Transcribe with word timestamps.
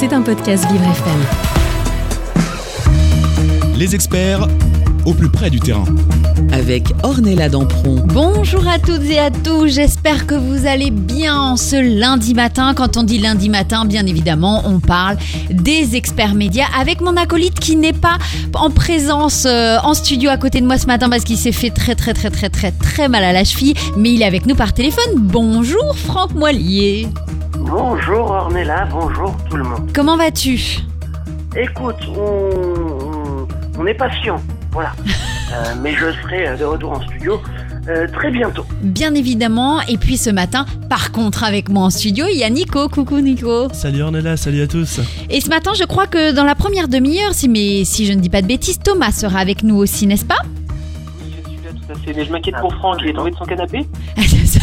C'est 0.00 0.14
un 0.14 0.22
podcast 0.22 0.64
Vivre 0.72 0.84
FM. 0.84 1.20
Les 3.76 3.94
experts 3.94 4.48
au 5.04 5.12
plus 5.12 5.28
près 5.28 5.50
du 5.50 5.60
terrain. 5.60 5.84
avec 6.52 6.84
Ornella 7.02 7.50
Dampron. 7.50 7.96
Bonjour 8.06 8.66
à 8.66 8.78
toutes 8.78 9.04
et 9.04 9.18
à 9.18 9.30
tous, 9.30 9.68
j'espère 9.68 10.26
que 10.26 10.34
vous 10.34 10.66
allez 10.66 10.90
bien 10.90 11.58
ce 11.58 11.76
lundi 11.76 12.32
matin. 12.32 12.72
Quand 12.74 12.96
on 12.96 13.02
dit 13.02 13.18
lundi 13.18 13.50
matin, 13.50 13.84
bien 13.84 14.06
évidemment, 14.06 14.62
on 14.64 14.80
parle 14.80 15.18
des 15.50 15.94
experts 15.96 16.34
médias 16.34 16.68
avec 16.80 17.02
mon 17.02 17.18
acolyte 17.18 17.60
qui 17.60 17.76
n'est 17.76 17.92
pas 17.92 18.16
en 18.54 18.70
présence 18.70 19.44
euh, 19.44 19.76
en 19.82 19.92
studio 19.92 20.30
à 20.30 20.38
côté 20.38 20.62
de 20.62 20.66
moi 20.66 20.78
ce 20.78 20.86
matin 20.86 21.10
parce 21.10 21.24
qu'il 21.24 21.36
s'est 21.36 21.52
fait 21.52 21.70
très 21.70 21.94
très 21.94 22.14
très 22.14 22.30
très 22.30 22.48
très 22.48 22.72
très 22.72 23.10
mal 23.10 23.22
à 23.22 23.34
la 23.34 23.44
cheville, 23.44 23.74
mais 23.98 24.14
il 24.14 24.22
est 24.22 24.26
avec 24.26 24.46
nous 24.46 24.54
par 24.54 24.72
téléphone. 24.72 25.12
Bonjour 25.18 25.94
Franck 25.94 26.32
Moilier. 26.32 27.06
Bonjour 27.70 28.32
Ornella, 28.32 28.88
bonjour 28.90 29.36
tout 29.48 29.56
le 29.56 29.62
monde. 29.62 29.92
Comment 29.94 30.16
vas-tu? 30.16 30.80
Écoute, 31.56 32.04
on, 33.78 33.86
est 33.86 33.94
patient, 33.94 34.40
voilà. 34.72 34.92
Euh, 35.52 35.74
mais 35.82 35.92
je 35.94 36.12
serai 36.22 36.56
de 36.56 36.64
retour 36.64 36.92
en 36.92 37.02
studio 37.02 37.40
euh, 37.88 38.06
très 38.12 38.30
bientôt. 38.30 38.64
Bien 38.82 39.16
évidemment, 39.16 39.80
et 39.82 39.98
puis 39.98 40.16
ce 40.16 40.30
matin, 40.30 40.64
par 40.88 41.10
contre, 41.10 41.42
avec 41.42 41.68
moi 41.68 41.86
en 41.86 41.90
studio, 41.90 42.26
il 42.30 42.38
y 42.38 42.44
a 42.44 42.50
Nico. 42.50 42.88
Coucou 42.88 43.18
Nico. 43.18 43.68
Salut 43.72 44.02
Ornella, 44.02 44.36
salut 44.36 44.62
à 44.62 44.68
tous. 44.68 45.00
Et 45.28 45.40
ce 45.40 45.48
matin, 45.48 45.72
je 45.76 45.82
crois 45.82 46.06
que 46.06 46.30
dans 46.30 46.44
la 46.44 46.54
première 46.54 46.86
demi-heure, 46.86 47.34
si, 47.34 47.48
mais, 47.48 47.84
si 47.84 48.06
je 48.06 48.12
ne 48.12 48.20
dis 48.20 48.28
pas 48.28 48.42
de 48.42 48.46
bêtises, 48.46 48.78
Thomas 48.78 49.10
sera 49.10 49.40
avec 49.40 49.64
nous 49.64 49.74
aussi, 49.74 50.06
n'est-ce 50.06 50.24
pas? 50.24 50.38
Oui, 50.44 51.32
je 51.34 51.50
suis 51.50 51.58
là 51.64 51.70
tout 51.72 51.92
à 51.92 51.96
fait. 51.96 52.12
Mais 52.14 52.24
je 52.24 52.30
m'inquiète 52.30 52.54
pour 52.60 52.72
Franck, 52.76 52.98
il 53.02 53.08
est 53.08 53.12
tombé 53.12 53.32
de 53.32 53.36
son 53.36 53.44
canapé 53.44 53.88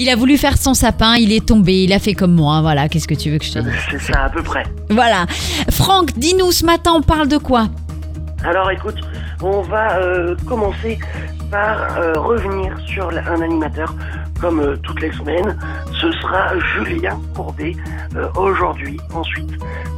Il 0.00 0.08
a 0.08 0.14
voulu 0.14 0.38
faire 0.38 0.56
son 0.56 0.74
sapin, 0.74 1.16
il 1.16 1.32
est 1.32 1.44
tombé, 1.44 1.82
il 1.82 1.92
a 1.92 1.98
fait 1.98 2.14
comme 2.14 2.32
moi, 2.32 2.60
voilà, 2.60 2.88
qu'est-ce 2.88 3.08
que 3.08 3.16
tu 3.16 3.30
veux 3.30 3.38
que 3.38 3.44
je 3.44 3.54
te 3.54 3.58
dise? 3.58 3.72
C'est 3.90 4.00
ça 4.12 4.26
à 4.26 4.28
peu 4.30 4.44
près. 4.44 4.62
Voilà. 4.90 5.26
Franck, 5.72 6.16
dis-nous, 6.16 6.52
ce 6.52 6.64
matin, 6.64 6.92
on 6.94 7.02
parle 7.02 7.26
de 7.26 7.36
quoi? 7.36 7.66
Alors 8.44 8.70
écoute, 8.70 8.94
on 9.42 9.62
va 9.62 9.98
euh, 9.98 10.36
commencer 10.46 11.00
par 11.50 11.98
euh, 11.98 12.12
revenir 12.14 12.78
sur 12.86 13.08
un 13.08 13.40
animateur 13.42 13.92
comme 14.40 14.60
euh, 14.60 14.76
toutes 14.84 15.00
les 15.00 15.10
semaines. 15.12 15.58
Ce 16.00 16.12
sera 16.12 16.56
Julien 16.76 17.18
Courbet 17.34 17.74
euh, 18.14 18.28
aujourd'hui. 18.36 18.98
Ensuite, 19.12 19.50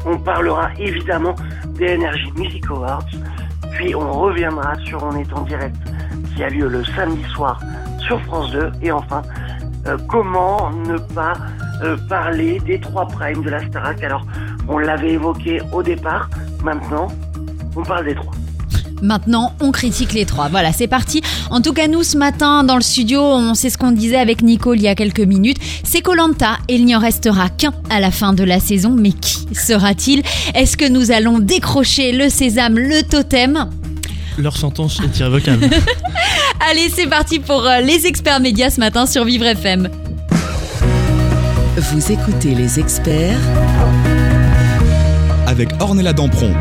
on 0.07 0.17
parlera 0.17 0.71
évidemment 0.79 1.35
des 1.79 1.97
Energy 1.97 2.33
Music 2.37 2.65
Awards. 2.71 3.05
Puis 3.73 3.95
on 3.95 4.13
reviendra 4.13 4.75
sur 4.87 5.03
On 5.03 5.15
est 5.17 5.33
en 5.35 5.43
direct 5.43 5.77
qui 6.35 6.43
a 6.43 6.49
lieu 6.49 6.69
le 6.69 6.85
samedi 6.85 7.23
soir 7.35 7.61
sur 8.07 8.21
France 8.23 8.51
2. 8.53 8.73
Et 8.83 8.93
enfin, 8.93 9.23
euh, 9.87 9.97
comment 10.09 10.71
ne 10.71 10.99
pas 10.99 11.35
euh, 11.83 11.97
parler 12.09 12.61
des 12.61 12.81
trois 12.81 13.07
primes 13.07 13.43
de 13.43 13.51
la 13.51 13.67
Starac 13.67 14.03
Alors, 14.03 14.27
on 14.69 14.79
l'avait 14.79 15.13
évoqué 15.13 15.61
au 15.73 15.83
départ. 15.83 16.29
Maintenant, 16.63 17.09
on 17.77 17.83
parle 17.83 18.05
des 18.05 18.15
trois. 18.15 18.33
Maintenant, 19.03 19.55
on 19.61 19.73
critique 19.73 20.13
les 20.13 20.27
trois. 20.27 20.49
Voilà, 20.49 20.73
c'est 20.73 20.87
parti. 20.87 21.23
En 21.51 21.61
tout 21.61 21.73
cas, 21.73 21.89
nous, 21.89 22.03
ce 22.03 22.19
matin, 22.19 22.65
dans 22.65 22.77
le 22.77 22.83
studio, 22.83 23.23
on 23.23 23.55
sait 23.55 23.71
ce 23.71 23.79
qu'on 23.79 23.93
disait 23.93 24.19
avec 24.19 24.43
Nico 24.43 24.75
il 24.75 24.83
y 24.83 24.89
a 24.89 24.95
quelques 24.95 25.21
minutes. 25.21 25.57
C'est 25.85 26.03
Colanta 26.03 26.59
il 26.69 26.85
n'y 26.85 26.95
en 26.95 27.01
restera 27.01 27.49
qu'un 27.49 27.73
à 27.89 28.01
la 28.01 28.11
fin 28.11 28.33
de 28.33 28.45
la 28.45 28.61
saison. 28.61 28.91
Mais 28.91 29.13
qui 29.13 29.47
sera-t-il? 29.55 30.23
Est-ce 30.55 30.77
que 30.77 30.89
nous 30.89 31.11
allons 31.11 31.39
décrocher 31.39 32.13
le 32.13 32.29
sésame, 32.29 32.79
le 32.79 33.03
totem? 33.03 33.71
Leur 34.41 34.57
sentence 34.57 35.01
est 35.01 35.19
irrévocable. 35.19 35.65
Allez, 36.71 36.89
c'est 36.89 37.07
parti 37.07 37.41
pour 37.41 37.67
euh, 37.67 37.81
les 37.81 38.07
experts 38.07 38.41
médias 38.41 38.71
ce 38.71 38.81
matin 38.81 39.05
sur 39.05 39.25
Vivre 39.25 39.45
FM. 39.45 39.91
Vous 41.77 42.13
écoutez 42.13 42.55
les 42.55 42.81
experts 42.81 43.39
Avec 45.47 45.69
Ornella 45.81 46.15
Dampron. 46.15 46.55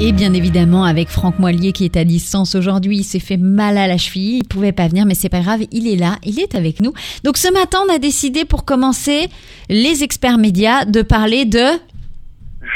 Et 0.00 0.12
bien 0.12 0.34
évidemment, 0.34 0.84
avec 0.84 1.08
Franck 1.08 1.38
Moilier 1.38 1.72
qui 1.72 1.86
est 1.86 1.96
à 1.96 2.04
distance 2.04 2.54
aujourd'hui, 2.54 2.98
il 2.98 3.04
s'est 3.04 3.20
fait 3.20 3.38
mal 3.38 3.78
à 3.78 3.86
la 3.86 3.96
cheville, 3.96 4.38
il 4.38 4.44
pouvait 4.46 4.72
pas 4.72 4.88
venir, 4.88 5.06
mais 5.06 5.14
c'est 5.14 5.30
pas 5.30 5.40
grave, 5.40 5.60
il 5.72 5.88
est 5.88 5.96
là, 5.96 6.16
il 6.24 6.38
est 6.38 6.54
avec 6.54 6.82
nous. 6.82 6.92
Donc 7.24 7.38
ce 7.38 7.50
matin, 7.50 7.78
on 7.88 7.94
a 7.94 7.98
décidé 7.98 8.44
pour 8.44 8.66
commencer 8.66 9.28
les 9.70 10.04
experts 10.04 10.36
médias 10.36 10.84
de 10.84 11.00
parler 11.00 11.46
de. 11.46 11.64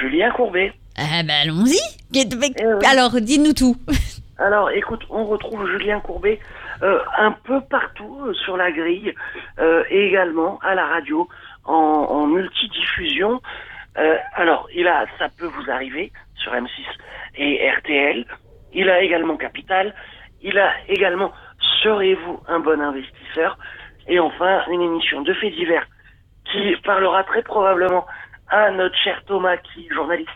Julien 0.01 0.31
Courbet. 0.35 0.73
Ah 1.01 1.23
ben 1.23 1.35
allons-y. 1.43 1.79
Eh. 2.15 2.87
Alors, 2.87 3.21
dis-nous 3.21 3.55
tout. 3.55 3.77
Alors, 4.39 4.71
écoute, 4.71 5.03
on 5.09 5.25
retrouve 5.25 5.67
Julien 5.71 6.01
Courbet 6.01 6.41
euh, 6.83 6.99
un 7.17 7.33
peu 7.33 7.61
partout 7.63 8.21
euh, 8.27 8.35
sur 8.35 8.57
la 8.57 8.71
grille 8.71 9.15
euh, 9.59 9.83
et 9.91 10.09
également 10.09 10.59
à 10.63 10.75
la 10.75 10.87
radio 10.87 11.27
en, 11.65 11.73
en 11.75 12.27
multidiffusion. 12.27 13.41
Euh, 13.99 14.17
alors, 14.35 14.69
il 14.75 14.87
a, 14.89 15.07
ça 15.19 15.29
peut 15.39 15.47
vous 15.47 15.71
arriver 15.71 16.13
sur 16.37 16.53
M6 16.53 16.69
et 17.37 17.71
RTL. 17.71 18.27
Il 18.75 18.91
a 18.91 19.03
également 19.03 19.37
Capital. 19.37 19.95
Il 20.43 20.59
a 20.59 20.73
également 20.89 21.33
Serez-vous 21.83 22.41
un 22.49 22.61
bon 22.61 22.81
investisseur? 22.81 23.59
Et 24.07 24.19
enfin, 24.19 24.63
une 24.71 24.83
émission 24.83 25.23
de 25.23 25.33
faits 25.35 25.55
divers 25.55 25.87
qui 26.51 26.77
parlera 26.85 27.25
très 27.25 27.43
probablement 27.43 28.07
à 28.49 28.71
notre 28.71 28.97
cher 28.97 29.23
Thomas, 29.27 29.57
qui 29.59 29.87
est 29.87 29.95
journaliste 29.95 30.31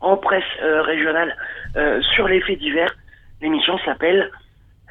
en 0.00 0.16
presse 0.16 0.44
euh, 0.62 0.82
régionale 0.82 1.34
euh, 1.76 2.00
sur 2.14 2.28
les 2.28 2.40
faits 2.40 2.58
divers. 2.58 2.94
L'émission 3.40 3.78
s'appelle 3.84 4.30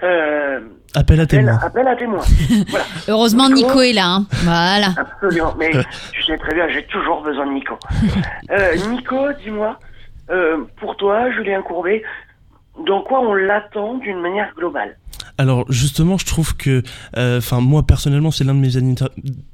euh, 0.03 0.59
Appel 0.95 1.19
à 1.19 1.25
témoins. 1.25 1.59
appel 1.63 1.87
à 1.87 1.95
témoins. 1.95 2.23
voilà, 2.69 2.85
Heureusement, 3.07 3.49
Nico 3.49 3.81
est 3.81 3.93
là. 3.93 4.05
hein. 4.05 4.25
Voilà. 4.43 4.87
absolument. 4.97 5.53
Mais 5.57 5.71
tu 6.11 6.23
sais 6.23 6.37
très 6.37 6.53
bien, 6.53 6.67
j'ai 6.69 6.83
toujours 6.85 7.21
besoin 7.23 7.45
de 7.47 7.51
Nico. 7.53 7.77
Euh, 8.51 8.75
Nico, 8.89 9.33
dis-moi, 9.43 9.77
euh, 10.29 10.63
pour 10.79 10.95
toi, 10.95 11.29
Julien 11.31 11.61
Courbet, 11.61 12.01
dans 12.85 13.01
quoi 13.01 13.19
on 13.19 13.33
l'attend 13.33 13.95
d'une 13.95 14.21
manière 14.21 14.53
globale? 14.55 14.95
Alors 15.37 15.71
justement, 15.71 16.17
je 16.17 16.25
trouve 16.25 16.57
que, 16.57 16.81
euh, 17.15 17.37
enfin 17.37 17.61
moi 17.61 17.85
personnellement, 17.85 18.31
c'est 18.31 18.43
l'un 18.43 18.55
de 18.55 18.59
mes 18.59 18.75
animateurs, 18.75 19.09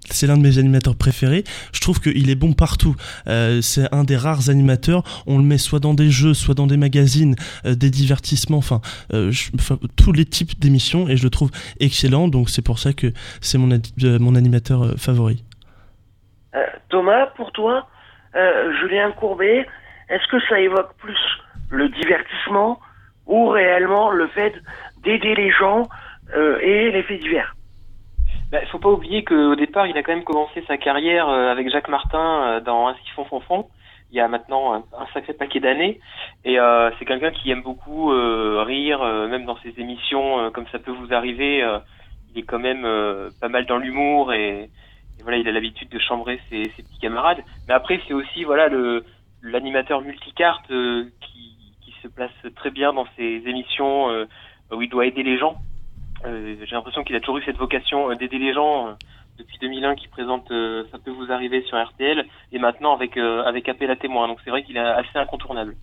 c'est 0.09 0.27
l'un 0.27 0.38
de 0.38 0.41
mes 0.41 0.57
animateurs 0.57 0.95
préférés. 0.95 1.44
Je 1.73 1.81
trouve 1.81 1.99
qu'il 1.99 2.29
est 2.29 2.35
bon 2.35 2.53
partout. 2.53 2.95
Euh, 3.27 3.61
c'est 3.61 3.94
un 3.94 4.05
des 4.05 4.16
rares 4.16 4.49
animateurs. 4.49 5.03
On 5.27 5.38
le 5.38 5.44
met 5.44 5.57
soit 5.57 5.79
dans 5.79 5.94
des 5.94 6.09
jeux, 6.09 6.33
soit 6.33 6.55
dans 6.55 6.67
des 6.67 6.77
magazines, 6.77 7.35
euh, 7.66 7.75
des 7.75 7.89
divertissements, 7.89 8.57
enfin, 8.57 8.81
tous 9.97 10.11
les 10.13 10.25
types 10.25 10.59
d'émissions, 10.59 11.09
et 11.09 11.17
je 11.17 11.23
le 11.23 11.29
trouve 11.29 11.51
excellent. 11.79 12.29
Donc 12.29 12.50
c'est 12.50 12.61
pour 12.61 12.79
ça 12.79 12.94
que 12.94 13.07
c'est 13.41 13.57
mon, 13.57 13.79
mon 14.19 14.35
animateur 14.35 14.94
favori. 14.97 15.44
Thomas, 16.89 17.27
pour 17.35 17.51
toi, 17.51 17.88
Julien 18.79 19.11
Courbet, 19.11 19.65
est-ce 20.09 20.27
que 20.29 20.38
ça 20.47 20.59
évoque 20.59 20.94
plus 20.97 21.17
le 21.69 21.89
divertissement 21.89 22.79
ou 23.25 23.47
réellement 23.47 24.11
le 24.11 24.27
fait 24.27 24.53
d'aider 25.03 25.35
les 25.35 25.51
gens 25.51 25.87
euh, 26.35 26.59
et 26.61 26.91
les 26.91 27.03
faits 27.03 27.21
divers 27.21 27.55
Il 28.51 28.67
faut 28.67 28.79
pas 28.79 28.89
oublier 28.89 29.23
qu'au 29.23 29.55
départ, 29.55 29.87
il 29.87 29.97
a 29.97 30.03
quand 30.03 30.13
même 30.13 30.23
commencé 30.23 30.63
sa 30.67 30.77
carrière 30.77 31.29
euh, 31.29 31.51
avec 31.51 31.69
Jacques 31.69 31.89
Martin 31.89 32.43
euh, 32.43 32.59
dans 32.61 32.87
Un 32.87 32.95
font 33.15 33.39
font. 33.41 33.67
Il 34.11 34.17
y 34.17 34.19
a 34.19 34.27
maintenant 34.27 34.75
un, 34.75 35.07
sacré 35.11 35.33
paquet 35.33 35.59
d'années. 35.59 35.99
Et 36.45 36.59
euh, 36.59 36.91
c'est 36.97 37.05
quelqu'un 37.05 37.31
qui 37.31 37.49
aime 37.49 37.63
beaucoup 37.63 38.11
euh, 38.11 38.63
rire, 38.63 39.01
euh, 39.01 39.27
même 39.27 39.45
dans 39.45 39.57
ses 39.57 39.73
émissions, 39.79 40.51
comme 40.51 40.67
ça 40.71 40.77
peut 40.77 40.91
vous 40.91 41.13
arriver. 41.13 41.67
il 42.29 42.39
est 42.39 42.43
quand 42.43 42.59
même 42.59 42.87
pas 43.41 43.49
mal 43.49 43.65
dans 43.65 43.77
l'humour 43.77 44.33
et, 44.33 44.69
et 45.19 45.23
voilà, 45.23 45.37
il 45.37 45.47
a 45.47 45.51
l'habitude 45.51 45.89
de 45.89 45.97
chambrer 45.97 46.39
ses, 46.49 46.63
ses 46.75 46.83
petits 46.83 46.99
camarades. 46.99 47.43
Mais 47.67 47.73
après, 47.73 47.99
c'est 48.07 48.13
aussi 48.13 48.43
voilà 48.43 48.67
le 48.67 49.03
l'animateur 49.41 50.01
multicarte 50.01 50.67
qui, 50.67 51.57
qui 51.81 51.95
se 52.03 52.07
place 52.07 52.31
très 52.55 52.69
bien 52.69 52.93
dans 52.93 53.07
ses 53.17 53.41
émissions 53.47 54.09
où 54.75 54.81
il 54.81 54.89
doit 54.89 55.06
aider 55.06 55.23
les 55.23 55.38
gens. 55.38 55.56
Euh, 56.25 56.56
J'ai 56.66 56.75
l'impression 56.75 57.03
qu'il 57.03 57.16
a 57.16 57.19
toujours 57.19 57.38
eu 57.38 57.44
cette 57.44 57.57
vocation 57.57 58.09
euh, 58.11 58.16
d'aider 58.16 58.38
les 58.39 58.53
gens 58.53 58.88
euh, 58.88 58.91
depuis 59.38 59.57
2001 59.59 59.95
qui 59.95 60.07
présente 60.07 60.50
euh, 60.51 60.84
Ça 60.91 60.97
peut 61.03 61.11
vous 61.11 61.31
arriver 61.31 61.63
sur 61.63 61.78
RTL 61.84 62.25
et 62.51 62.59
maintenant 62.59 62.94
avec 62.95 63.17
euh, 63.17 63.44
avec 63.44 63.68
appel 63.69 63.89
à 63.92 63.95
témoins. 63.95 64.27
Donc 64.27 64.39
c'est 64.44 64.50
vrai 64.50 64.63
qu'il 64.63 64.77
est 64.77 64.80
assez 64.80 65.15
incontournable. 65.18 65.75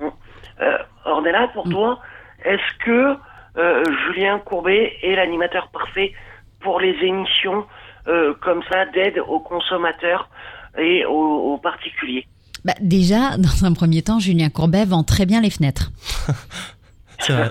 euh, 0.00 0.78
Ornella, 1.04 1.48
pour 1.48 1.68
toi, 1.68 2.00
est-ce 2.44 2.84
que 2.84 3.16
euh, 3.56 3.84
Julien 4.06 4.38
Courbet 4.40 4.96
est 5.02 5.14
l'animateur 5.16 5.68
parfait 5.68 6.12
pour 6.60 6.80
les 6.80 6.96
émissions 7.02 7.64
euh, 8.08 8.34
comme 8.40 8.62
ça 8.70 8.86
d'aide 8.86 9.18
aux 9.26 9.40
consommateurs 9.40 10.28
et 10.76 11.04
aux, 11.04 11.52
aux 11.54 11.58
particuliers? 11.58 12.26
Bah, 12.64 12.74
déjà, 12.80 13.36
dans 13.36 13.64
un 13.64 13.72
premier 13.72 14.02
temps, 14.02 14.18
Julien 14.18 14.50
Courbet 14.50 14.84
vend 14.84 15.04
très 15.04 15.24
bien 15.26 15.40
les 15.40 15.50
fenêtres. 15.50 15.90
C'est 17.20 17.32
vrai. 17.32 17.50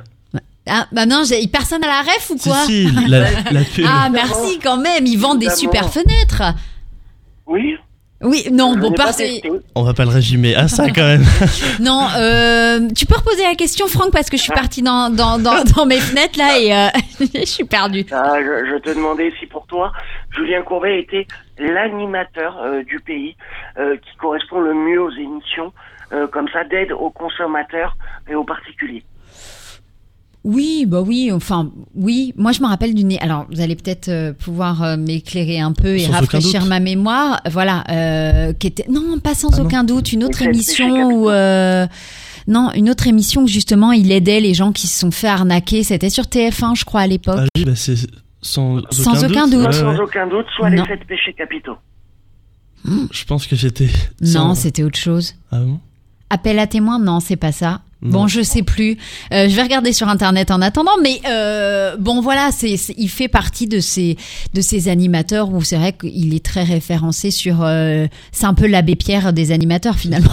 Ah, 0.69 0.87
bah 0.91 1.05
non, 1.05 1.23
j'ai 1.27 1.45
personne 1.47 1.83
à 1.83 1.87
la 1.87 2.01
ref 2.01 2.29
ou 2.29 2.37
quoi 2.37 2.65
si, 2.65 2.89
la, 3.07 3.29
la 3.51 3.61
pub. 3.75 3.85
Ah, 3.87 4.09
merci 4.11 4.59
quand 4.59 4.77
même, 4.77 5.05
ils 5.05 5.17
vendent 5.17 5.39
des 5.39 5.49
super 5.49 5.89
fenêtres. 5.91 6.43
Oui 7.45 7.77
Oui, 8.21 8.45
non, 8.51 8.73
Je 8.75 8.79
bon, 8.79 8.91
parce. 8.91 9.21
On 9.75 9.83
va 9.83 9.93
pas 9.93 10.03
le 10.03 10.11
résumer 10.11 10.55
à 10.55 10.67
ça 10.67 10.89
quand 10.89 11.05
même. 11.05 11.23
Non, 11.79 12.07
euh, 12.17 12.87
tu 12.95 13.05
peux 13.05 13.15
reposer 13.15 13.43
la 13.43 13.55
question, 13.55 13.87
Franck, 13.87 14.11
parce 14.11 14.29
que 14.29 14.37
je 14.37 14.41
suis 14.41 14.53
partie 14.53 14.81
dans, 14.81 15.09
dans, 15.09 15.37
dans, 15.37 15.63
dans 15.63 15.85
mes 15.85 15.99
fenêtres 15.99 16.37
là 16.37 16.59
et 16.59 16.73
euh, 16.73 16.87
je 17.35 17.45
suis 17.45 17.63
perdue. 17.63 18.05
Ah, 18.11 18.35
je, 18.39 18.71
je 18.71 18.77
te 18.81 18.89
demandais 18.95 19.31
si 19.39 19.45
pour 19.45 19.65
toi, 19.67 19.91
Julien 20.35 20.61
Courbet 20.63 20.99
était 20.99 21.27
l'animateur 21.59 22.57
euh, 22.61 22.83
du 22.83 22.99
pays 22.99 23.35
euh, 23.77 23.95
qui 23.97 24.15
correspond 24.17 24.59
le 24.59 24.73
mieux 24.73 25.01
aux 25.01 25.11
émissions, 25.11 25.71
euh, 26.11 26.27
comme 26.27 26.47
ça, 26.49 26.63
d'aide 26.63 26.91
aux 26.91 27.09
consommateurs 27.11 27.95
et 28.29 28.35
aux 28.35 28.43
particuliers. 28.43 29.03
Oui, 30.49 30.85
bah 30.87 31.01
oui, 31.01 31.29
enfin, 31.33 31.71
oui. 31.93 32.33
Moi, 32.37 32.53
je 32.53 32.61
me 32.61 32.67
rappelle 32.67 32.93
d'une. 32.95 33.17
Alors, 33.19 33.45
vous 33.51 33.59
allez 33.59 33.75
peut-être 33.75 34.07
euh, 34.07 34.31
pouvoir 34.31 34.81
euh, 34.81 34.95
m'éclairer 34.95 35.59
un 35.59 35.73
peu 35.73 35.97
et 35.97 36.05
Sans 36.05 36.13
rafraîchir 36.13 36.65
ma 36.65 36.79
mémoire. 36.79 37.41
Voilà, 37.51 37.83
euh, 37.89 38.53
qui 38.53 38.67
était 38.67 38.85
non, 38.89 39.19
pas 39.19 39.35
sans 39.35 39.49
Ah 39.53 39.57
non. 39.57 39.65
aucun 39.65 39.83
doute, 39.83 40.13
une 40.13 40.23
autre 40.23 40.41
émission 40.41 41.09
où. 41.11 41.29
Euh, 41.29 41.85
non, 42.47 42.71
une 42.75 42.89
autre 42.89 43.07
émission 43.07 43.43
où 43.43 43.47
justement 43.47 43.91
il 43.91 44.09
aidait 44.09 44.39
les 44.39 44.53
gens 44.53 44.71
qui 44.71 44.87
se 44.87 44.97
sont 44.97 45.11
fait 45.11 45.27
arnaquer. 45.27 45.83
C'était 45.83 46.09
sur 46.09 46.23
TF1, 46.23 46.75
je 46.77 46.85
crois, 46.85 47.01
à 47.01 47.07
l'époque. 47.07 47.39
Ah 47.41 47.45
oui, 47.57 47.65
bah 47.65 47.75
c'est 47.75 47.95
sans, 48.41 48.79
Sans 48.89 49.25
aucun 49.25 49.49
doute. 49.49 49.73
Sans 49.73 49.99
aucun 49.99 50.27
doute, 50.27 50.45
soit 50.55 50.69
Non. 50.69 50.83
les 50.83 50.87
sept 50.87 51.05
péchés 51.05 51.33
capitaux. 51.33 51.75
Je 53.11 53.25
pense 53.25 53.47
que 53.47 53.57
j'étais. 53.57 53.89
non, 54.21 54.29
sans- 54.31 54.55
c'était 54.55 54.83
autre 54.83 54.97
chose. 54.97 55.35
Ah 55.51 55.59
bon? 55.59 55.79
Appel 56.29 56.57
à 56.59 56.67
témoin, 56.67 56.99
non, 56.99 57.19
c'est 57.19 57.35
pas 57.35 57.51
ça. 57.51 57.81
Bon, 58.01 58.27
je 58.27 58.41
sais 58.43 58.61
plus. 58.61 58.97
Euh, 59.33 59.49
je 59.49 59.55
vais 59.55 59.63
regarder 59.63 59.91
sur 59.91 60.07
internet 60.07 60.51
en 60.51 60.61
attendant, 60.61 60.91
mais 61.01 61.19
euh, 61.29 61.95
bon, 61.97 62.21
voilà, 62.21 62.51
c'est- 62.51 62.75
il 62.97 63.09
fait 63.09 63.27
partie 63.27 63.65
de 63.67 63.79
ces 63.79 64.17
de 64.53 64.61
ces 64.61 64.87
animateurs 64.87 65.51
où 65.51 65.63
c'est 65.63 65.77
vrai 65.77 65.93
qu'il 65.93 66.35
est 66.35 66.45
très 66.45 66.63
référencé 66.63 67.31
sur. 67.31 67.63
euh, 67.63 68.05
c'est 68.31 68.45
un 68.45 68.53
peu 68.53 68.67
l'abbé 68.67 68.95
Pierre 68.95 69.33
des 69.33 69.51
animateurs 69.51 69.95
finalement. 69.95 70.29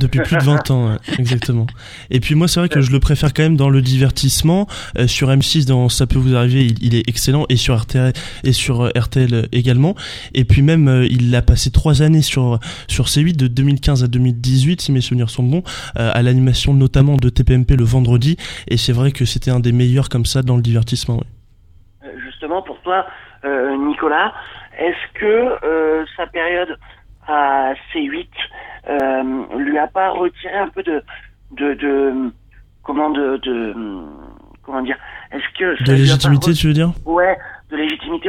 Depuis 0.00 0.20
plus 0.20 0.36
de 0.36 0.42
20 0.42 0.70
ans, 0.70 0.96
exactement. 1.18 1.66
Et 2.10 2.20
puis 2.20 2.34
moi, 2.34 2.48
c'est 2.48 2.60
vrai 2.60 2.68
que 2.68 2.80
je 2.80 2.90
le 2.90 3.00
préfère 3.00 3.32
quand 3.34 3.42
même 3.42 3.56
dans 3.56 3.70
le 3.70 3.82
divertissement. 3.82 4.66
Euh, 4.98 5.06
sur 5.06 5.28
M6, 5.28 5.66
dans 5.66 5.88
Ça 5.88 6.06
peut 6.06 6.18
vous 6.18 6.34
arriver, 6.34 6.64
il, 6.64 6.82
il 6.82 6.94
est 6.94 7.08
excellent. 7.08 7.44
Et 7.48 7.56
sur 7.56 7.78
RTL, 7.78 8.12
et 8.44 8.52
sur 8.52 8.82
euh, 8.82 8.90
RTL 8.96 9.48
également. 9.52 9.94
Et 10.34 10.44
puis 10.44 10.62
même, 10.62 10.88
euh, 10.88 11.06
il 11.10 11.34
a 11.34 11.42
passé 11.42 11.70
trois 11.70 12.02
années 12.02 12.22
sur, 12.22 12.58
sur 12.88 13.06
C8, 13.06 13.36
de 13.36 13.46
2015 13.46 14.04
à 14.04 14.06
2018, 14.06 14.80
si 14.80 14.92
mes 14.92 15.00
souvenirs 15.00 15.30
sont 15.30 15.42
bons, 15.42 15.62
euh, 15.98 16.10
à 16.12 16.22
l'animation 16.22 16.74
notamment 16.74 17.16
de 17.16 17.28
TPMP 17.28 17.76
le 17.76 17.84
vendredi. 17.84 18.36
Et 18.68 18.76
c'est 18.76 18.92
vrai 18.92 19.12
que 19.12 19.24
c'était 19.24 19.50
un 19.50 19.60
des 19.60 19.72
meilleurs 19.72 20.08
comme 20.08 20.26
ça 20.26 20.42
dans 20.42 20.56
le 20.56 20.62
divertissement. 20.62 21.16
ouais. 21.16 21.26
Euh, 22.04 22.18
Justement, 22.24 22.62
pour 22.62 22.80
toi, 22.82 23.06
euh, 23.44 23.76
Nicolas, 23.86 24.32
est-ce 24.78 25.18
que 25.20 25.64
euh, 25.64 26.04
sa 26.16 26.26
période 26.26 26.78
à 27.30 27.74
C8 27.92 28.28
euh, 28.88 29.58
lui 29.58 29.78
a 29.78 29.86
pas 29.86 30.10
retiré 30.10 30.56
un 30.56 30.68
peu 30.68 30.82
de, 30.82 31.02
de, 31.52 31.74
de 31.74 32.32
comment 32.82 33.10
de, 33.10 33.36
de 33.38 33.74
comment 34.62 34.82
dire 34.82 34.96
Est-ce 35.32 35.58
que 35.58 35.84
De 35.84 35.92
légitimité, 35.92 36.52
tu 36.54 36.68
veux 36.68 36.72
dire? 36.72 36.92
Ouais, 37.04 37.36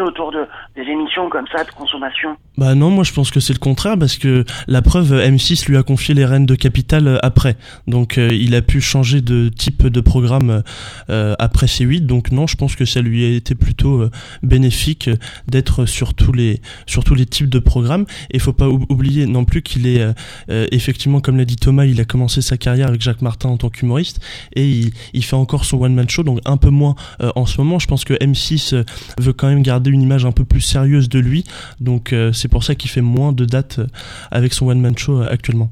autour 0.01 0.31
de 0.31 0.45
des 0.75 0.89
émissions 0.89 1.30
comme 1.30 1.45
ça 1.56 1.63
de 1.63 1.72
consommation. 1.72 2.36
Bah 2.57 2.75
non, 2.75 2.89
moi 2.89 3.04
je 3.04 3.13
pense 3.13 3.31
que 3.31 3.39
c'est 3.39 3.54
le 3.54 3.60
contraire 3.60 3.98
parce 3.98 4.18
que 4.18 4.45
la 4.68 4.81
preuve, 4.81 5.13
M6 5.13 5.68
lui 5.68 5.78
a 5.78 5.83
confié 5.83 6.13
les 6.13 6.25
rênes 6.25 6.45
de 6.45 6.56
Capital 6.56 7.07
euh, 7.07 7.18
après. 7.24 7.56
Donc 7.88 8.18
euh, 8.18 8.30
il 8.31 8.56
a 8.56 8.62
pu 8.62 8.81
changer 8.81 9.22
de 9.22 9.50
type 9.50 9.88
de 9.88 10.01
programme 10.01 10.63
euh, 11.10 11.36
après 11.39 11.66
C8. 11.68 12.06
Donc 12.06 12.31
non, 12.31 12.48
je 12.48 12.56
pense 12.56 12.75
que 12.75 12.86
ça 12.86 13.01
lui 13.01 13.25
a 13.25 13.30
été 13.36 13.56
plutôt 13.56 14.07
bénéfique 14.44 15.10
d'être 15.48 15.86
sur 15.86 16.13
tous 16.13 16.31
les 16.33 16.62
sur 16.86 17.04
tous 17.04 17.16
les 17.16 17.25
types 17.25 17.50
de 17.50 17.60
programmes. 17.60 18.06
Et 18.31 18.39
faut 18.39 18.54
pas 18.54 18.69
ou- 18.69 18.86
oublier 18.89 19.25
non 19.25 19.45
plus 19.45 19.62
qu'il 19.62 19.88
est 19.88 20.06
effectivement, 20.50 21.22
comme 21.22 21.38
l'a 21.38 21.45
dit 21.45 21.56
Thomas, 21.56 21.86
il 21.86 22.00
a 22.00 22.06
commencé 22.06 22.42
sa 22.42 22.57
carrière 22.57 22.88
avec 22.88 23.01
Jacques 23.01 23.22
Martin 23.22 23.50
en 23.50 23.57
tant 23.57 23.69
qu'humoriste 23.69 24.19
et 24.56 24.68
il, 24.68 24.92
il 25.13 25.24
fait 25.24 25.36
encore 25.36 25.66
son 25.66 25.81
one 25.81 25.94
man 25.94 26.10
show, 26.10 26.24
donc 26.24 26.39
un 26.45 26.57
peu 26.57 26.69
moins 26.69 26.95
en 27.36 27.45
ce 27.45 27.57
moment. 27.60 27.80
Je 27.80 27.88
pense 27.88 28.04
que 28.06 28.13
M6 28.13 28.75
euh, 28.75 28.83
veut 29.19 29.33
quand 29.33 29.48
même 29.48 29.63
garder 29.63 29.70
une 29.79 30.01
image 30.01 30.25
un 30.25 30.31
peu 30.31 30.45
plus 30.45 30.62
sérieuse 30.62 31.09
de 31.09 31.19
lui. 31.19 31.44
Donc 31.79 32.13
euh, 32.13 32.31
c'est 32.31 32.47
pour 32.50 32.63
ça 32.63 32.75
qu'il 32.75 32.89
fait 32.89 33.01
moins 33.01 33.31
de 33.31 33.45
dates 33.45 33.79
euh, 33.79 33.88
avec 34.31 34.53
son 34.53 34.68
one 34.68 34.81
man 34.81 34.97
show 34.97 35.21
euh, 35.21 35.27
actuellement. 35.31 35.69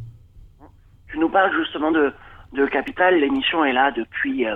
Tu 1.08 1.18
nous 1.20 1.30
parles 1.30 1.52
justement 1.58 1.92
de 1.92 2.14
de 2.54 2.66
Capital. 2.66 3.20
L'émission 3.20 3.64
est 3.64 3.74
là 3.74 3.92
depuis 3.92 4.48
euh, 4.48 4.56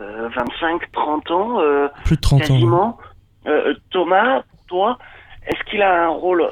euh, 0.00 0.28
25, 0.36 0.90
30 0.92 1.30
ans. 1.30 1.58
Plus 2.04 2.16
de 2.16 2.20
30 2.20 2.40
ans. 2.40 2.44
quasiment. 2.44 2.98
Euh, 3.46 3.74
Thomas, 3.90 4.42
toi, 4.66 4.98
est-ce 5.46 5.62
qu'il 5.70 5.82
a 5.82 6.04
un 6.06 6.08
rôle 6.08 6.46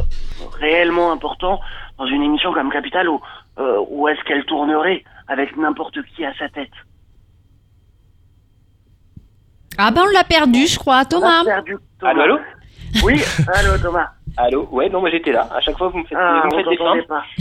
réellement 0.59 1.13
important 1.13 1.61
dans 1.99 2.07
une 2.07 2.23
émission 2.23 2.53
comme 2.53 2.71
Capital 2.71 3.09
ou, 3.09 3.21
euh, 3.59 3.83
ou 3.89 4.09
est-ce 4.09 4.23
qu'elle 4.25 4.45
tournerait 4.45 5.03
avec 5.29 5.57
n'importe 5.57 5.99
qui 6.15 6.25
à 6.25 6.33
sa 6.39 6.49
tête? 6.49 6.71
Ah 9.79 9.91
ben 9.91 10.03
on 10.03 10.13
l'a 10.13 10.25
perdu, 10.25 10.67
je 10.67 10.79
crois, 10.79 11.05
Thomas. 11.05 11.43
On 11.43 11.43
a 11.43 11.45
perdu 11.45 11.77
Thomas. 11.99 12.11
Allô, 12.13 12.23
allô 12.23 12.39
Oui, 13.05 13.21
allô 13.55 13.79
Thomas. 13.83 14.11
Allô 14.39 14.69
Ouais, 14.71 14.91
non, 14.91 15.01
moi 15.01 15.09
j'étais 15.11 15.33
là. 15.33 15.49
À 15.51 15.61
chaque 15.61 15.79
fois, 15.79 15.89
vous 15.89 15.99
me 15.99 16.05
faites, 16.05 16.19
Ah, 16.21 16.43
vous 16.51 16.57
me 16.59 16.63
faites 16.63 17.09
pas. 17.09 17.23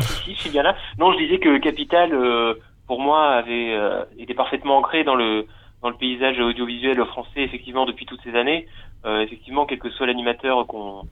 si, 0.00 0.34
je 0.34 0.38
suis 0.38 0.50
bien 0.50 0.62
là. 0.62 0.76
Non, 0.98 1.12
je 1.12 1.18
disais 1.18 1.38
que 1.38 1.56
Capital, 1.58 2.12
euh, 2.12 2.54
pour 2.86 3.00
moi, 3.00 3.36
avait 3.36 3.72
euh, 3.74 4.04
était 4.18 4.34
parfaitement 4.34 4.76
ancré 4.76 5.02
dans 5.02 5.14
le 5.14 5.46
dans 5.82 5.88
le 5.88 5.96
paysage 5.96 6.38
audiovisuel 6.38 7.02
français, 7.06 7.40
effectivement, 7.42 7.86
depuis 7.86 8.04
toutes 8.04 8.20
ces 8.22 8.34
années. 8.34 8.66
Euh, 9.06 9.20
effectivement, 9.20 9.64
quel 9.64 9.78
que 9.78 9.88
soit 9.88 10.06
l'animateur 10.06 10.66
qu'on 10.66 11.04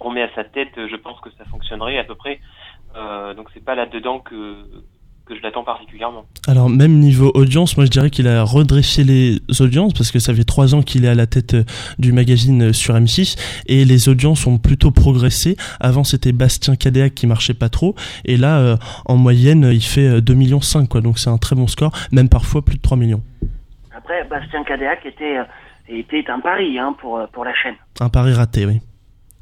qu'on 0.00 0.10
met 0.10 0.22
à 0.22 0.34
sa 0.34 0.42
tête, 0.42 0.72
je 0.74 0.96
pense 0.96 1.20
que 1.20 1.30
ça 1.38 1.44
fonctionnerait 1.44 1.98
à 1.98 2.04
peu 2.04 2.16
près. 2.16 2.40
Euh, 2.96 3.34
donc 3.34 3.48
c'est 3.54 3.64
pas 3.64 3.74
là-dedans 3.74 4.18
que 4.18 4.56
que 5.26 5.36
je 5.36 5.42
l'attends 5.42 5.64
particulièrement. 5.64 6.24
Alors 6.46 6.70
même 6.70 6.98
niveau 6.98 7.30
audience, 7.34 7.76
moi 7.76 7.84
je 7.84 7.90
dirais 7.90 8.10
qu'il 8.10 8.28
a 8.28 8.42
redressé 8.44 9.04
les 9.04 9.40
audiences 9.60 9.92
parce 9.92 10.10
que 10.12 10.18
ça 10.18 10.34
fait 10.34 10.44
trois 10.44 10.74
ans 10.74 10.82
qu'il 10.82 11.04
est 11.04 11.08
à 11.08 11.14
la 11.14 11.26
tête 11.26 11.54
euh, 11.54 11.64
du 11.98 12.12
magazine 12.12 12.68
euh, 12.68 12.72
sur 12.72 12.94
M6 12.94 13.36
et 13.66 13.84
les 13.84 14.08
audiences 14.08 14.46
ont 14.46 14.58
plutôt 14.58 14.92
progressé. 14.92 15.56
Avant 15.80 16.04
c'était 16.04 16.32
Bastien 16.32 16.76
Cadéac 16.76 17.14
qui 17.14 17.26
marchait 17.26 17.54
pas 17.54 17.68
trop 17.68 17.94
et 18.24 18.36
là 18.36 18.58
euh, 18.58 18.76
en 19.04 19.16
moyenne 19.16 19.68
il 19.72 19.82
fait 19.82 20.08
euh, 20.08 20.20
2 20.20 20.34
millions 20.34 20.60
5 20.60 20.88
quoi 20.88 21.00
donc 21.00 21.18
c'est 21.18 21.30
un 21.30 21.38
très 21.38 21.56
bon 21.56 21.66
score, 21.66 21.92
même 22.12 22.28
parfois 22.28 22.64
plus 22.64 22.76
de 22.76 22.82
3 22.82 22.96
millions. 22.96 23.22
Après, 23.96 24.24
Bastien 24.24 24.62
Cadéac 24.62 25.04
était, 25.04 25.38
était 25.88 26.30
un 26.30 26.40
pari 26.40 26.78
hein, 26.78 26.94
pour, 27.00 27.26
pour 27.32 27.44
la 27.44 27.54
chaîne. 27.54 27.74
Un 28.00 28.08
pari 28.08 28.32
raté 28.32 28.66
oui. 28.66 28.80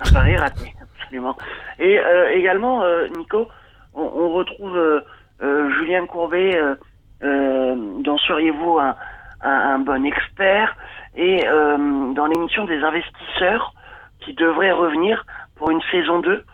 Un 0.01 0.13
pari 0.13 0.37
raté, 0.37 0.73
absolument. 1.03 1.37
Et 1.79 1.99
euh, 1.99 2.31
également, 2.35 2.83
euh, 2.83 3.07
Nico, 3.17 3.49
on, 3.95 4.03
on 4.03 4.33
retrouve 4.33 5.03
Julien 5.41 6.07
Courbet 6.07 6.57
euh, 6.57 6.75
euh, 7.23 7.75
dans 8.03 8.19
Seriez-vous 8.19 8.79
un, 8.79 8.95
un, 9.43 9.51
un 9.51 9.79
bon 9.79 10.05
expert 10.05 10.77
et 11.17 11.47
euh, 11.47 12.13
dans 12.15 12.27
l'émission 12.27 12.65
des 12.65 12.79
investisseurs 12.83 13.75
qui 14.21 14.35
devrait 14.35 14.73
revenir 14.73 15.25
pour 15.57 15.71
une 15.71 15.81
saison 15.91 16.21
2. 16.21 16.45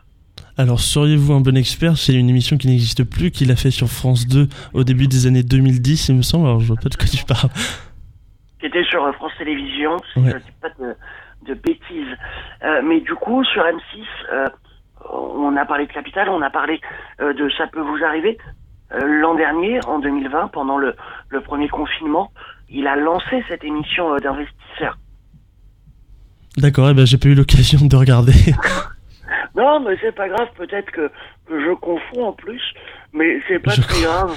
Alors 0.59 0.81
seriez-vous 0.81 1.33
un 1.33 1.41
bon 1.41 1.57
expert? 1.57 1.97
C'est 1.97 2.15
une 2.15 2.29
émission 2.29 2.59
qui 2.59 2.67
n'existe 2.69 3.05
plus, 3.05 3.31
qu'il 3.31 3.51
a 3.51 3.57
fait 3.57 3.71
sur 3.71 3.89
France 3.89 4.27
2 4.27 4.49
au 4.75 4.85
début 4.85 5.07
des 5.07 5.27
années 5.27 5.43
2010 5.43 6.09
il 6.11 6.17
me 6.17 6.23
semble, 6.23 6.47
alors 6.47 6.61
je 6.61 6.67
vois 6.67 6.77
pas 6.77 6.89
de 6.91 6.97
quoi 6.97 7.07
tu 7.07 7.25
parles. 7.25 7.51
qui 8.59 8.67
était 8.67 8.85
sur 8.85 9.03
euh, 9.05 9.13
France 9.13 9.33
Télévisions, 9.39 9.97
si 10.13 10.19
Ouais. 10.21 10.33
je 10.33 10.37
dis 10.39 10.53
pas 10.61 10.69
de, 10.79 10.95
de 11.47 11.55
bêtises. 11.55 12.15
Euh, 12.63 12.83
mais 12.85 13.01
du 13.01 13.15
coup, 13.15 13.43
sur 13.45 13.63
M6, 13.63 14.05
euh, 14.33 14.49
on 15.11 15.57
a 15.57 15.65
parlé 15.65 15.87
de 15.87 15.93
Capital, 15.93 16.29
on 16.29 16.43
a 16.43 16.51
parlé 16.51 16.79
euh, 17.23 17.33
de 17.33 17.49
Ça 17.57 17.67
peut 17.69 17.81
vous 17.81 18.05
arriver. 18.05 18.37
Euh, 18.93 19.21
L'an 19.21 19.35
dernier, 19.35 19.79
en 19.87 19.99
2020, 20.01 20.49
pendant 20.49 20.79
le, 20.79 20.95
le 21.29 21.41
premier 21.41 21.69
confinement, 21.69 22.33
il 22.69 22.87
a 22.87 22.97
lancé 22.97 23.45
cette 23.49 23.65
émission 23.65 24.15
euh, 24.15 24.19
d'investisseurs. 24.19 24.97
D'accord, 26.57 26.91
eh 26.91 26.95
ben 26.95 27.07
j'ai 27.07 27.19
pas 27.19 27.29
eu 27.29 27.35
l'occasion 27.35 27.87
de 27.87 27.97
regarder. 27.97 28.33
Non, 29.57 29.81
mais 29.81 29.97
c'est 30.01 30.15
pas 30.15 30.29
grave, 30.29 30.49
peut-être 30.57 30.91
que, 30.93 31.11
que 31.47 31.61
je 31.65 31.75
confonds 31.75 32.27
en 32.29 32.33
plus, 32.33 32.63
mais 33.13 33.41
c'est 33.49 33.59
pas 33.59 33.73
Je 33.73 33.81
très 33.83 34.03
grave. 34.03 34.37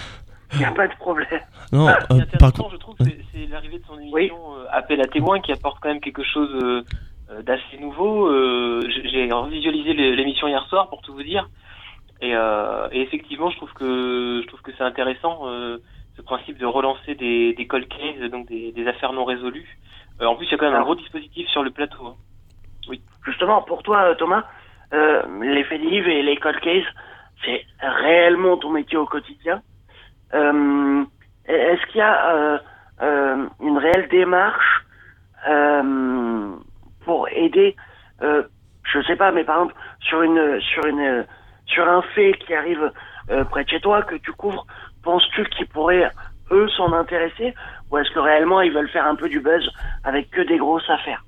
Il 0.53 0.59
n'y 0.59 0.65
a 0.65 0.71
pas 0.71 0.87
de 0.87 0.95
problème. 0.95 1.39
non, 1.71 1.87
Ah, 1.87 1.99
euh, 2.11 2.21
par 2.39 2.51
contre, 2.53 2.71
je 2.71 2.77
trouve, 2.77 2.95
c'est 2.99 3.17
c'est 3.31 3.45
l'arrivée 3.47 3.77
de 3.79 3.83
son 3.85 3.97
émission 3.99 4.35
euh, 4.57 4.65
Appel 4.71 4.99
à 5.01 5.05
témoins 5.05 5.39
qui 5.39 5.51
apporte 5.51 5.77
quand 5.81 5.89
même 5.89 5.99
quelque 5.99 6.23
chose 6.23 6.49
euh, 7.31 7.41
d'assez 7.43 7.77
nouveau. 7.79 8.27
Euh, 8.27 8.81
J'ai 8.89 9.27
l'é- 9.27 10.15
l'émission 10.15 10.47
hier 10.47 10.63
soir 10.67 10.89
pour 10.89 11.01
tout 11.01 11.13
vous 11.13 11.23
dire, 11.23 11.47
et, 12.23 12.33
euh, 12.33 12.87
et 12.93 13.01
effectivement, 13.01 13.49
je 13.49 13.57
trouve 13.57 13.73
que 13.73 14.39
je 14.41 14.47
trouve 14.47 14.61
que 14.61 14.71
c'est 14.77 14.83
intéressant 14.83 15.41
euh, 15.43 15.77
ce 16.15 16.21
principe 16.21 16.57
de 16.57 16.65
relancer 16.65 17.15
des, 17.15 17.53
des 17.53 17.67
cold 17.67 17.87
cases, 17.89 18.31
donc 18.31 18.47
des, 18.47 18.71
des 18.71 18.87
affaires 18.87 19.11
non 19.11 19.25
résolues. 19.25 19.77
Euh, 20.21 20.25
en 20.25 20.35
plus, 20.35 20.45
il 20.45 20.51
y 20.51 20.55
a 20.55 20.57
quand 20.57 20.71
même 20.71 20.79
un 20.79 20.83
gros 20.83 20.95
dispositif 20.95 21.49
sur 21.49 21.63
le 21.63 21.71
plateau. 21.71 22.05
hein. 22.07 22.15
Justement, 23.25 23.61
pour 23.61 23.83
toi, 23.83 24.15
Thomas, 24.15 24.43
les 24.91 25.63
faits 25.65 25.81
divers 25.81 26.07
et 26.07 26.23
les 26.23 26.37
cold 26.37 26.59
cases, 26.61 26.91
c'est 27.43 27.65
réellement 27.81 28.57
ton 28.57 28.69
métier 28.69 28.97
au 28.97 29.05
quotidien. 29.05 29.61
Est-ce 30.31 31.85
qu'il 31.87 31.97
y 31.97 32.01
a 32.01 32.61
une 33.61 33.77
réelle 33.77 34.07
démarche 34.09 34.85
pour 37.05 37.29
aider, 37.29 37.75
je 38.21 39.01
sais 39.07 39.15
pas, 39.15 39.31
mais 39.31 39.45
par 39.45 39.55
exemple 39.61 39.75
sur 40.01 40.21
une 40.21 40.59
sur 40.59 40.85
une 40.85 41.25
sur 41.65 41.87
un 41.87 42.01
fait 42.01 42.33
qui 42.45 42.53
arrive 42.53 42.91
euh, 43.29 43.43
près 43.45 43.63
de 43.63 43.69
chez 43.69 43.79
toi 43.79 44.01
que 44.03 44.15
tu 44.15 44.31
couvres, 44.33 44.65
penses-tu 45.03 45.45
qu'ils 45.45 45.67
pourraient 45.67 46.11
eux 46.51 46.67
s'en 46.69 46.93
intéresser 46.93 47.53
ou 47.89 47.97
est-ce 47.97 48.11
que 48.11 48.19
réellement 48.19 48.61
ils 48.61 48.71
veulent 48.73 48.89
faire 48.89 49.05
un 49.05 49.15
peu 49.15 49.29
du 49.29 49.39
buzz 49.39 49.69
avec 50.03 50.29
que 50.29 50.41
des 50.41 50.57
grosses 50.57 50.89
affaires? 50.89 51.23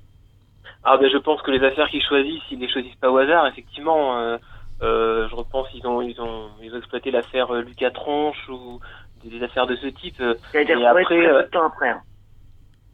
Ah 0.84 0.96
ben 0.98 1.10
je 1.10 1.18
pense 1.18 1.42
que 1.42 1.50
les 1.50 1.64
affaires 1.64 1.88
qu'ils 1.88 2.04
choisissent, 2.04 2.44
ils 2.50 2.60
les 2.60 2.68
choisissent 2.68 2.94
pas 2.96 3.10
au 3.10 3.18
hasard. 3.18 3.46
Effectivement, 3.46 4.18
euh, 4.18 4.36
euh, 4.82 5.28
je 5.28 5.34
repense 5.34 5.66
ils 5.74 5.86
ont 5.86 6.00
ils 6.00 6.20
ont 6.20 6.50
ils 6.62 6.72
ont 6.74 6.78
exploité 6.78 7.10
l'affaire 7.10 7.52
euh, 7.52 7.62
Lucas 7.62 7.90
Tronche 7.90 8.48
ou 8.48 8.78
des, 9.24 9.42
affaires 9.42 9.66
de 9.66 9.74
ce 9.76 9.86
type. 9.86 10.18
Ça 10.18 10.58
a 10.58 10.60
été 10.60 10.74
après, 10.86 11.26
après. 11.26 11.88
hein. 11.88 12.02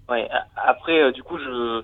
Ouais. 0.08 0.28
Après, 0.56 1.00
euh, 1.00 1.12
du 1.12 1.22
coup, 1.22 1.38
je 1.38 1.82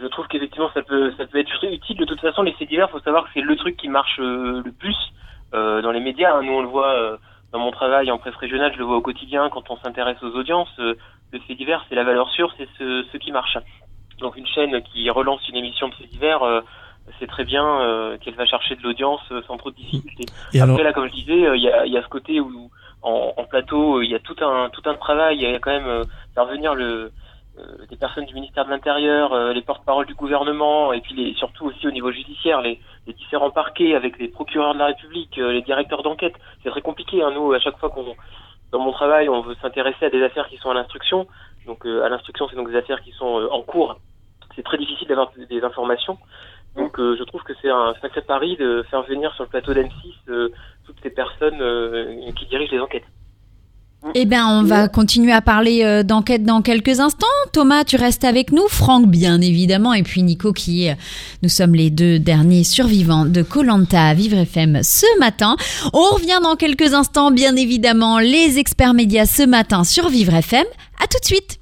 je 0.00 0.06
trouve 0.08 0.26
qu'effectivement 0.28 0.70
ça 0.74 0.82
peut 0.82 1.12
ça 1.16 1.26
peut 1.26 1.38
être 1.38 1.64
utile. 1.64 1.96
De 1.96 2.04
toute 2.04 2.20
façon, 2.20 2.42
les 2.42 2.52
faits 2.52 2.68
divers, 2.68 2.90
faut 2.90 3.00
savoir 3.00 3.24
que 3.24 3.30
c'est 3.34 3.40
le 3.40 3.56
truc 3.56 3.76
qui 3.76 3.88
marche 3.88 4.18
euh, 4.20 4.62
le 4.64 4.72
plus 4.72 4.96
euh, 5.54 5.80
dans 5.82 5.90
les 5.92 6.00
médias. 6.00 6.36
hein. 6.36 6.42
Nous, 6.42 6.52
on 6.52 6.62
le 6.62 6.68
voit 6.68 6.92
euh, 6.92 7.16
dans 7.52 7.58
mon 7.60 7.70
travail 7.70 8.10
en 8.10 8.18
presse 8.18 8.36
régionale, 8.36 8.72
je 8.74 8.78
le 8.78 8.84
vois 8.84 8.96
au 8.96 9.00
quotidien 9.00 9.48
quand 9.50 9.70
on 9.70 9.76
s'intéresse 9.78 10.22
aux 10.22 10.34
audiences. 10.36 10.68
euh, 10.78 10.94
le 11.32 11.38
fait 11.40 11.54
divers, 11.54 11.84
c'est 11.88 11.94
la 11.94 12.04
valeur 12.04 12.28
sûre, 12.30 12.52
c'est 12.56 12.68
ce, 12.78 13.04
ce 13.12 13.16
qui 13.18 13.32
marche. 13.32 13.58
Donc 14.18 14.36
une 14.36 14.46
chaîne 14.46 14.82
qui 14.82 15.08
relance 15.10 15.46
une 15.48 15.56
émission 15.56 15.88
de 15.88 15.94
faits 15.94 16.08
divers, 16.08 16.42
euh, 16.42 16.60
c'est 17.18 17.26
très 17.26 17.44
bien 17.44 17.64
euh, 17.80 18.18
qu'elle 18.18 18.34
va 18.34 18.46
chercher 18.46 18.76
de 18.76 18.82
l'audience 18.82 19.20
euh, 19.30 19.42
sans 19.46 19.56
trop 19.56 19.70
de 19.70 19.76
difficultés. 19.76 20.26
Et 20.52 20.60
alors, 20.60 20.74
Après 20.74 20.84
là, 20.84 20.92
comme 20.92 21.06
je 21.06 21.12
disais, 21.12 21.56
il 21.56 21.62
y, 21.62 21.70
a, 21.70 21.86
y 21.86 21.96
a 21.96 22.02
ce 22.02 22.08
côté 22.08 22.40
où 22.40 22.70
en, 23.02 23.32
en 23.36 23.44
plateau, 23.44 24.02
il 24.02 24.10
y 24.10 24.14
a 24.14 24.18
tout 24.18 24.36
un 24.40 24.68
tout 24.70 24.82
un 24.86 24.94
travail. 24.94 25.36
Il 25.36 25.42
y 25.42 25.54
a 25.54 25.58
quand 25.58 25.70
même 25.70 25.86
euh, 25.86 26.04
faire 26.34 26.46
venir 26.46 26.74
le 26.74 27.12
des 27.90 27.96
personnes 27.96 28.24
du 28.26 28.34
ministère 28.34 28.64
de 28.64 28.70
l'Intérieur, 28.70 29.32
euh, 29.32 29.52
les 29.52 29.62
porte-paroles 29.62 30.06
du 30.06 30.14
gouvernement, 30.14 30.92
et 30.92 31.00
puis 31.00 31.14
les, 31.14 31.34
surtout 31.34 31.66
aussi 31.66 31.86
au 31.86 31.90
niveau 31.90 32.10
judiciaire, 32.12 32.60
les, 32.60 32.80
les 33.06 33.12
différents 33.12 33.50
parquets 33.50 33.94
avec 33.94 34.18
les 34.18 34.28
procureurs 34.28 34.74
de 34.74 34.78
la 34.78 34.86
République, 34.86 35.38
euh, 35.38 35.52
les 35.52 35.62
directeurs 35.62 36.02
d'enquête. 36.02 36.34
C'est 36.62 36.70
très 36.70 36.82
compliqué. 36.82 37.22
Hein, 37.22 37.32
nous, 37.34 37.52
à 37.52 37.60
chaque 37.60 37.78
fois 37.78 37.90
qu'on 37.90 38.14
dans 38.70 38.80
mon 38.80 38.92
travail, 38.92 39.28
on 39.28 39.40
veut 39.40 39.56
s'intéresser 39.62 40.06
à 40.06 40.10
des 40.10 40.22
affaires 40.22 40.48
qui 40.48 40.58
sont 40.58 40.70
à 40.70 40.74
l'instruction. 40.74 41.26
Donc 41.66 41.86
euh, 41.86 42.04
à 42.04 42.08
l'instruction, 42.08 42.48
c'est 42.48 42.56
donc 42.56 42.70
des 42.70 42.76
affaires 42.76 43.00
qui 43.02 43.12
sont 43.12 43.40
euh, 43.40 43.48
en 43.50 43.62
cours. 43.62 43.98
C'est 44.54 44.62
très 44.62 44.78
difficile 44.78 45.08
d'avoir 45.08 45.30
des 45.48 45.62
informations. 45.62 46.18
Donc 46.76 46.98
euh, 47.00 47.16
je 47.18 47.24
trouve 47.24 47.42
que 47.42 47.52
c'est 47.60 47.70
un 47.70 47.94
sacré 48.00 48.22
pari 48.22 48.56
de 48.56 48.84
faire 48.90 49.02
venir 49.02 49.34
sur 49.34 49.44
le 49.44 49.48
plateau 49.48 49.72
d'M6 49.72 49.90
euh, 50.28 50.48
toutes 50.86 51.00
ces 51.02 51.10
personnes 51.10 51.60
euh, 51.60 52.30
qui 52.32 52.46
dirigent 52.46 52.72
les 52.72 52.80
enquêtes. 52.80 53.06
Eh 54.14 54.24
bien, 54.26 54.48
on 54.48 54.62
va 54.62 54.88
continuer 54.88 55.32
à 55.32 55.42
parler 55.42 55.82
euh, 55.82 56.02
d'enquête 56.02 56.44
dans 56.44 56.62
quelques 56.62 57.00
instants. 57.00 57.26
Thomas, 57.52 57.84
tu 57.84 57.96
restes 57.96 58.24
avec 58.24 58.52
nous. 58.52 58.66
Franck, 58.68 59.06
bien 59.08 59.40
évidemment. 59.40 59.92
Et 59.92 60.02
puis 60.02 60.22
Nico, 60.22 60.52
qui 60.52 60.84
est... 60.84 60.96
Nous 61.42 61.48
sommes 61.48 61.74
les 61.74 61.90
deux 61.90 62.18
derniers 62.18 62.64
survivants 62.64 63.24
de 63.24 63.42
Colanta 63.42 64.06
à 64.06 64.14
Vivre 64.14 64.38
FM 64.38 64.80
ce 64.82 65.06
matin. 65.18 65.56
On 65.92 66.14
revient 66.14 66.38
dans 66.42 66.54
quelques 66.54 66.94
instants, 66.94 67.32
bien 67.32 67.56
évidemment. 67.56 68.18
Les 68.20 68.58
experts 68.58 68.94
médias 68.94 69.26
ce 69.26 69.42
matin 69.42 69.82
sur 69.84 70.08
Vivre 70.08 70.34
FM. 70.34 70.64
À 71.02 71.06
tout 71.08 71.18
de 71.20 71.26
suite. 71.26 71.58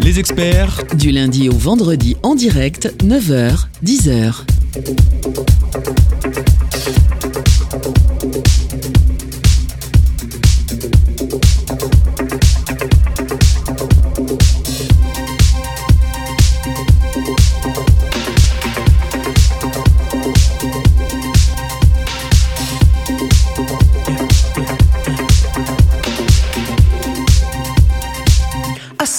Les 0.00 0.18
experts 0.18 0.84
Du 0.94 1.10
lundi 1.10 1.48
au 1.48 1.56
vendredi 1.56 2.16
en 2.22 2.34
direct, 2.34 2.94
9h, 3.02 3.66
10h. 3.84 4.44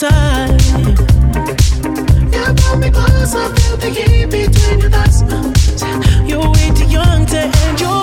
On 0.00 0.56
to 0.56 0.94
you 2.32 2.54
brought 2.54 2.78
me 2.78 2.90
closer, 2.90 3.54
feel 3.56 3.76
the 3.76 3.90
heat 3.90 4.26
between 4.30 4.80
your 4.80 4.90
thighs. 4.90 5.22
You're 6.28 6.50
way 6.50 6.70
too 6.74 6.86
young 6.86 7.26
to 7.26 7.38
end 7.38 7.80
your 7.80 8.01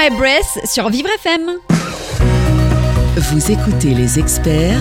My 0.00 0.08
Breath 0.16 0.66
sur 0.66 0.88
Vivre 0.88 1.10
FM. 1.16 1.42
Vous 3.16 3.50
écoutez 3.50 3.92
les 3.92 4.18
experts 4.18 4.80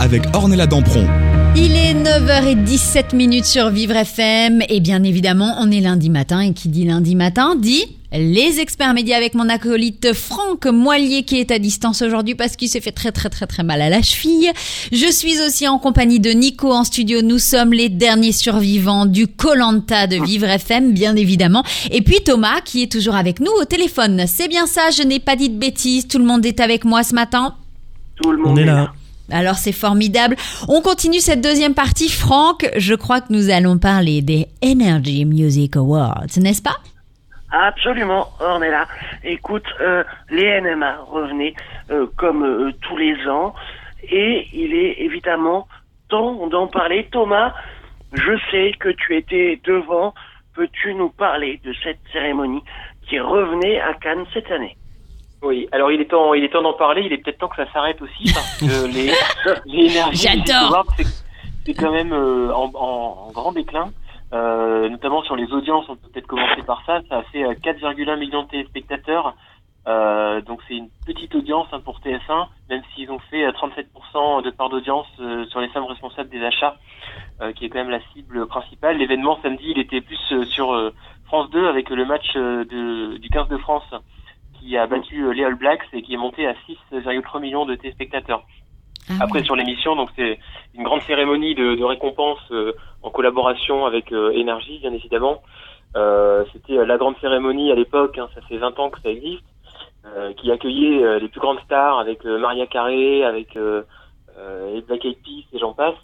avec 0.00 0.22
Ornella 0.32 0.66
Dampron. 0.66 1.06
Il 1.54 1.76
est 1.76 1.92
9h17 1.92 3.14
minutes 3.14 3.44
sur 3.44 3.68
Vivre 3.68 3.96
FM 3.96 4.62
et 4.66 4.80
bien 4.80 5.02
évidemment 5.02 5.56
on 5.60 5.70
est 5.70 5.80
lundi 5.80 6.08
matin 6.08 6.40
et 6.40 6.54
qui 6.54 6.70
dit 6.70 6.86
lundi 6.86 7.14
matin 7.14 7.54
dit 7.54 7.84
les 8.12 8.60
experts 8.60 8.92
médias 8.94 9.16
avec 9.16 9.34
mon 9.34 9.48
acolyte 9.48 10.12
Franck 10.12 10.66
Moilier 10.66 11.22
qui 11.22 11.40
est 11.40 11.50
à 11.50 11.58
distance 11.58 12.02
aujourd'hui 12.02 12.34
parce 12.34 12.56
qu'il 12.56 12.68
s'est 12.68 12.80
fait 12.80 12.92
très 12.92 13.10
très 13.10 13.30
très 13.30 13.46
très 13.46 13.62
mal 13.62 13.80
à 13.80 13.88
la 13.88 14.02
cheville. 14.02 14.52
Je 14.92 15.10
suis 15.10 15.40
aussi 15.40 15.66
en 15.66 15.78
compagnie 15.78 16.20
de 16.20 16.30
Nico 16.30 16.72
en 16.72 16.84
studio. 16.84 17.22
Nous 17.22 17.38
sommes 17.38 17.72
les 17.72 17.88
derniers 17.88 18.32
survivants 18.32 19.06
du 19.06 19.26
Colanta 19.26 20.06
de 20.06 20.22
Vivre 20.22 20.48
FM 20.48 20.92
bien 20.92 21.16
évidemment. 21.16 21.64
Et 21.90 22.02
puis 22.02 22.20
Thomas 22.22 22.60
qui 22.62 22.82
est 22.82 22.92
toujours 22.92 23.14
avec 23.14 23.40
nous 23.40 23.52
au 23.60 23.64
téléphone. 23.64 24.24
C'est 24.26 24.48
bien 24.48 24.66
ça, 24.66 24.90
je 24.90 25.02
n'ai 25.02 25.18
pas 25.18 25.36
dit 25.36 25.48
de 25.48 25.58
bêtises. 25.58 26.06
Tout 26.06 26.18
le 26.18 26.24
monde 26.24 26.44
est 26.44 26.60
avec 26.60 26.84
moi 26.84 27.02
ce 27.02 27.14
matin. 27.14 27.54
Tout 28.22 28.30
le 28.30 28.38
monde 28.38 28.58
On 28.58 28.60
est 28.60 28.64
là. 28.64 28.92
Alors 29.30 29.56
c'est 29.56 29.72
formidable. 29.72 30.36
On 30.68 30.82
continue 30.82 31.20
cette 31.20 31.40
deuxième 31.40 31.74
partie. 31.74 32.10
Franck, 32.10 32.68
je 32.76 32.94
crois 32.94 33.22
que 33.22 33.32
nous 33.32 33.48
allons 33.48 33.78
parler 33.78 34.20
des 34.20 34.48
Energy 34.62 35.24
Music 35.24 35.76
Awards, 35.76 36.26
n'est-ce 36.36 36.60
pas? 36.60 36.76
Absolument, 37.52 38.28
on 38.40 38.62
est 38.62 38.70
là. 38.70 38.86
Écoute, 39.24 39.66
euh, 39.80 40.02
les 40.30 40.60
NMA 40.62 40.96
revenaient 41.06 41.54
euh, 41.90 42.06
comme 42.16 42.44
euh, 42.44 42.72
tous 42.80 42.96
les 42.96 43.14
ans 43.28 43.54
et 44.10 44.48
il 44.54 44.74
est 44.74 45.00
évidemment 45.00 45.68
temps 46.08 46.46
d'en 46.48 46.66
parler. 46.66 47.08
Thomas, 47.12 47.52
je 48.14 48.32
sais 48.50 48.72
que 48.80 48.88
tu 48.88 49.16
étais 49.16 49.60
devant. 49.64 50.14
Peux-tu 50.54 50.94
nous 50.94 51.10
parler 51.10 51.60
de 51.64 51.72
cette 51.82 52.00
cérémonie 52.12 52.62
qui 53.08 53.20
revenait 53.20 53.80
à 53.80 53.94
Cannes 53.94 54.24
cette 54.34 54.50
année? 54.50 54.76
Oui, 55.42 55.68
alors 55.72 55.90
il 55.90 56.00
est 56.00 56.06
temps, 56.10 56.34
il 56.34 56.44
est 56.44 56.50
temps 56.50 56.62
d'en 56.62 56.72
parler. 56.74 57.02
Il 57.04 57.12
est 57.12 57.18
peut-être 57.18 57.38
temps 57.38 57.48
que 57.48 57.56
ça 57.56 57.70
s'arrête 57.72 58.00
aussi 58.00 58.32
parce 58.32 58.58
que 58.60 58.86
les, 58.94 59.12
les 59.66 59.90
énergies 59.92 60.28
J'adore. 60.46 60.84
C'est- 60.96 61.22
c'est 61.64 61.74
quand 61.74 61.92
même 61.92 62.12
euh, 62.12 62.52
en, 62.52 62.70
en- 62.74 63.26
en 63.28 63.30
grand 63.32 63.52
déclin. 63.52 63.92
Euh, 64.32 64.88
notamment 64.88 65.22
sur 65.22 65.36
les 65.36 65.52
audiences, 65.52 65.86
on 65.88 65.96
peut 65.96 66.08
peut-être 66.12 66.26
commencer 66.26 66.62
par 66.62 66.82
ça. 66.86 67.00
Ça 67.08 67.18
a 67.18 67.22
fait 67.24 67.44
euh, 67.44 67.54
4,1 67.54 68.18
millions 68.18 68.44
de 68.44 68.48
téléspectateurs. 68.48 69.34
Euh, 69.88 70.40
donc 70.42 70.60
c'est 70.68 70.74
une 70.74 70.90
petite 71.04 71.34
audience 71.34 71.66
hein, 71.72 71.80
pour 71.80 71.98
TF1, 71.98 72.46
même 72.70 72.82
s'ils 72.94 73.10
ont 73.10 73.18
fait 73.18 73.44
euh, 73.44 73.50
37% 73.50 74.42
de 74.42 74.50
part 74.50 74.68
d'audience 74.68 75.08
euh, 75.20 75.44
sur 75.46 75.60
les 75.60 75.68
femmes 75.68 75.86
responsables 75.86 76.30
des 76.30 76.42
achats, 76.44 76.76
euh, 77.40 77.52
qui 77.52 77.64
est 77.64 77.68
quand 77.68 77.80
même 77.80 77.90
la 77.90 78.00
cible 78.12 78.46
principale. 78.46 78.98
L'événement 78.98 79.38
samedi, 79.42 79.72
il 79.72 79.78
était 79.78 80.00
plus 80.00 80.20
euh, 80.30 80.44
sur 80.44 80.72
euh, 80.72 80.94
France 81.26 81.50
2 81.50 81.66
avec 81.66 81.90
le 81.90 82.04
match 82.04 82.30
euh, 82.36 82.64
du 83.18 83.28
15 83.28 83.48
de 83.48 83.56
France 83.58 83.92
qui 84.60 84.76
a 84.76 84.86
battu 84.86 85.24
euh, 85.24 85.32
les 85.32 85.44
All 85.44 85.56
Blacks 85.56 85.82
et 85.92 86.02
qui 86.02 86.14
est 86.14 86.18
monté 86.18 86.46
à 86.46 86.54
6,3 86.92 87.40
millions 87.40 87.66
de 87.66 87.74
téléspectateurs. 87.74 88.44
Ah 89.20 89.24
Après 89.24 89.42
sur 89.42 89.56
l'émission, 89.56 89.96
donc 89.96 90.10
c'est 90.16 90.38
une 90.74 90.82
grande 90.82 91.02
cérémonie 91.02 91.54
de, 91.54 91.74
de 91.74 91.84
récompense 91.84 92.40
euh, 92.50 92.72
en 93.02 93.10
collaboration 93.10 93.86
avec 93.86 94.12
euh, 94.12 94.30
Énergie, 94.32 94.78
bien 94.78 94.92
évidemment. 94.92 95.42
Euh, 95.96 96.44
C'était 96.52 96.84
la 96.84 96.96
grande 96.96 97.16
cérémonie 97.20 97.70
à 97.70 97.74
l'époque, 97.74 98.18
hein, 98.18 98.28
ça 98.34 98.40
fait 98.42 98.56
20 98.56 98.78
ans 98.78 98.90
que 98.90 99.00
ça 99.00 99.10
existe, 99.10 99.44
euh, 100.06 100.32
qui 100.34 100.50
accueillait 100.50 101.02
euh, 101.02 101.18
les 101.18 101.28
plus 101.28 101.40
grandes 101.40 101.60
stars 101.60 101.98
avec 101.98 102.24
euh, 102.24 102.38
Maria 102.38 102.66
Carré, 102.66 103.24
avec 103.24 103.56
euh, 103.56 103.82
euh, 104.38 104.74
les 104.74 104.80
Black 104.82 105.04
Eyed 105.04 105.18
Peas 105.22 105.44
et 105.52 105.58
j'en 105.58 105.74
passe. 105.74 105.94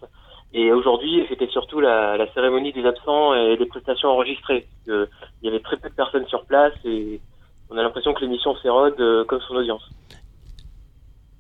Et 0.53 0.73
aujourd'hui, 0.73 1.27
c'était 1.29 1.49
surtout 1.49 1.81
la, 1.81 2.17
la 2.17 2.27
cérémonie 2.33 2.73
des 2.73 2.87
absents 2.87 3.35
et 3.35 3.57
des 3.59 3.67
prestations 3.67 4.09
enregistrées. 4.09 4.67
Il 4.87 5.07
y 5.43 5.49
avait 5.49 5.61
très 5.61 5.77
peu 5.77 5.91
de 5.91 5.95
personnes 5.95 6.27
sur 6.27 6.47
place 6.47 6.73
et 6.87 7.21
on 7.71 7.77
a 7.77 7.83
l'impression 7.83 8.15
que 8.15 8.21
l'émission 8.21 8.57
s'érode 8.57 8.99
euh, 8.99 9.25
comme 9.25 9.41
son 9.43 9.57
audience. 9.57 9.87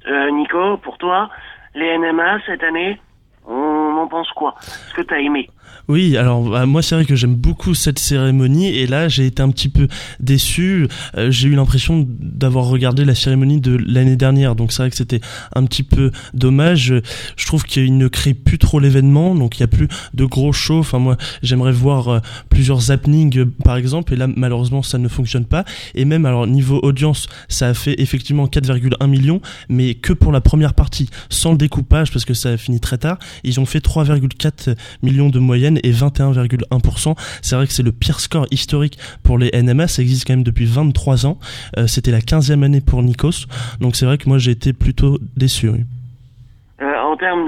Euh, 0.06 0.30
Nico, 0.30 0.76
pour 0.78 0.98
toi, 0.98 1.30
les 1.74 1.98
NMA 1.98 2.40
cette 2.46 2.62
année, 2.62 3.00
on 3.46 3.96
en 3.96 4.06
pense 4.08 4.30
quoi? 4.32 4.54
Est-ce 4.60 4.94
que 4.94 5.02
t'as 5.02 5.18
aimé? 5.18 5.48
Oui, 5.88 6.18
alors 6.18 6.42
bah, 6.50 6.66
moi 6.66 6.82
c'est 6.82 6.94
vrai 6.94 7.06
que 7.06 7.16
j'aime 7.16 7.34
beaucoup 7.34 7.74
cette 7.74 7.98
cérémonie 7.98 8.68
et 8.68 8.86
là 8.86 9.08
j'ai 9.08 9.24
été 9.24 9.42
un 9.42 9.50
petit 9.50 9.70
peu 9.70 9.88
déçu. 10.20 10.86
Euh, 11.16 11.30
j'ai 11.30 11.48
eu 11.48 11.54
l'impression 11.54 12.06
d'avoir 12.08 12.66
regardé 12.66 13.06
la 13.06 13.14
cérémonie 13.14 13.58
de 13.58 13.76
l'année 13.86 14.16
dernière, 14.16 14.54
donc 14.54 14.72
c'est 14.72 14.82
vrai 14.82 14.90
que 14.90 14.96
c'était 14.96 15.20
un 15.54 15.64
petit 15.64 15.82
peu 15.82 16.10
dommage. 16.34 16.94
Je 17.36 17.46
trouve 17.46 17.64
qu'il 17.64 17.96
ne 17.96 18.06
crée 18.08 18.34
plus 18.34 18.58
trop 18.58 18.80
l'événement, 18.80 19.34
donc 19.34 19.56
il 19.56 19.60
y 19.60 19.64
a 19.64 19.66
plus 19.68 19.88
de 20.12 20.24
gros 20.26 20.52
shows. 20.52 20.80
Enfin 20.80 20.98
moi 20.98 21.16
j'aimerais 21.42 21.72
voir 21.72 22.08
euh, 22.08 22.18
plusieurs 22.50 22.90
happenings 22.90 23.38
euh, 23.38 23.46
par 23.64 23.76
exemple, 23.76 24.12
et 24.12 24.16
là 24.16 24.26
malheureusement 24.26 24.82
ça 24.82 24.98
ne 24.98 25.08
fonctionne 25.08 25.46
pas. 25.46 25.64
Et 25.94 26.04
même 26.04 26.26
alors 26.26 26.46
niveau 26.46 26.80
audience, 26.82 27.28
ça 27.48 27.68
a 27.68 27.74
fait 27.74 27.98
effectivement 27.98 28.46
4,1 28.46 29.06
millions, 29.08 29.40
mais 29.70 29.94
que 29.94 30.12
pour 30.12 30.32
la 30.32 30.42
première 30.42 30.74
partie, 30.74 31.08
sans 31.30 31.52
le 31.52 31.58
découpage 31.58 32.12
parce 32.12 32.26
que 32.26 32.34
ça 32.34 32.50
a 32.50 32.56
fini 32.58 32.78
très 32.80 32.98
tard. 32.98 33.18
Ils 33.44 33.58
ont 33.58 33.66
fait 33.66 33.84
3,4 33.84 34.76
millions 35.02 35.30
de 35.30 35.38
moyenne 35.58 35.78
et 35.82 35.90
21,1%. 35.90 37.14
C'est 37.42 37.56
vrai 37.56 37.66
que 37.66 37.72
c'est 37.72 37.82
le 37.82 37.92
pire 37.92 38.20
score 38.20 38.46
historique 38.50 38.98
pour 39.22 39.38
les 39.38 39.50
NMA. 39.52 39.88
Ça 39.88 40.02
existe 40.02 40.26
quand 40.26 40.34
même 40.34 40.42
depuis 40.44 40.66
23 40.66 41.26
ans. 41.26 41.38
Euh, 41.76 41.86
C'était 41.86 42.10
la 42.12 42.20
15e 42.20 42.62
année 42.64 42.80
pour 42.80 43.02
Nikos. 43.02 43.46
Donc 43.80 43.96
c'est 43.96 44.06
vrai 44.06 44.18
que 44.18 44.28
moi 44.28 44.38
j'ai 44.38 44.52
été 44.52 44.72
plutôt 44.72 45.18
déçu. 45.36 45.68
Euh, 45.68 46.94
En 47.00 47.16
termes 47.16 47.46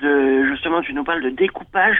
de, 0.00 0.44
justement, 0.50 0.82
tu 0.82 0.92
nous 0.92 1.04
parles 1.04 1.22
de 1.22 1.30
découpage. 1.30 1.96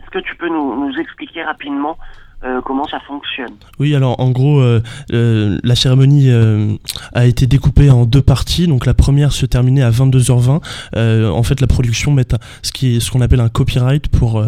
Est-ce 0.00 0.10
que 0.10 0.18
tu 0.18 0.36
peux 0.36 0.48
nous 0.48 0.92
expliquer 0.98 1.42
rapidement 1.42 1.96
euh, 2.44 2.60
comment 2.62 2.86
ça 2.86 3.00
fonctionne 3.00 3.54
Oui, 3.78 3.94
alors 3.94 4.20
en 4.20 4.30
gros, 4.30 4.60
euh, 4.60 4.82
euh, 5.12 5.58
la 5.64 5.74
cérémonie 5.74 6.30
euh, 6.30 6.76
a 7.14 7.26
été 7.26 7.46
découpée 7.46 7.90
en 7.90 8.04
deux 8.04 8.22
parties. 8.22 8.66
Donc 8.66 8.86
la 8.86 8.94
première 8.94 9.32
se 9.32 9.46
terminait 9.46 9.82
à 9.82 9.90
22h20. 9.90 10.60
Euh, 10.96 11.30
en 11.30 11.42
fait, 11.42 11.60
la 11.60 11.66
production 11.66 12.12
met 12.12 12.26
ce 12.62 12.72
qui 12.72 12.96
est 12.96 13.00
ce 13.00 13.10
qu'on 13.10 13.20
appelle 13.20 13.40
un 13.40 13.48
copyright 13.48 14.08
pour 14.08 14.44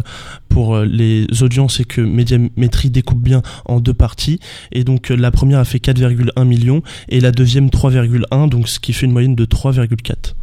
pour 0.48 0.78
les 0.78 1.26
audiences 1.42 1.80
et 1.80 1.84
que 1.84 2.00
Médiamétrie 2.00 2.90
découpe 2.90 3.20
bien 3.20 3.42
en 3.66 3.80
deux 3.80 3.94
parties. 3.94 4.40
Et 4.72 4.84
donc 4.84 5.10
la 5.10 5.30
première 5.30 5.58
a 5.58 5.64
fait 5.64 5.78
4,1 5.78 6.44
millions 6.44 6.82
et 7.08 7.20
la 7.20 7.32
deuxième 7.32 7.68
3,1, 7.68 8.48
donc 8.48 8.68
ce 8.68 8.80
qui 8.80 8.92
fait 8.92 9.06
une 9.06 9.12
moyenne 9.12 9.34
de 9.34 9.44
3,4. 9.44 10.35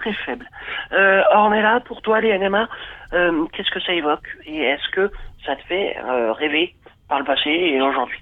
Très 0.00 0.12
faible. 0.24 0.46
Euh, 0.92 1.20
Ornella, 1.34 1.80
pour 1.86 2.00
toi, 2.02 2.20
les 2.20 2.36
NMA, 2.38 2.68
euh, 3.12 3.44
qu'est-ce 3.52 3.70
que 3.70 3.80
ça 3.80 3.92
évoque 3.92 4.26
Et 4.46 4.56
est-ce 4.58 4.88
que 4.94 5.10
ça 5.44 5.56
te 5.56 5.62
fait 5.68 5.96
euh, 6.04 6.32
rêver 6.32 6.74
par 7.08 7.18
le 7.18 7.24
passé 7.24 7.50
et 7.50 7.80
aujourd'hui? 7.82 8.18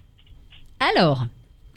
Alors, 0.81 1.25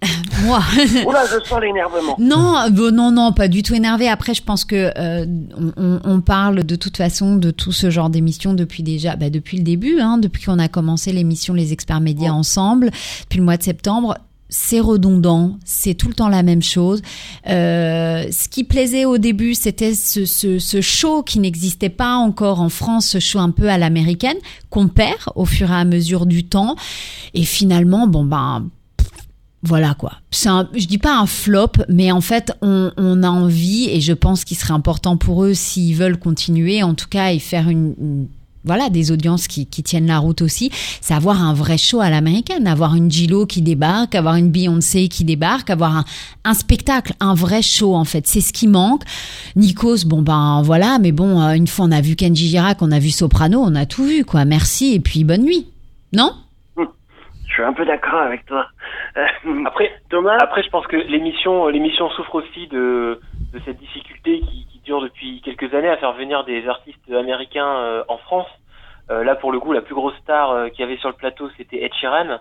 moi. 0.46 0.60
Oula, 1.06 1.22
je 1.32 1.40
sens 1.46 1.62
l'énervement. 1.62 2.16
Non, 2.18 2.56
euh, 2.58 2.90
non, 2.92 3.12
non, 3.12 3.32
pas 3.32 3.48
du 3.48 3.62
tout 3.62 3.76
énervé. 3.76 4.10
Après, 4.10 4.34
je 4.34 4.42
pense 4.44 4.66
que 4.66 4.92
euh, 4.98 5.26
on, 5.56 5.72
on- 5.78 6.00
on 6.04 6.22
parle 6.22 6.64
de 6.64 6.76
toute 6.76 6.98
façon 6.98 7.36
de 7.36 7.52
tout 7.52 7.72
ce 7.72 7.92
genre 7.92 8.10
d'émissions 8.10 8.56
depuis 8.56 8.82
déjà, 8.82 9.16
bah, 9.16 9.30
depuis 9.30 9.58
le 9.58 9.64
début, 9.64 10.00
hein, 10.00 10.18
depuis 10.18 10.44
qu'on 10.46 10.58
a 10.58 10.68
commencé 10.68 11.12
l'émission 11.14 11.54
Les 11.54 11.74
Experts 11.74 12.02
Médias 12.02 12.32
ensemble, 12.32 12.90
depuis 13.22 13.38
le 13.38 13.44
mois 13.46 13.58
de 13.58 13.64
septembre. 13.64 14.18
C'est 14.54 14.82
redondant, 14.82 15.58
c'est 15.64 15.94
tout 15.94 16.10
le 16.10 16.14
temps 16.14 16.28
la 16.28 16.44
même 16.44 16.62
chose. 16.62 17.02
Euh, 17.48 18.26
ce 18.30 18.50
qui 18.50 18.66
plaisait 18.66 19.06
au 19.06 19.18
début, 19.18 19.56
c'était 19.56 19.96
ce, 19.96 20.26
ce, 20.26 20.82
show 20.82 21.24
qui 21.24 21.40
n'existait 21.40 21.88
pas 21.90 22.16
encore 22.16 22.60
en 22.60 22.68
France, 22.68 23.08
ce 23.08 23.20
show 23.20 23.40
un 23.40 23.52
peu 23.52 23.70
à 23.70 23.78
l'américaine, 23.78 24.36
qu'on 24.70 24.90
perd 24.90 25.22
au 25.36 25.46
fur 25.46 25.72
et 25.72 25.76
à 25.76 25.86
mesure 25.86 26.26
du 26.26 26.44
temps. 26.44 26.76
Et 27.34 27.46
finalement, 27.46 28.08
bon 28.08 28.26
ben, 28.26 28.68
voilà 29.64 29.94
quoi. 29.94 30.16
Un, 30.46 30.68
je 30.76 30.86
dis 30.86 30.98
pas 30.98 31.18
un 31.18 31.28
flop, 31.28 31.72
mais 31.88 32.12
en 32.12 32.22
fait, 32.22 32.52
on, 32.62 32.92
a 33.24 33.30
envie 33.30 33.90
et 33.90 34.02
je 34.02 34.12
pense 34.12 34.44
qu'il 34.44 34.58
serait 34.58 34.74
important 34.74 35.16
pour 35.16 35.46
eux 35.46 35.54
s'ils 35.54 35.96
veulent 35.96 36.20
continuer, 36.20 36.84
en 36.84 36.94
tout 36.94 37.08
cas, 37.08 37.32
et 37.32 37.40
faire 37.40 37.70
une- 37.70 38.28
voilà, 38.63 38.89
des 38.89 39.12
audiences 39.12 39.47
qui, 39.47 39.65
qui 39.67 39.84
tiennent 39.84 40.08
la 40.08 40.19
route 40.19 40.41
aussi, 40.41 40.69
c'est 41.02 41.13
avoir 41.13 41.41
un 41.41 41.54
vrai 41.54 41.78
show 41.78 42.00
à 42.02 42.10
l'américaine, 42.10 42.67
avoir 42.67 42.95
une 42.95 43.10
Gillo 43.10 43.45
qui 43.45 43.62
débarque, 43.62 44.15
avoir 44.15 44.36
une 44.36 44.52
Beyoncé 44.52 45.08
qui 45.08 45.24
débarque, 45.24 45.69
avoir 45.69 45.95
un, 45.97 46.06
un 46.43 46.54
spectacle, 46.54 47.13
un 47.19 47.34
vrai 47.34 47.62
show 47.62 47.95
en 47.95 48.06
fait. 48.06 48.28
C'est 48.28 48.41
ce 48.41 48.54
qui 48.54 48.67
manque. 48.67 49.04
Nikos, 49.56 50.06
bon 50.06 50.21
ben 50.21 50.62
voilà, 50.63 50.97
mais 51.00 51.12
bon, 51.12 51.41
euh, 51.41 51.54
une 51.54 51.67
fois 51.67 51.86
on 51.86 51.91
a 51.91 52.02
vu 52.02 52.15
Kenji 52.15 52.47
Girac, 52.47 52.82
on 52.82 52.91
a 52.91 53.00
vu 53.00 53.10
Soprano, 53.10 53.60
on 53.60 53.76
a 53.76 53.86
tout 53.86 54.04
vu 54.04 54.26
quoi. 54.26 54.45
Merci 54.45 54.93
et 54.95 55.00
puis 55.00 55.24
bonne 55.24 55.43
nuit. 55.43 55.67
Non? 56.13 56.32
Je 56.78 57.56
suis 57.56 57.63
un 57.63 57.74
peu 57.74 57.86
d'accord 57.86 58.21
avec 58.21 58.45
toi. 58.45 58.65
Euh, 59.17 59.63
Après, 59.65 59.89
Thomas, 60.10 60.38
Après, 60.39 60.63
je 60.63 60.69
pense 60.69 60.88
que 60.88 60.95
l'émission, 60.95 61.67
l'émission 61.67 62.10
souffre 62.12 62.36
aussi 62.36 62.67
de, 62.71 63.19
de 63.54 63.60
cette 63.65 63.78
difficulté 63.78 64.39
qui 64.39 64.71
dure 64.92 65.02
depuis 65.02 65.42
quelques 65.42 65.74
années 65.74 65.88
à 65.88 65.96
faire 65.96 66.12
venir 66.12 66.44
des 66.44 66.68
artistes 66.68 67.10
américains 67.12 67.78
euh, 67.78 68.04
en 68.10 68.18
France. 68.18 68.48
Euh, 69.10 69.24
là, 69.24 69.36
pour 69.36 69.54
le 69.54 69.60
coup, 69.60 69.72
la 69.72 69.82
plus 69.82 69.96
grosse 69.96 70.16
star 70.22 70.52
euh, 70.52 70.68
qu'il 70.68 70.82
y 70.82 70.84
avait 70.84 70.98
sur 70.98 71.08
le 71.08 71.16
plateau, 71.16 71.50
c'était 71.58 71.82
Ed 71.82 71.94
Sheeran. 71.94 72.40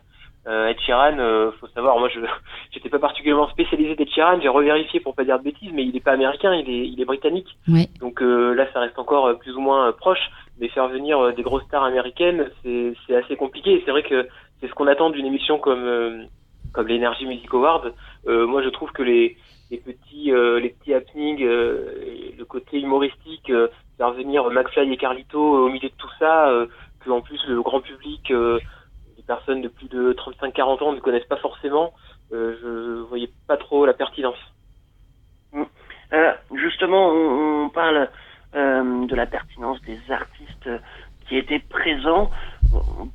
Euh, 0.49 0.69
Ed 0.69 0.81
Sheeran, 0.81 1.19
euh, 1.19 1.53
faut 1.61 1.69
savoir, 1.69 1.99
moi, 2.01 2.09
je 2.09 2.21
j'étais 2.73 2.89
pas 2.89 2.99
particulièrement 2.99 3.49
spécialisé 3.51 3.95
d'Ed 3.95 4.11
Sheeran. 4.11 4.41
J'ai 4.41 4.49
revérifié 4.49 4.99
pour 4.99 5.15
pas 5.15 5.23
dire 5.25 5.39
de 5.39 5.45
bêtises, 5.45 5.71
mais 5.73 5.85
il 5.85 5.95
est 5.95 6.05
pas 6.05 6.13
américain, 6.13 6.53
il 6.55 6.69
est, 6.69 6.89
il 6.89 7.01
est 7.01 7.05
britannique. 7.05 7.57
Donc 8.01 8.21
euh, 8.21 8.53
là, 8.55 8.67
ça 8.73 8.81
reste 8.81 8.99
encore 8.99 9.39
plus 9.39 9.55
ou 9.57 9.61
moins 9.61 9.93
proche. 9.93 10.31
Mais 10.59 10.69
faire 10.69 10.89
venir 10.89 11.33
des 11.35 11.43
grosses 11.43 11.65
stars 11.65 11.85
américaines, 11.85 12.51
c'est 12.63 12.93
c'est 13.07 13.17
assez 13.17 13.37
compliqué. 13.37 13.83
C'est 13.85 13.93
vrai 13.93 14.03
que 14.03 14.29
c'est 14.61 14.69
ce 14.69 14.75
qu'on 14.75 14.89
attend 14.89 15.09
d'une 15.09 15.25
émission 15.25 15.59
comme 15.59 16.27
comme 16.75 16.87
l'Energy 16.87 17.25
Music 17.25 17.49
Award. 17.55 17.95
Moi, 18.27 18.63
je 18.63 18.69
trouve 18.69 18.93
que 18.93 19.03
les 19.03 19.39
les 19.71 19.79
petits 19.79 20.33
euh, 20.33 20.59
les 20.61 20.71
petits 20.71 20.95
happenings, 20.95 21.43
euh, 21.43 22.33
le 22.37 22.45
côté 22.45 22.81
humoristique, 22.81 23.51
euh, 23.51 23.69
faire 23.97 24.13
venir 24.13 24.51
McFly 24.51 24.93
et 24.93 24.97
Carlito 24.97 25.41
au 25.41 25.69
milieu 25.69 25.89
de 25.89 25.95
tout 25.97 26.11
ça, 26.19 26.51
que 27.01 27.11
en 27.11 27.21
plus 27.21 27.41
le 27.47 27.63
grand 27.63 27.81
public, 27.81 28.31
les 28.31 29.23
personnes 29.27 29.63
de 29.63 29.69
plus 29.69 29.89
de 29.89 30.13
35-40 30.15 30.83
ans 30.83 30.93
ne 30.93 31.01
connaissent 31.01 31.25
pas 31.25 31.37
forcément. 31.37 31.93
Je 32.31 33.03
voyais 33.09 33.31
pas 33.47 33.57
trop 33.57 33.87
la 33.87 33.93
pertinence. 33.93 34.39
Euh, 36.13 36.33
justement, 36.55 37.11
on, 37.11 37.65
on 37.65 37.69
parle 37.69 38.09
de 38.55 39.15
la 39.15 39.27
pertinence 39.27 39.81
des 39.83 39.99
artistes 40.11 40.69
qui 41.29 41.37
étaient 41.37 41.61
présents. 41.61 42.31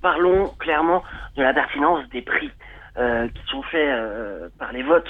Parlons 0.02 0.48
clairement 0.60 1.04
de 1.36 1.42
la 1.42 1.54
pertinence 1.54 2.08
des 2.10 2.22
prix 2.22 2.52
qui 2.96 3.52
sont 3.52 3.64
faits 3.64 4.52
par 4.58 4.72
les 4.72 4.84
votes 4.84 5.10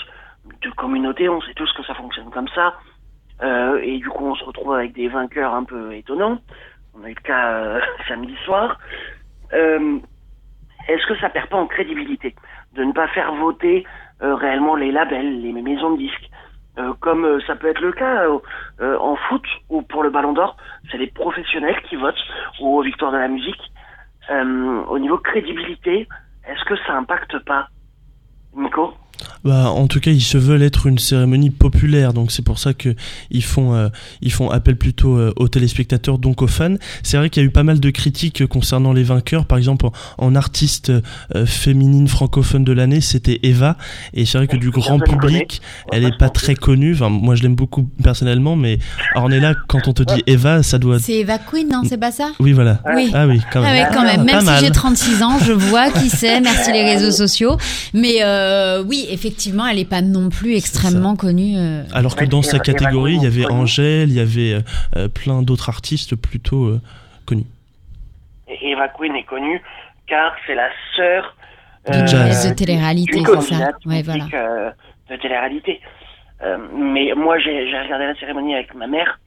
de 0.61 0.69
communauté. 0.71 1.29
On 1.29 1.41
sait 1.41 1.53
tous 1.53 1.71
que 1.73 1.83
ça 1.83 1.93
fonctionne 1.93 2.29
comme 2.31 2.47
ça. 2.49 2.75
Euh, 3.41 3.79
et 3.83 3.97
du 3.97 4.09
coup, 4.09 4.25
on 4.25 4.35
se 4.35 4.43
retrouve 4.43 4.73
avec 4.73 4.93
des 4.93 5.07
vainqueurs 5.07 5.53
un 5.53 5.63
peu 5.63 5.93
étonnants. 5.93 6.39
On 6.93 7.03
a 7.03 7.09
eu 7.09 7.15
le 7.15 7.21
cas 7.21 7.53
euh, 7.53 7.81
samedi 8.07 8.35
soir. 8.45 8.79
Euh, 9.53 9.99
Est-ce 10.87 11.05
que 11.07 11.17
ça 11.19 11.29
perd 11.29 11.49
pas 11.49 11.57
en 11.57 11.67
crédibilité 11.67 12.35
de 12.73 12.83
ne 12.83 12.93
pas 12.93 13.07
faire 13.09 13.33
voter 13.35 13.85
euh, 14.21 14.35
réellement 14.35 14.75
les 14.75 14.91
labels, 14.91 15.41
les 15.41 15.61
maisons 15.61 15.91
de 15.91 15.97
disques? 15.97 16.29
Euh, 16.77 16.93
comme 16.99 17.23
euh, 17.25 17.39
ça 17.47 17.55
peut 17.55 17.67
être 17.67 17.81
le 17.81 17.93
cas 17.93 18.27
en 18.81 19.15
foot 19.15 19.45
ou 19.69 19.81
pour 19.81 20.03
le 20.03 20.09
Ballon 20.09 20.33
d'Or, 20.33 20.57
c'est 20.91 20.97
les 20.97 21.07
professionnels 21.07 21.81
qui 21.83 21.95
votent 21.95 22.23
ou 22.59 22.77
aux 22.77 22.81
Victoires 22.81 23.11
de 23.11 23.17
la 23.17 23.29
musique. 23.29 23.71
Au 24.29 24.99
niveau 24.99 25.17
crédibilité, 25.19 26.07
est-ce 26.47 26.65
que 26.65 26.75
ça 26.87 26.93
impacte 26.93 27.37
pas, 27.45 27.67
Nico? 28.55 28.93
Bah, 29.45 29.69
en 29.69 29.87
tout 29.87 29.99
cas, 29.99 30.11
ils 30.11 30.21
se 30.23 30.37
veulent 30.39 30.63
être 30.63 30.87
une 30.87 30.97
cérémonie 30.97 31.51
populaire, 31.51 32.13
donc 32.13 32.31
c'est 32.31 32.41
pour 32.41 32.57
ça 32.59 32.73
que 32.73 32.95
ils 33.29 33.43
font 33.43 33.75
euh, 33.75 33.89
ils 34.21 34.31
font 34.31 34.49
appel 34.49 34.75
plutôt 34.75 35.17
euh, 35.17 35.33
aux 35.35 35.47
téléspectateurs, 35.47 36.17
donc 36.17 36.41
aux 36.41 36.47
fans. 36.47 36.75
C'est 37.03 37.17
vrai 37.17 37.29
qu'il 37.29 37.43
y 37.43 37.45
a 37.45 37.47
eu 37.47 37.51
pas 37.51 37.61
mal 37.63 37.79
de 37.79 37.89
critiques 37.91 38.41
euh, 38.41 38.47
concernant 38.47 38.91
les 38.91 39.03
vainqueurs. 39.03 39.45
Par 39.45 39.57
exemple, 39.59 39.85
en, 39.85 39.91
en 40.17 40.35
artiste 40.35 40.91
euh, 41.35 41.45
féminine 41.45 42.07
francophone 42.07 42.63
de 42.63 42.71
l'année, 42.73 43.01
c'était 43.01 43.39
Eva, 43.43 43.77
et 44.15 44.25
c'est 44.25 44.39
vrai 44.39 44.47
que 44.47 44.57
du 44.57 44.71
grand 44.71 44.99
public, 44.99 45.61
elle 45.91 46.03
est 46.05 46.17
pas 46.17 46.29
très 46.29 46.55
connue. 46.55 46.93
Enfin, 46.95 47.09
moi, 47.09 47.35
je 47.35 47.43
l'aime 47.43 47.55
beaucoup 47.55 47.83
personnellement, 48.03 48.55
mais 48.55 48.79
alors, 49.13 49.27
on 49.27 49.31
est 49.31 49.39
là 49.39 49.53
quand 49.67 49.87
on 49.87 49.93
te 49.93 50.01
dit 50.01 50.23
Eva, 50.25 50.63
ça 50.63 50.79
doit. 50.79 50.97
C'est 50.97 51.13
Eva 51.19 51.37
Queen, 51.37 51.69
non 51.69 51.83
C'est 51.87 51.97
pas 51.99 52.11
ça? 52.11 52.31
Oui, 52.39 52.51
voilà. 52.53 52.79
Oui. 52.95 53.11
Ah 53.13 53.27
oui, 53.27 53.39
quand 53.53 53.61
Ah 53.63 53.71
même. 53.73 53.83
ouais, 53.83 53.89
quand 53.93 54.03
même. 54.03 54.23
Même 54.23 54.43
Pas 54.43 54.57
si 54.57 54.65
j'ai 54.65 54.71
36 54.71 55.21
ans, 55.21 55.37
je 55.45 55.51
vois 55.51 55.91
qui 55.91 56.09
c'est. 56.09 56.41
Merci 56.41 56.71
les 56.71 56.83
réseaux 56.83 57.11
sociaux. 57.11 57.57
Mais 57.93 58.23
euh, 58.23 58.83
oui, 58.83 59.05
effectivement, 59.09 59.34
elle 59.71 59.79
est 59.79 59.89
pas 59.89 60.01
non 60.01 60.29
plus 60.29 60.55
extrêmement 60.55 61.15
connue. 61.15 61.57
euh. 61.57 61.83
Alors 61.93 62.15
que 62.15 62.21
Ouais, 62.21 62.27
dans 62.27 62.41
sa 62.41 62.59
catégorie, 62.59 63.15
il 63.15 63.23
y 63.23 63.27
avait. 63.27 63.45
Angèle, 63.45 64.09
il 64.09 64.15
y 64.15 64.19
avait 64.19 64.53
euh, 64.53 64.61
euh, 64.95 65.07
plein 65.07 65.41
d'autres 65.41 65.69
artistes 65.69 66.15
plutôt 66.15 66.65
euh, 66.65 66.81
connus. 67.25 67.45
Et 68.47 68.71
Eva 68.71 68.87
Queen 68.89 69.15
est 69.15 69.23
connue 69.23 69.61
car 70.07 70.33
c'est 70.45 70.55
la 70.55 70.69
sœur 70.95 71.35
De 71.89 71.95
euh, 71.95 72.53
télé-réalité, 72.55 73.23
c'est 73.41 73.55
ça. 73.55 73.71
Ouais, 73.85 74.01
voilà. 74.03 74.25
euh, 74.33 74.71
de 75.09 75.15
télé-réalité. 75.17 75.81
Euh, 76.43 76.57
mais 76.73 77.11
moi, 77.15 77.39
j'ai 77.39 77.69
j'ai 77.69 77.79
regardé 77.79 78.05
la 78.05 78.15
cérémonie 78.15 78.53
avec 78.55 78.73
ma 78.75 78.87
mère. 78.87 79.19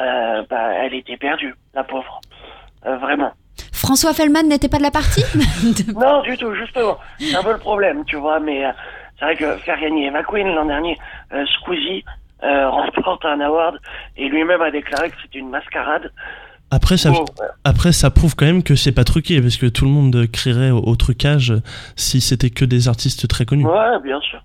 Euh, 0.00 0.42
bah, 0.48 0.72
elle 0.82 0.94
était 0.94 1.16
perdue, 1.16 1.54
la 1.74 1.84
pauvre. 1.84 2.20
Euh, 2.86 2.96
vraiment. 2.98 3.32
François 3.72 4.12
Fellman 4.14 4.44
n'était 4.44 4.68
pas 4.68 4.78
de 4.78 4.82
la 4.82 4.90
partie? 4.90 5.22
Non, 5.94 6.22
du 6.22 6.36
tout, 6.36 6.54
justement. 6.54 6.96
C'est 7.18 7.34
un 7.34 7.42
peu 7.42 7.52
le 7.52 7.58
problème, 7.58 8.04
tu 8.06 8.16
vois, 8.16 8.40
mais 8.40 8.64
euh, 8.64 8.70
c'est 9.20 9.26
vrai 9.26 9.36
que 9.36 9.56
faire 9.58 9.78
gagner 9.78 10.06
Eva 10.06 10.22
Queen 10.24 10.48
l'an 10.48 10.64
dernier, 10.64 10.96
euh, 11.32 11.44
Squeezie 11.46 12.04
euh, 12.42 12.68
remporte 12.70 13.24
un 13.26 13.38
award 13.40 13.78
et 14.16 14.28
lui-même 14.28 14.62
a 14.62 14.70
déclaré 14.70 15.10
que 15.10 15.16
c'était 15.22 15.38
une 15.38 15.50
mascarade. 15.50 16.10
Après, 16.70 16.96
ça, 16.96 17.10
Bon, 17.10 17.24
après, 17.64 17.92
ça 17.92 18.10
prouve 18.10 18.34
quand 18.34 18.46
même 18.46 18.62
que 18.62 18.76
c'est 18.76 18.94
pas 18.94 19.04
truqué, 19.04 19.40
parce 19.42 19.56
que 19.56 19.66
tout 19.66 19.84
le 19.84 19.90
monde 19.90 20.26
crierait 20.32 20.70
au, 20.70 20.78
au 20.78 20.96
trucage 20.96 21.52
si 21.96 22.20
c'était 22.20 22.50
que 22.50 22.64
des 22.64 22.88
artistes 22.88 23.28
très 23.28 23.44
connus. 23.44 23.66
ouais, 23.66 24.00
bien 24.02 24.20
sûr. 24.20 24.40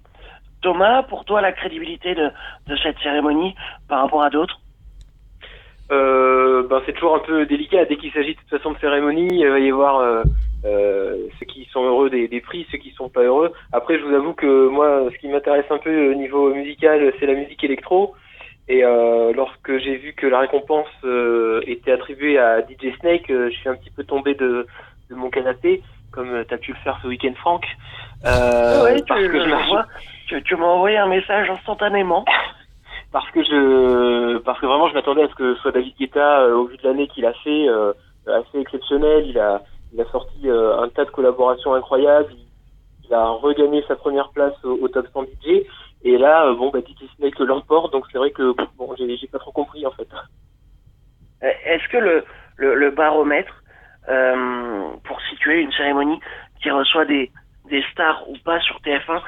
Thomas, 0.62 1.04
pour 1.04 1.24
toi, 1.26 1.42
la 1.42 1.52
crédibilité 1.52 2.16
de, 2.16 2.30
de 2.68 2.76
cette 2.82 2.98
cérémonie 3.00 3.56
par 3.88 4.02
rapport 4.02 4.24
à 4.24 4.30
d'autres? 4.30 4.60
Euh, 5.92 6.68
ben, 6.68 6.82
c'est 6.86 6.94
toujours 6.94 7.16
un 7.16 7.20
peu 7.20 7.46
délicat. 7.46 7.86
Dès 7.86 7.98
qu'il 7.98 8.12
s'agit 8.12 8.34
de 8.34 8.40
toute 8.40 8.50
façon 8.50 8.72
de 8.72 8.80
cérémonie, 8.80 9.28
il 9.32 9.48
va 9.48 9.60
y 9.60 9.70
avoir 9.70 10.00
euh, 10.00 10.24
euh, 10.66 11.16
ceux 11.40 11.46
heureux 12.06 12.10
des, 12.10 12.28
des 12.28 12.42
prix, 12.42 12.66
ceux 12.72 12.78
qui 12.78 12.92
sont 12.92 13.10
pas 13.10 13.22
heureux. 13.24 13.52
Après, 13.72 13.98
je 14.00 14.04
vous 14.04 14.14
avoue 14.14 14.34
que 14.34 14.68
moi, 14.68 15.04
ce 15.12 15.18
qui 15.18 15.28
m'intéresse 15.28 15.66
un 15.70 15.78
peu 15.78 16.12
au 16.12 16.16
niveau 16.16 16.54
musical, 16.54 17.14
c'est 17.20 17.26
la 17.26 17.34
musique 17.34 17.64
électro. 17.64 18.16
Et 18.68 18.84
euh, 18.84 19.32
lorsque 19.34 19.78
j'ai 19.78 19.96
vu 19.98 20.14
que 20.14 20.26
la 20.28 20.40
récompense 20.40 20.88
euh, 21.04 21.62
était 21.68 21.92
attribuée 21.92 22.40
à 22.40 22.62
DJ 22.62 22.96
Snake, 23.00 23.30
euh, 23.30 23.50
je 23.52 23.56
suis 23.58 23.70
un 23.70 23.76
petit 23.76 23.92
peu 23.92 24.04
tombé 24.04 24.34
de, 24.34 24.66
de 25.10 25.16
mon 25.16 25.30
canapé, 25.30 25.82
comme 26.12 26.44
tu 26.48 26.54
as 26.54 26.58
pu 26.58 26.72
le 26.72 26.78
faire 26.80 26.98
ce 27.02 27.08
week-end, 27.08 27.34
Franck. 27.40 27.66
Euh, 28.26 28.84
Ouais, 28.84 28.96
tu, 29.02 29.06
parce 29.08 29.22
que 29.22 29.40
je 29.40 29.44
je 29.44 29.50
me- 29.50 29.68
vois. 29.68 29.86
Tu, 30.28 30.42
tu 30.44 30.56
m'as 30.56 30.66
envoyé 30.66 30.98
un 30.98 31.08
message 31.08 31.50
instantanément. 31.50 32.26
parce 33.12 33.30
que 33.32 33.44
je 33.44 34.38
parce 34.40 34.60
que 34.60 34.66
vraiment 34.66 34.90
je 34.90 34.94
m'attendais 34.96 35.24
à 35.24 35.28
ce 35.30 35.36
que 35.36 35.54
ce 35.56 35.62
soit 35.62 35.72
David 35.72 35.94
Guetta 36.00 36.42
euh, 36.42 36.56
au 36.56 36.66
vu 36.66 36.76
de 36.78 36.84
l'année 36.88 37.08
qu'il 37.08 37.26
a 37.26 37.32
fait 37.34 37.68
euh, 37.70 37.94
assez 38.28 38.60
exceptionnel 38.60 39.26
il 39.28 39.40
a 39.40 39.62
il 39.96 40.02
a 40.02 40.06
sorti 40.12 40.50
euh, 40.50 40.82
un 40.82 40.90
tas 40.90 41.06
de 41.06 41.10
collaborations 41.10 41.74
incroyables. 41.74 42.32
Il, 42.34 42.46
il 43.08 43.14
a 43.14 43.30
regagné 43.30 43.84
sa 43.88 43.96
première 43.96 44.30
place 44.30 44.54
au, 44.64 44.74
au 44.82 44.88
top 44.90 45.08
100 45.14 45.24
DJ 45.24 45.64
et 46.04 46.18
là 46.18 46.48
euh, 46.48 46.56
bon 46.56 46.70
bah 46.70 46.80
DJ 46.80 47.08
Snake 47.16 47.40
l'emporte. 47.40 47.94
Donc 47.94 48.06
c'est 48.12 48.18
vrai 48.18 48.32
que 48.32 48.54
bon 48.78 48.94
j'ai 48.98 49.28
pas 49.28 49.40
trop 49.40 49.52
compris 49.52 49.86
en 49.86 49.92
fait. 49.92 50.08
Euh, 51.44 51.52
Est-ce 51.66 51.88
que 51.90 51.98
le, 51.98 52.26
le, 52.58 52.76
le 52.76 52.92
baromètre, 52.92 53.64
euh, 54.10 54.90
pour 55.06 55.22
situer 55.30 55.62
une 55.62 55.72
cérémonie 55.72 56.20
qui 56.62 56.70
reçoit 56.72 57.06
des, 57.06 57.32
des 57.70 57.84
stars 57.92 58.30
ou 58.30 58.36
pas 58.44 58.60
sur 58.62 58.78
TF1, 58.82 59.22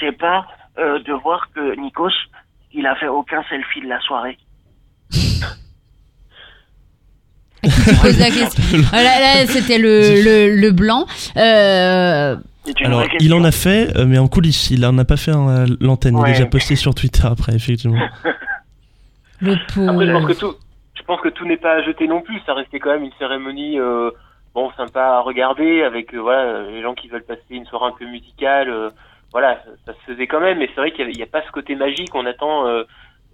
c'est 0.00 0.16
pas 0.16 0.46
euh, 0.78 0.98
de 1.00 1.12
voir 1.12 1.50
que 1.54 1.74
Nikos, 1.76 2.10
il 2.72 2.86
a 2.86 2.94
fait 2.96 3.08
aucun 3.08 3.42
selfie 3.44 3.82
de 3.82 3.88
la 3.88 4.00
soirée? 4.00 4.38
La 7.64 8.30
question. 8.30 8.62
Ah, 8.92 9.02
là, 9.02 9.20
là, 9.20 9.46
c'était 9.46 9.78
le, 9.78 10.22
le, 10.22 10.56
le 10.60 10.70
blanc. 10.72 11.06
Euh, 11.36 12.36
Alors, 12.84 13.04
il 13.20 13.34
en 13.34 13.44
a 13.44 13.50
fait, 13.52 13.96
euh, 13.96 14.04
mais 14.06 14.18
en 14.18 14.28
coulisses. 14.28 14.70
Il 14.70 14.84
en 14.86 14.96
a 14.98 15.04
pas 15.04 15.16
fait 15.16 15.32
à 15.32 15.64
l'antenne. 15.80 16.14
Il 16.16 16.20
Ouais. 16.20 16.30
a 16.30 16.32
déjà 16.32 16.46
posté 16.46 16.76
sur 16.76 16.94
Twitter 16.94 17.26
après, 17.26 17.54
effectivement. 17.54 17.98
le 19.40 19.52
après 19.52 20.06
je 20.06 20.12
pense 20.12 20.26
que 20.26 20.32
tout 20.38 20.54
je 20.96 21.02
pense 21.02 21.20
que 21.20 21.28
tout 21.28 21.44
n'est 21.46 21.56
pas 21.58 21.74
à 21.74 21.82
jeter 21.82 22.06
non 22.06 22.22
plus 22.22 22.40
ça 22.46 22.54
restait 22.54 22.78
quand 22.78 22.90
même 22.90 23.02
une 23.04 23.12
cérémonie 23.18 23.78
euh, 23.78 24.10
bon 24.54 24.70
sympa 24.76 25.02
à 25.02 25.20
regarder 25.20 25.82
avec 25.82 26.14
euh, 26.14 26.18
voilà 26.20 26.62
les 26.62 26.80
gens 26.82 26.94
qui 26.94 27.08
veulent 27.08 27.24
passer 27.24 27.42
une 27.50 27.66
soirée 27.66 27.86
un 27.92 27.98
peu 27.98 28.06
musicale 28.06 28.70
euh, 28.70 28.90
voilà 29.32 29.56
ça, 29.64 29.70
ça 29.86 29.92
se 29.92 30.12
faisait 30.12 30.28
quand 30.28 30.40
même 30.40 30.58
mais 30.58 30.68
c'est 30.68 30.80
vrai 30.80 30.92
qu'il 30.92 31.08
n'y 31.08 31.22
a 31.22 31.26
pas 31.26 31.42
ce 31.46 31.50
côté 31.52 31.74
magique 31.74 32.10
qu'on 32.10 32.24
attend 32.26 32.66
euh, 32.68 32.84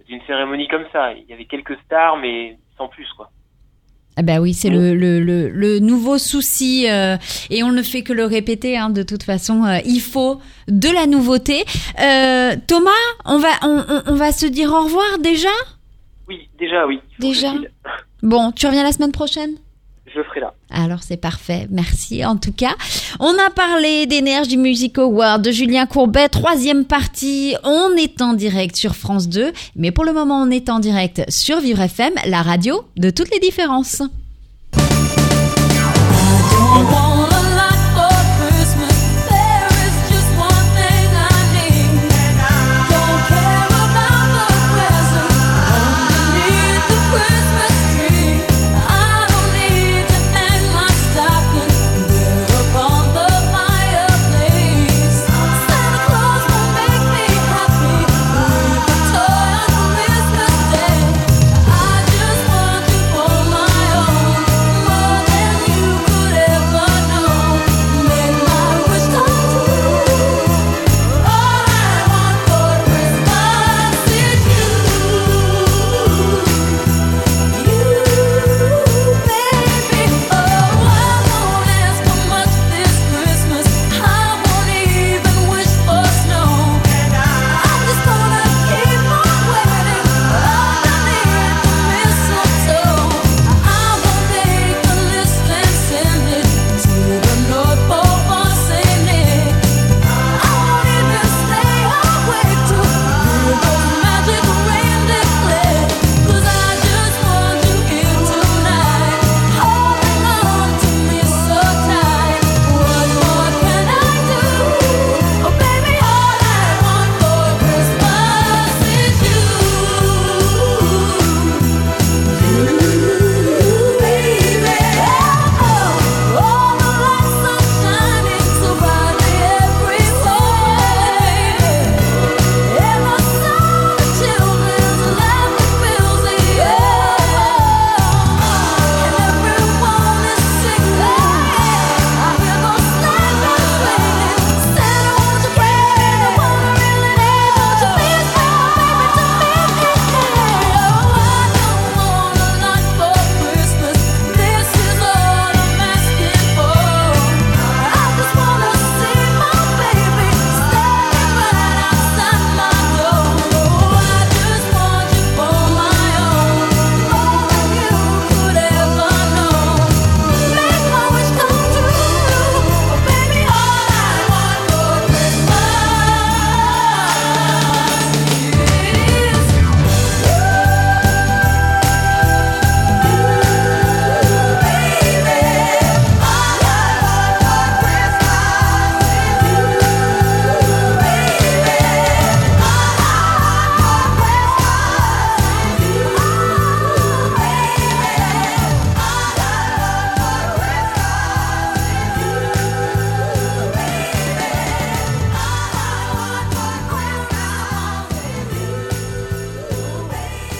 d'une 0.09 0.19
cérémonie 0.27 0.67
comme 0.67 0.85
ça 0.91 1.13
il 1.13 1.23
y 1.29 1.33
avait 1.33 1.45
quelques 1.45 1.77
stars 1.85 2.17
mais 2.17 2.57
sans 2.77 2.87
plus 2.87 3.07
quoi 3.15 3.29
Ah 4.17 4.23
bah 4.23 4.39
oui, 4.41 4.53
c'est 4.53 4.69
le, 4.69 4.93
le, 4.93 5.19
le, 5.21 5.47
le 5.49 5.79
nouveau 5.79 6.17
souci 6.17 6.85
euh, 6.89 7.15
et 7.49 7.63
on 7.63 7.71
ne 7.71 7.81
fait 7.81 8.01
que 8.01 8.11
le 8.11 8.25
répéter. 8.25 8.77
Hein, 8.77 8.89
de 8.89 9.03
toute 9.03 9.23
façon, 9.23 9.63
euh, 9.63 9.79
il 9.85 10.01
faut 10.01 10.39
de 10.67 10.89
la 10.89 11.07
nouveauté. 11.07 11.63
Euh, 11.99 12.55
Thomas, 12.67 12.89
on 13.25 13.39
va 13.39 13.49
on, 13.63 13.83
on- 13.87 14.01
on 14.07 14.15
va 14.15 14.31
se 14.33 14.45
dire 14.45 14.71
au 14.73 14.83
revoir 14.83 15.17
déjà? 15.19 15.49
oui 16.27 16.49
déjà 16.59 16.85
oui 16.85 16.99
Déjà? 17.19 17.53
Bon, 18.21 18.51
tu 18.51 18.67
reviens 18.67 18.83
la 18.83 18.91
semaine 18.91 19.11
prochaine? 19.13 19.51
je 20.13 20.17
le 20.19 20.23
ferai 20.25 20.41
là 20.41 20.50
Alors 20.73 20.99
c'est 21.01 21.17
parfait, 21.17 21.67
merci 21.69 22.25
en 22.25 22.37
tout 22.37 22.53
cas. 22.53 22.75
On 23.19 23.31
a 23.31 23.49
parlé 23.49 24.05
d'Energy 24.05 24.57
Music 24.57 24.97
Award, 24.97 25.41
de 25.41 25.51
Julien 25.51 25.85
Courbet, 25.85 26.29
troisième 26.29 26.85
partie. 26.85 27.55
On 27.63 27.95
est 27.97 28.21
en 28.21 28.33
direct 28.33 28.75
sur 28.75 28.95
France 28.95 29.27
2, 29.27 29.51
mais 29.75 29.91
pour 29.91 30.05
le 30.05 30.13
moment 30.13 30.41
on 30.41 30.49
est 30.49 30.69
en 30.69 30.79
direct 30.79 31.23
sur 31.29 31.59
Vivre 31.59 31.81
FM, 31.81 32.13
la 32.25 32.41
radio 32.41 32.83
de 32.97 33.09
toutes 33.09 33.31
les 33.31 33.39
différences. 33.39 34.01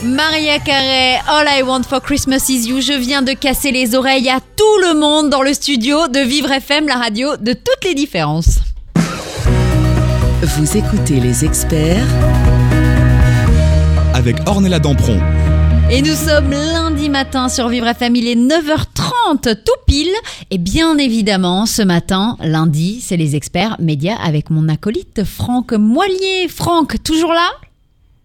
Maria 0.03 0.57
Carey, 0.57 1.19
All 1.27 1.45
I 1.47 1.61
Want 1.61 1.83
for 1.83 2.01
Christmas 2.01 2.49
is 2.49 2.67
You. 2.67 2.81
Je 2.81 2.93
viens 2.93 3.21
de 3.21 3.33
casser 3.33 3.71
les 3.71 3.93
oreilles 3.93 4.29
à 4.29 4.39
tout 4.39 4.77
le 4.81 4.99
monde 4.99 5.29
dans 5.29 5.43
le 5.43 5.53
studio 5.53 6.07
de 6.07 6.19
Vivre 6.19 6.51
FM, 6.51 6.87
la 6.87 6.95
radio 6.95 7.37
de 7.37 7.53
toutes 7.53 7.83
les 7.83 7.93
différences. 7.93 8.61
Vous 10.41 10.77
écoutez 10.77 11.19
les 11.19 11.45
experts 11.45 12.07
avec 14.15 14.37
Ornella 14.47 14.79
Dampron. 14.79 15.19
Et 15.91 16.01
nous 16.01 16.15
sommes 16.15 16.49
lundi 16.49 17.09
matin 17.09 17.47
sur 17.47 17.67
Vivre 17.69 17.87
FM, 17.87 18.15
il 18.15 18.27
est 18.27 18.35
9h30 18.35 19.55
tout 19.63 19.71
pile. 19.85 20.13
Et 20.49 20.57
bien 20.57 20.97
évidemment, 20.97 21.67
ce 21.67 21.83
matin, 21.83 22.37
lundi, 22.41 23.01
c'est 23.01 23.17
les 23.17 23.35
experts 23.35 23.75
médias 23.79 24.15
avec 24.15 24.49
mon 24.49 24.67
acolyte 24.67 25.23
Franck 25.23 25.73
Moilier. 25.73 26.47
Franck, 26.49 27.03
toujours 27.03 27.33
là? 27.33 27.49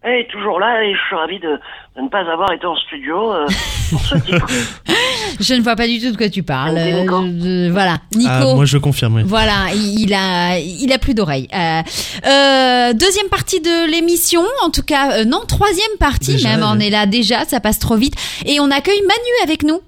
Elle 0.09 0.21
est 0.21 0.27
toujours 0.31 0.57
là 0.57 0.83
et 0.85 0.93
je 0.93 0.99
suis 1.05 1.15
ravi 1.15 1.37
de, 1.39 1.59
de 1.97 2.01
ne 2.01 2.07
pas 2.07 2.19
avoir 2.31 2.49
été 2.53 2.65
en 2.65 2.77
studio 2.77 3.33
euh, 3.33 3.45
pour 3.89 3.99
ce 3.99 4.15
titre. 4.19 4.45
Je 5.41 5.53
ne 5.53 5.61
vois 5.61 5.75
pas 5.75 5.85
du 5.85 5.99
tout 5.99 6.11
de 6.11 6.17
quoi 6.17 6.29
tu 6.29 6.43
parles. 6.43 6.77
Euh, 6.77 7.69
voilà, 7.73 7.97
Nico. 8.15 8.29
Ah, 8.31 8.53
moi 8.55 8.63
je 8.65 8.77
confirme. 8.77 9.15
oui. 9.15 9.23
Voilà, 9.25 9.65
il 9.73 9.99
il 10.05 10.13
a, 10.13 10.57
il 10.59 10.91
a 10.93 10.97
plus 10.97 11.13
d'oreilles. 11.13 11.49
Euh, 11.53 11.81
euh, 12.25 12.93
deuxième 12.93 13.27
partie 13.29 13.59
de 13.59 13.91
l'émission, 13.91 14.41
en 14.63 14.69
tout 14.69 14.81
cas, 14.81 15.19
euh, 15.19 15.25
non, 15.25 15.41
troisième 15.45 15.97
partie 15.99 16.33
Déjà, 16.33 16.55
même. 16.55 16.63
On 16.65 16.79
est 16.79 16.89
là 16.89 17.05
déjà, 17.05 17.43
ça 17.43 17.59
passe 17.59 17.77
trop 17.79 17.97
vite. 17.97 18.15
Et 18.45 18.59
on 18.61 18.71
accueille 18.71 19.01
Manu 19.01 19.31
avec 19.43 19.63
nous. 19.63 19.81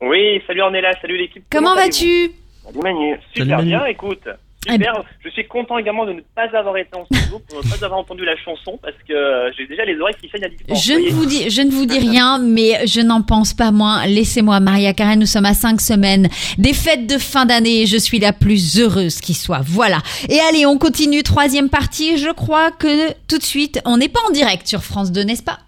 Oui, 0.00 0.40
salut 0.46 0.62
on 0.62 0.72
est 0.72 0.80
là, 0.80 0.92
salut 1.02 1.18
l'équipe. 1.18 1.44
Comment 1.50 1.74
vas-tu? 1.74 2.32
Salut 2.64 2.80
Manu. 2.82 3.16
Super 3.34 3.34
Salut, 3.34 3.50
Manu. 3.50 3.68
bien, 3.68 3.84
écoute. 3.84 4.26
Eh 4.68 4.72
Super. 4.72 5.02
Je 5.24 5.30
suis 5.30 5.46
content 5.48 5.76
également 5.76 6.04
de 6.06 6.12
ne 6.12 6.20
pas 6.36 6.48
avoir 6.56 6.76
été 6.76 6.96
en 6.96 7.04
studio, 7.04 7.40
pour 7.48 7.64
ne 7.64 7.68
pas 7.68 7.84
avoir 7.84 7.98
entendu 7.98 8.24
la 8.24 8.36
chanson, 8.36 8.78
parce 8.80 8.94
que 9.08 9.12
euh, 9.12 9.50
j'ai 9.56 9.66
déjà 9.66 9.84
les 9.84 9.98
oreilles 9.98 10.14
qui 10.20 10.28
saignent 10.28 10.44
à 10.44 10.48
distance. 10.48 10.84
Je 10.84 10.92
ne 10.92 11.10
vous 11.10 11.26
dis, 11.26 11.50
je 11.50 11.62
ne 11.62 11.70
vous 11.70 11.84
dis 11.84 11.98
rien, 11.98 12.38
mais 12.38 12.86
je 12.86 13.00
n'en 13.00 13.22
pense 13.22 13.54
pas 13.54 13.72
moins. 13.72 14.06
Laissez-moi, 14.06 14.60
Maria 14.60 14.92
Carré, 14.92 15.16
nous 15.16 15.26
sommes 15.26 15.46
à 15.46 15.54
cinq 15.54 15.80
semaines 15.80 16.28
des 16.58 16.74
fêtes 16.74 17.08
de 17.08 17.18
fin 17.18 17.44
d'année 17.44 17.82
et 17.82 17.86
je 17.86 17.96
suis 17.96 18.20
la 18.20 18.32
plus 18.32 18.78
heureuse 18.78 19.20
qui 19.20 19.34
soit. 19.34 19.62
Voilà. 19.62 19.98
Et 20.28 20.38
allez, 20.48 20.64
on 20.64 20.78
continue. 20.78 21.24
Troisième 21.24 21.68
partie. 21.68 22.16
Je 22.16 22.30
crois 22.30 22.70
que 22.70 23.12
tout 23.28 23.38
de 23.38 23.42
suite, 23.42 23.80
on 23.84 23.96
n'est 23.96 24.08
pas 24.08 24.20
en 24.28 24.32
direct 24.32 24.68
sur 24.68 24.82
France 24.82 25.10
2, 25.10 25.22
n'est-ce 25.22 25.42
pas? 25.42 25.58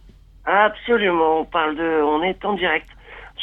Absolument, 0.47 1.41
on 1.41 1.45
parle 1.47 1.75
de, 1.77 2.03
on 2.03 2.23
est 2.23 2.45
en 2.45 2.53
direct 2.53 2.87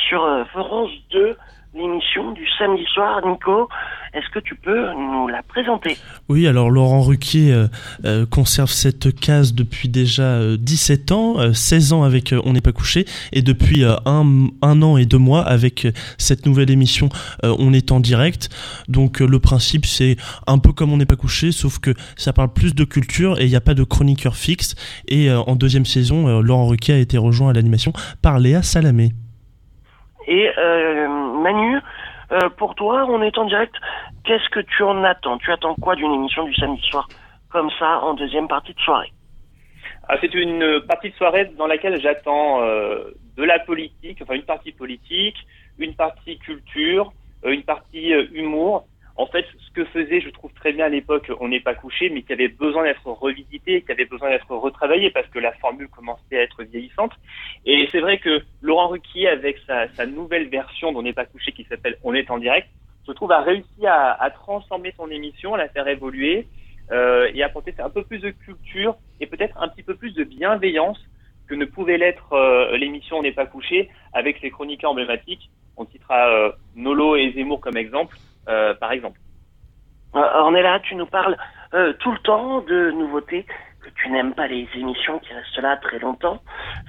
sur 0.07 0.23
euh, 0.23 0.43
France 0.45 0.91
2, 1.11 1.35
l'émission 1.73 2.31
du 2.31 2.47
samedi 2.57 2.85
soir. 2.93 3.25
Nico, 3.25 3.67
est-ce 4.13 4.29
que 4.29 4.39
tu 4.39 4.55
peux 4.55 4.91
nous 4.93 5.27
la 5.27 5.41
présenter? 5.43 5.97
Oui, 6.27 6.47
alors 6.47 6.69
Laurent 6.69 7.01
Ruquier 7.01 7.53
euh, 7.53 7.67
euh, 8.05 8.25
conserve 8.25 8.69
cette 8.69 9.17
case 9.17 9.53
depuis 9.53 9.89
déjà 9.89 10.23
euh, 10.23 10.57
17 10.59 11.11
ans, 11.11 11.39
euh, 11.39 11.53
16 11.53 11.93
ans 11.93 12.03
avec 12.03 12.33
On 12.45 12.53
n'est 12.53 12.61
pas 12.61 12.71
couché, 12.71 13.05
et 13.31 13.41
depuis 13.41 13.83
un, 13.83 14.25
un 14.61 14.81
an 14.81 14.97
et 14.97 15.05
deux 15.05 15.17
mois 15.17 15.41
avec 15.41 15.87
cette 16.17 16.45
nouvelle 16.45 16.69
émission 16.69 17.09
On 17.43 17.73
est 17.73 17.91
en 17.91 17.99
direct. 17.99 18.49
Donc 18.87 19.19
le 19.19 19.39
principe 19.39 19.85
c'est 19.85 20.17
un 20.47 20.57
peu 20.57 20.73
comme 20.73 20.91
On 20.91 20.97
n'est 20.97 21.05
pas 21.05 21.15
couché, 21.15 21.51
sauf 21.51 21.79
que 21.79 21.93
ça 22.15 22.33
parle 22.33 22.53
plus 22.53 22.75
de 22.75 22.83
culture 22.83 23.39
et 23.39 23.45
il 23.45 23.49
n'y 23.49 23.55
a 23.55 23.61
pas 23.61 23.73
de 23.73 23.83
chroniqueur 23.83 24.35
fixe. 24.35 24.75
Et 25.07 25.31
en 25.31 25.55
deuxième 25.55 25.85
saison, 25.85 26.41
Laurent 26.41 26.67
Ruquier 26.67 26.95
a 26.95 26.97
été 26.97 27.17
rejoint 27.17 27.49
à 27.49 27.53
l'animation 27.53 27.93
par 28.21 28.39
Léa 28.39 28.61
Salamé. 28.61 29.11
Et 30.27 30.49
euh, 30.57 31.07
Manu, 31.41 31.77
euh, 32.31 32.49
pour 32.49 32.75
toi, 32.75 33.05
on 33.09 33.21
est 33.21 33.37
en 33.37 33.45
direct. 33.45 33.73
Qu'est-ce 34.23 34.49
que 34.49 34.59
tu 34.59 34.83
en 34.83 35.03
attends? 35.03 35.37
Tu 35.37 35.51
attends 35.51 35.75
quoi 35.75 35.95
d'une 35.95 36.13
émission 36.13 36.45
du 36.45 36.53
samedi 36.55 36.81
soir? 36.89 37.07
Comme 37.49 37.69
ça 37.77 37.99
en 37.99 38.13
deuxième 38.13 38.47
partie 38.47 38.73
de 38.73 38.79
soirée 38.79 39.11
Ah, 40.07 40.15
c'est 40.21 40.33
une 40.33 40.81
partie 40.87 41.09
de 41.09 41.15
soirée 41.15 41.45
dans 41.57 41.67
laquelle 41.67 41.99
j'attends 41.99 42.61
euh, 42.61 43.11
de 43.35 43.43
la 43.43 43.59
politique, 43.59 44.19
enfin 44.21 44.35
une 44.35 44.43
partie 44.43 44.71
politique, 44.71 45.35
une 45.77 45.93
partie 45.95 46.37
culture, 46.37 47.11
euh, 47.45 47.51
une 47.51 47.63
partie 47.63 48.13
euh, 48.13 48.27
humour. 48.31 48.85
En 49.15 49.25
fait, 49.27 49.45
ce 49.59 49.71
que 49.71 49.85
faisait, 49.85 50.21
je 50.21 50.29
trouve 50.29 50.51
très 50.53 50.73
bien 50.73 50.85
à 50.85 50.89
l'époque, 50.89 51.31
on 51.39 51.49
n'est 51.49 51.59
pas 51.59 51.75
couché, 51.75 52.09
mais 52.09 52.21
qui 52.23 52.33
avait 52.33 52.47
besoin 52.47 52.83
d'être 52.83 53.05
revisité, 53.05 53.81
qui 53.81 53.91
avait 53.91 54.05
besoin 54.05 54.29
d'être 54.29 54.51
retravaillé 54.51 55.11
parce 55.11 55.27
que 55.27 55.39
la 55.39 55.51
formule 55.53 55.87
commençait 55.89 56.37
à 56.37 56.41
être 56.41 56.63
vieillissante. 56.63 57.11
Et 57.65 57.87
c'est 57.91 57.99
vrai 57.99 58.19
que 58.19 58.41
Laurent 58.61 58.87
Ruquier, 58.87 59.27
avec 59.27 59.57
sa, 59.67 59.87
sa 59.89 60.05
nouvelle 60.05 60.49
version 60.49 60.91
d'On 60.91 61.01
n'est 61.01 61.13
pas 61.13 61.25
couché 61.25 61.51
qui 61.51 61.65
s'appelle 61.65 61.97
On 62.03 62.13
est 62.13 62.31
en 62.31 62.37
direct, 62.37 62.67
je 63.07 63.11
trouve 63.11 63.31
a 63.31 63.41
réussi 63.41 63.85
à, 63.85 64.11
à 64.11 64.29
transformer 64.29 64.93
son 64.95 65.09
émission, 65.09 65.53
à 65.55 65.57
la 65.57 65.69
faire 65.69 65.87
évoluer 65.87 66.47
euh, 66.91 67.31
et 67.33 67.41
apporter 67.41 67.73
un 67.79 67.89
peu 67.89 68.03
plus 68.03 68.19
de 68.19 68.31
culture 68.31 68.97
et 69.19 69.25
peut-être 69.25 69.57
un 69.61 69.67
petit 69.69 69.83
peu 69.83 69.95
plus 69.95 70.13
de 70.13 70.23
bienveillance 70.23 70.99
que 71.47 71.55
ne 71.55 71.65
pouvait 71.65 71.97
l'être 71.97 72.33
euh, 72.33 72.75
l'émission 72.77 73.19
On 73.19 73.23
n'est 73.23 73.31
pas 73.31 73.45
couché 73.45 73.89
avec 74.13 74.37
ses 74.41 74.51
chroniqueurs 74.51 74.91
emblématiques. 74.91 75.49
On 75.77 75.85
citera 75.85 76.29
euh, 76.29 76.51
Nolo 76.75 77.15
et 77.15 77.31
Zemmour 77.33 77.61
comme 77.61 77.77
exemple, 77.77 78.17
euh, 78.47 78.73
par 78.73 78.91
exemple. 78.91 79.19
Euh, 80.15 80.19
Ornella, 80.19 80.79
tu 80.81 80.95
nous 80.95 81.05
parles 81.05 81.37
euh, 81.73 81.93
tout 81.99 82.11
le 82.11 82.19
temps 82.19 82.61
de 82.61 82.91
nouveautés, 82.91 83.45
que 83.81 83.89
tu 83.95 84.09
n'aimes 84.09 84.33
pas 84.33 84.47
les 84.47 84.67
émissions 84.75 85.19
qui 85.19 85.33
restent 85.33 85.61
là 85.61 85.77
très 85.77 85.99
longtemps. 85.99 86.41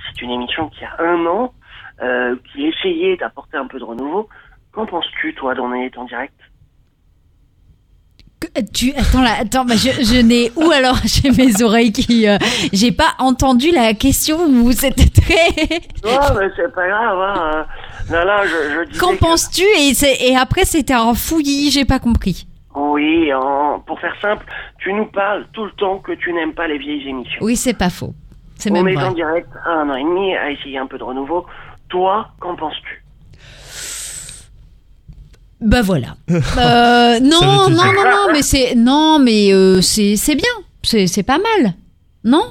C'est 0.07 0.23
une 0.23 0.31
émission 0.31 0.69
qui 0.69 0.85
a 0.85 0.97
un 0.99 1.25
an, 1.27 1.55
euh, 2.03 2.37
qui 2.53 2.67
essayait 2.67 3.17
d'apporter 3.17 3.57
un 3.57 3.67
peu 3.67 3.79
de 3.79 3.85
renouveau. 3.85 4.29
Qu'en 4.73 4.87
penses-tu, 4.87 5.35
toi, 5.35 5.55
d'en 5.55 5.73
est 5.73 5.97
en 5.97 6.05
direct? 6.05 6.35
Tu 8.75 8.93
attends 8.97 9.23
là, 9.23 9.31
attends, 9.41 9.65
bah, 9.65 9.75
je, 9.77 9.91
je 10.05 10.21
n'ai 10.21 10.51
où 10.57 10.71
alors 10.71 10.97
j'ai 11.05 11.31
mes 11.31 11.63
oreilles 11.63 11.93
qui, 11.93 12.29
euh, 12.29 12.39
j'ai 12.73 12.93
pas 12.93 13.13
entendu 13.19 13.71
la 13.71 13.95
question 13.95 14.39
où 14.47 14.73
c'était 14.73 15.09
très. 15.09 15.79
Non, 16.05 16.19
mais 16.39 16.49
c'est 16.57 16.73
pas 16.75 16.89
grave. 16.89 17.19
Hein. 17.21 17.65
euh, 18.11 18.15
Non, 18.25 18.25
non, 18.27 18.43
je, 18.45 18.93
je 18.95 18.99
Qu'en 18.99 19.13
que- 19.13 19.19
penses-tu 19.19 19.63
et, 19.79 19.95
c'est- 19.95 20.19
et 20.25 20.37
après 20.37 20.65
c'était 20.65 20.93
un 20.95 21.15
fouillis, 21.15 21.71
j'ai 21.71 21.85
pas 21.85 21.99
compris. 21.99 22.47
Oui, 22.75 23.33
en- 23.35 23.81
pour 23.81 24.01
faire 24.01 24.15
simple, 24.21 24.47
tu 24.79 24.93
nous 24.93 25.07
parles 25.07 25.47
tout 25.53 25.65
le 25.65 25.73
temps 25.73 25.99
que 25.99 26.13
tu 26.13 26.33
n'aimes 26.33 26.55
pas 26.55 26.67
les 26.69 26.79
vieilles 26.79 27.09
émissions. 27.09 27.41
Oui, 27.43 27.57
c'est 27.57 27.75
pas 27.77 27.91
faux. 27.91 28.15
C'est 28.57 28.71
On 28.71 28.75
même 28.75 28.89
est 28.89 28.97
en 28.97 29.07
vrai. 29.07 29.15
direct 29.15 29.49
à 29.67 29.71
un 29.71 29.91
an 29.91 29.95
et 29.97 30.03
demi 30.05 30.35
à 30.37 30.51
essayer 30.51 30.79
un 30.79 30.87
peu 30.87 30.97
de 30.99 31.03
renouveau. 31.05 31.45
Toi, 31.89 32.29
qu'en 32.41 32.55
penses-tu? 32.57 33.02
Bah 35.63 35.83
voilà. 35.83 36.17
Euh, 36.59 37.21
non, 37.21 37.69
non, 37.71 37.93
non, 37.93 38.05
non, 38.05 38.33
mais 38.33 38.43
c'est 38.43 38.75
non, 38.75 39.19
mais 39.19 39.53
euh, 39.53 39.81
c'est 39.81 40.17
c'est 40.17 40.35
bien, 40.35 40.51
c'est 40.83 41.07
c'est 41.07 41.23
pas 41.23 41.39
mal, 41.39 41.75
non? 42.25 42.43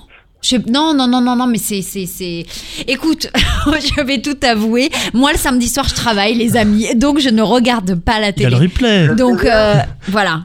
Je 0.44 0.58
non, 0.70 0.94
non, 0.94 1.08
non, 1.08 1.22
non, 1.22 1.36
non, 1.36 1.46
mais 1.48 1.58
c'est 1.58 1.82
c'est 1.82 2.06
c'est. 2.06 2.46
Écoute, 2.88 3.30
je 3.68 4.02
vais 4.02 4.22
tout 4.22 4.38
avouer. 4.44 4.90
Moi, 5.14 5.32
le 5.32 5.38
samedi 5.38 5.68
soir, 5.68 5.88
je 5.88 5.94
travaille, 5.96 6.34
les 6.36 6.58
amis, 6.58 6.96
donc 6.96 7.20
je 7.20 7.30
ne 7.30 7.42
regarde 7.42 7.96
pas 7.96 8.20
la 8.20 8.30
Il 8.30 8.42
y 8.42 8.46
a 8.46 8.50
le 8.50 8.56
télé. 8.58 8.68
replay. 9.08 9.16
Donc 9.16 9.46
euh, 9.46 9.76
voilà. 10.08 10.42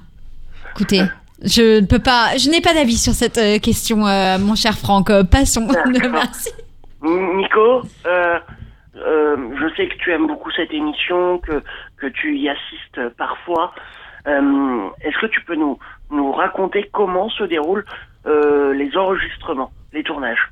Écoutez, 0.74 1.02
je 1.42 1.81
ne 1.81 1.87
peux 1.87 1.98
pas, 1.98 2.37
je 2.37 2.50
n'ai 2.50 2.61
pas 2.61 2.74
d'avis 2.74 2.98
sur 2.98 3.14
cette 3.14 3.40
question, 3.62 4.07
euh, 4.07 4.38
mon 4.38 4.55
cher 4.55 4.76
Franck. 4.76 5.11
Passons. 5.31 5.66
Merci. 6.12 6.50
Nico, 7.02 7.83
euh, 8.07 8.38
euh, 8.96 9.37
je 9.61 9.74
sais 9.76 9.88
que 9.88 9.94
tu 10.02 10.11
aimes 10.12 10.26
beaucoup 10.26 10.50
cette 10.57 10.72
émission, 10.72 11.38
que, 11.38 11.62
que 11.97 12.07
tu 12.07 12.39
y 12.39 12.49
assistes 12.49 13.17
parfois. 13.17 13.73
Euh, 14.27 14.89
Est-ce 15.03 15.19
que 15.21 15.27
tu 15.27 15.41
peux 15.45 15.57
nous, 15.57 15.79
nous 16.11 16.33
raconter 16.33 16.89
comment 16.93 17.29
se 17.31 17.45
déroulent 17.45 17.85
euh, 18.27 18.75
les 18.75 18.97
enregistrements, 18.97 19.71
les 19.93 20.03
tournages? 20.03 20.51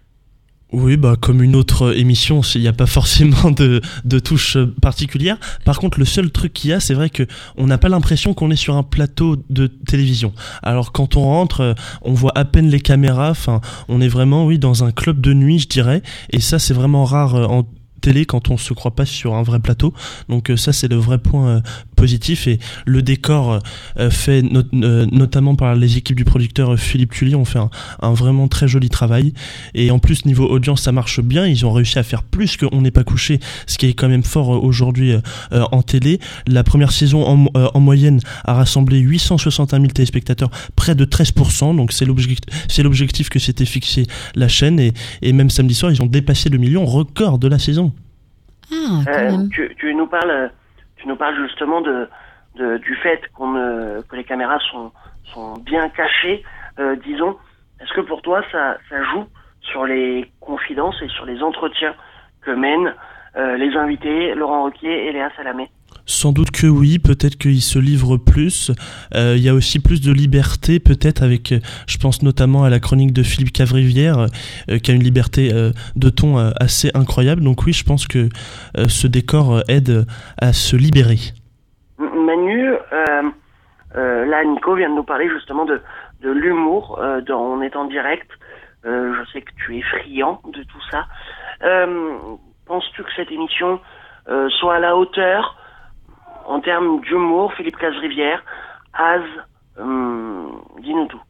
Oui, 0.73 0.97
bah 0.97 1.15
comme 1.21 1.41
une 1.43 1.55
autre 1.55 1.97
émission, 1.97 2.41
il 2.41 2.63
n'y 2.63 2.69
a 2.69 2.73
pas 2.73 2.87
forcément 2.87 3.53
de, 3.53 3.81
de 4.05 4.19
touche 4.19 4.57
particulière. 4.83 5.39
Par 5.65 5.79
contre, 5.79 6.01
le 6.01 6.05
seul 6.05 6.33
truc 6.33 6.53
qu'il 6.53 6.71
y 6.71 6.73
a, 6.73 6.81
c'est 6.81 6.95
vrai 6.95 7.11
que 7.11 7.23
on 7.57 7.67
n'a 7.67 7.79
pas 7.79 7.89
l'impression 7.89 8.35
qu'on 8.35 8.51
est 8.51 8.57
sur 8.57 8.75
un 8.75 8.83
plateau 8.83 9.37
de 9.51 9.69
télévision. 9.69 10.33
Alors 10.65 10.91
quand 10.91 11.17
on 11.17 11.23
rentre, 11.23 11.61
euh, 11.61 11.75
on 12.03 12.13
voit 12.13 12.33
à 12.35 12.45
peine 12.45 12.69
les 12.71 12.81
caméras. 12.81 13.31
Enfin, 13.31 13.61
on 13.89 14.01
est 14.01 14.09
vraiment, 14.09 14.47
oui, 14.47 14.59
dans 14.59 14.83
un 14.83 14.91
club 14.91 15.21
de 15.21 15.33
nuit, 15.33 15.61
je 15.61 15.69
dirais. 15.69 16.03
Et 16.31 16.41
ça, 16.41 16.59
c'est 16.59 16.75
vraiment 16.75 17.05
rare 17.05 17.37
euh, 17.37 17.47
en 17.47 17.65
télé 18.05 18.27
quand 18.27 18.51
on 18.51 18.59
se 18.59 18.75
croit 18.75 18.95
pas 18.95 19.07
sur 19.07 19.35
un 19.35 19.43
vrai 19.43 19.61
plateau. 19.61 19.95
Donc 20.29 20.51
euh, 20.51 20.57
ça, 20.59 20.75
c'est 20.75 20.88
le 20.88 20.97
vrai 20.97 21.17
point 21.17 21.49
euh, 21.49 21.61
positif. 21.97 22.47
Et 22.47 22.59
le 22.85 23.01
décor 23.01 23.61
euh, 23.99 24.11
fait 24.11 24.43
not- 24.43 24.62
notamment 24.73 25.55
par 25.57 25.75
les 25.75 25.97
équipes 25.97 26.17
du 26.17 26.25
producteur 26.27 26.79
Philippe 26.79 27.12
Tully 27.12 27.35
ont 27.35 27.47
fait 27.47 27.59
un, 27.59 27.71
un 28.03 28.12
vraiment 28.12 28.47
très 28.47 28.69
joli 28.69 28.90
travail. 28.90 29.33
Et 29.73 29.90
en 29.90 29.99
plus, 29.99 30.27
niveau 30.27 30.47
audience, 30.47 30.83
ça 30.83 30.93
marche 30.93 31.21
bien. 31.23 31.47
Ils 31.47 31.64
ont 31.64 31.73
réussi 31.73 31.99
à 31.99 32.03
faire 32.03 32.23
plus 32.23 32.59
que 32.59 32.67
On 32.73 32.83
n'est 32.83 32.90
pas 32.90 33.05
couché, 33.05 33.40
ce 33.67 33.79
qui 33.79 33.87
est 33.87 33.95
quand 33.95 34.09
même 34.09 34.23
fort 34.23 34.51
aujourd'hui 34.51 35.14
en 35.51 35.83
télé. 35.83 36.21
La 36.47 36.62
première 36.62 36.93
saison, 36.93 37.25
en, 37.27 37.47
en 37.55 37.81
moyenne, 37.81 38.21
a 38.45 38.53
rassemblé 38.53 38.99
861 38.99 39.81
000 39.81 39.93
téléspectateurs, 39.93 40.51
près 40.77 40.95
de 40.95 41.05
13%. 41.07 41.75
Donc 41.77 41.93
c'est 41.93 42.05
l'objectif, 42.05 42.67
c'est 42.69 42.83
l'objectif 42.83 43.31
que 43.31 43.38
s'était 43.38 43.64
fixé 43.64 44.07
la 44.35 44.49
chaîne. 44.49 44.79
Et, 44.79 44.93
et 45.23 45.33
même 45.33 45.49
samedi 45.49 45.75
soir, 45.75 45.90
ils 45.90 46.03
ont 46.03 46.07
dépassé 46.07 46.51
le 46.51 46.59
million 46.59 46.85
record 46.85 47.38
de 47.38 47.49
la 47.49 47.59
saison. 47.59 47.93
Ah, 48.72 49.03
quand 49.05 49.11
Euh, 49.11 49.31
même. 49.33 49.48
tu, 49.50 49.74
tu 49.77 49.94
nous 49.94 50.07
parles, 50.07 50.50
tu 50.96 51.09
nous 51.09 51.16
parles 51.16 51.37
justement 51.46 51.81
de, 51.81 52.09
de- 52.57 52.79
du 52.79 52.94
fait 52.96 53.20
qu'on 53.33 53.55
que 54.09 54.16
les 54.16 54.24
caméras 54.24 54.59
sont, 54.70 54.92
sont 55.33 55.57
bien 55.59 55.88
cachées, 55.90 56.44
euh, 56.79 56.96
disons. 56.96 57.38
Est-ce 57.81 57.92
que 57.92 58.00
pour 58.03 58.22
toi 58.22 58.42
ça, 58.53 58.79
ça 58.88 59.03
joue 59.03 59.27
sur 59.61 59.85
les 59.87 60.33
confidences 60.40 61.00
et 61.03 61.09
sur 61.09 61.27
les 61.27 61.42
entretiens 61.42 61.94
que 62.42 62.50
mènent 62.50 62.94
euh, 63.37 63.57
les 63.57 63.77
invités 63.77 64.35
Laurent 64.35 64.64
Ruquier 64.64 65.07
et 65.07 65.12
Léa 65.12 65.31
Salamé? 65.37 65.70
Sans 66.07 66.33
doute 66.33 66.51
que 66.51 66.67
oui, 66.67 66.99
peut-être 66.99 67.37
qu'il 67.38 67.62
se 67.62 67.79
livre 67.79 68.19
plus. 68.19 68.71
Euh, 69.14 69.35
Il 69.37 69.43
y 69.43 69.49
a 69.49 69.55
aussi 69.55 69.81
plus 69.81 70.03
de 70.03 70.12
liberté, 70.12 70.79
peut-être 70.79 71.23
avec, 71.23 71.53
euh, 71.53 71.61
je 71.87 71.97
pense 71.97 72.23
notamment 72.23 72.64
à 72.64 72.71
la 72.71 72.79
chronique 72.79 73.12
de 73.12 73.23
Philippe 73.23 73.53
Cavrivière, 73.53 74.27
euh, 74.69 74.79
qui 74.79 74.90
a 74.90 74.95
une 74.95 75.03
liberté 75.03 75.51
de 75.97 76.09
ton 76.11 76.37
assez 76.61 76.90
incroyable. 76.95 77.43
Donc 77.43 77.64
oui, 77.67 77.73
je 77.73 77.85
pense 77.85 78.07
que 78.07 78.29
ce 78.88 79.07
décor 79.07 79.62
aide 79.69 80.07
à 80.40 80.53
se 80.53 80.77
libérer. 80.77 81.19
Manu, 81.99 82.75
là 83.95 84.45
Nico 84.45 84.75
vient 84.75 84.90
de 84.90 84.95
nous 84.95 85.05
parler 85.05 85.29
justement 85.31 85.64
de, 85.64 85.81
de 86.23 86.31
l'humour 86.31 87.01
On 87.01 87.62
est 87.62 87.77
en 87.77 87.85
direct. 87.87 88.31
Je 88.85 89.25
sais 89.33 89.43
que 89.43 89.51
tu 89.64 89.79
es 89.79 89.83
friand 89.83 90.40
de 90.53 90.62
tout 90.62 90.83
ça. 90.90 91.07
Penses-tu 92.67 93.03
que 93.03 93.11
cette 93.17 93.31
émission 93.31 93.81
soit 94.61 94.77
à 94.77 94.81
la 94.81 94.97
hauteur 94.97 95.57
en 96.47 96.61
termes 96.61 97.01
d'humour, 97.01 97.53
Philippe 97.55 97.77
Casrivière, 97.77 98.45
Az, 98.93 99.23
hum, 99.79 100.63
dis-nous 100.81 101.07
tout. 101.07 101.23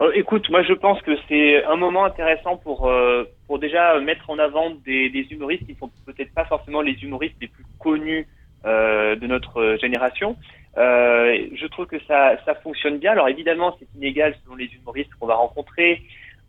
Euh, 0.00 0.10
écoute, 0.14 0.48
moi 0.50 0.62
je 0.62 0.72
pense 0.72 1.00
que 1.02 1.12
c'est 1.28 1.64
un 1.64 1.76
moment 1.76 2.04
intéressant 2.04 2.56
pour 2.56 2.88
euh, 2.88 3.24
pour 3.46 3.58
déjà 3.58 4.00
mettre 4.00 4.28
en 4.28 4.38
avant 4.38 4.70
des, 4.84 5.10
des 5.10 5.26
humoristes 5.30 5.66
qui 5.66 5.76
sont 5.76 5.90
peut-être 6.06 6.34
pas 6.34 6.44
forcément 6.44 6.80
les 6.80 6.96
humoristes 7.04 7.36
les 7.40 7.48
plus 7.48 7.64
connus 7.78 8.26
euh, 8.64 9.14
de 9.16 9.26
notre 9.26 9.76
génération. 9.80 10.36
Euh, 10.76 11.46
je 11.54 11.66
trouve 11.66 11.86
que 11.86 12.00
ça 12.08 12.36
ça 12.44 12.54
fonctionne 12.56 12.98
bien. 12.98 13.12
Alors 13.12 13.28
évidemment, 13.28 13.76
c'est 13.78 13.86
inégal 13.96 14.34
selon 14.42 14.56
les 14.56 14.70
humoristes 14.74 15.10
qu'on 15.18 15.26
va 15.26 15.34
rencontrer. 15.34 16.02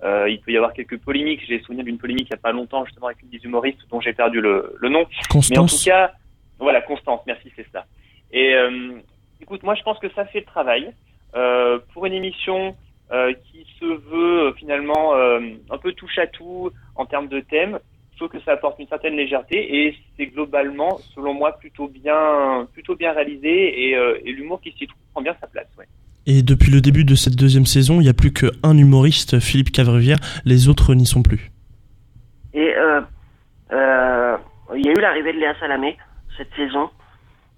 Euh, 0.03 0.27
il 0.27 0.41
peut 0.41 0.51
y 0.51 0.57
avoir 0.57 0.73
quelques 0.73 0.97
polémiques. 0.97 1.41
J'ai 1.47 1.61
souvenir 1.61 1.85
d'une 1.85 1.99
polémique 1.99 2.27
il 2.29 2.31
y 2.31 2.33
a 2.33 2.37
pas 2.37 2.51
longtemps 2.51 2.85
justement 2.85 3.07
avec 3.07 3.21
une 3.21 3.29
des 3.29 3.43
humoristes 3.43 3.81
dont 3.91 4.01
j'ai 4.01 4.13
perdu 4.13 4.41
le, 4.41 4.75
le 4.79 4.89
nom. 4.89 5.05
Mais 5.51 5.59
en 5.59 5.67
tout 5.67 5.75
cas, 5.85 6.13
voilà, 6.61 6.81
Constance, 6.81 7.21
merci, 7.27 7.51
c'est 7.55 7.67
ça. 7.71 7.85
Et 8.31 8.53
euh, 8.53 8.99
écoute, 9.41 9.63
moi 9.63 9.75
je 9.75 9.83
pense 9.83 9.99
que 9.99 10.09
ça 10.13 10.25
fait 10.25 10.39
le 10.39 10.45
travail. 10.45 10.93
Euh, 11.33 11.79
pour 11.93 12.05
une 12.05 12.13
émission 12.13 12.75
euh, 13.11 13.33
qui 13.51 13.65
se 13.79 13.85
veut 13.85 14.53
finalement 14.57 15.15
euh, 15.15 15.39
un 15.69 15.77
peu 15.77 15.93
touche 15.93 16.17
à 16.17 16.27
tout 16.27 16.71
en 16.95 17.05
termes 17.05 17.27
de 17.27 17.39
thème, 17.39 17.79
je 18.11 18.17
trouve 18.17 18.29
que 18.29 18.43
ça 18.45 18.51
apporte 18.51 18.79
une 18.79 18.87
certaine 18.87 19.15
légèreté 19.15 19.85
et 19.85 19.95
c'est 20.15 20.27
globalement, 20.27 20.99
selon 21.15 21.33
moi, 21.33 21.53
plutôt 21.57 21.87
bien, 21.87 22.67
plutôt 22.73 22.95
bien 22.95 23.13
réalisé 23.13 23.89
et, 23.89 23.95
euh, 23.95 24.19
et 24.23 24.31
l'humour 24.31 24.61
qui 24.61 24.71
s'y 24.73 24.87
trouve 24.87 25.01
prend 25.13 25.21
bien 25.21 25.35
sa 25.41 25.47
place. 25.47 25.67
Ouais. 25.77 25.85
et 26.27 26.43
depuis 26.43 26.71
le 26.71 26.81
début 26.81 27.03
de 27.03 27.15
cette 27.15 27.35
deuxième 27.35 27.65
saison, 27.65 27.95
il 27.95 28.03
n'y 28.03 28.09
a 28.09 28.13
plus 28.13 28.31
qu'un 28.31 28.77
humoriste, 28.77 29.39
Philippe 29.39 29.71
Cavrivière, 29.71 30.17
les 30.45 30.69
autres 30.69 30.93
n'y 30.93 31.05
sont 31.05 31.23
plus. 31.23 31.51
Et 32.53 32.75
euh, 32.75 33.01
euh, 33.71 34.37
il 34.75 34.85
y 34.85 34.89
a 34.89 34.91
eu 34.91 35.01
l'arrivée 35.01 35.33
de 35.33 35.39
Léa 35.39 35.55
Salamé 35.59 35.97
cette 36.37 36.53
saison, 36.55 36.89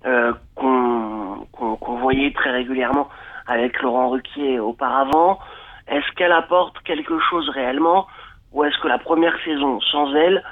euh, 0.05 0.33
qu'on 0.55 1.97
voyait 1.99 2.33
très 2.33 2.51
régulièrement 2.51 3.09
avec 3.47 3.81
Laurent 3.81 4.09
Ruquier 4.09 4.59
auparavant. 4.59 5.39
Est-ce 5.87 6.09
qu'elle 6.15 6.31
apporte 6.31 6.81
quelque 6.83 7.19
chose 7.19 7.49
réellement 7.49 8.07
ou 8.51 8.63
est-ce 8.63 8.77
que 8.79 8.87
la 8.87 8.99
première 8.99 9.35
saison 9.43 9.79
sans 9.81 10.13
elle 10.13 10.43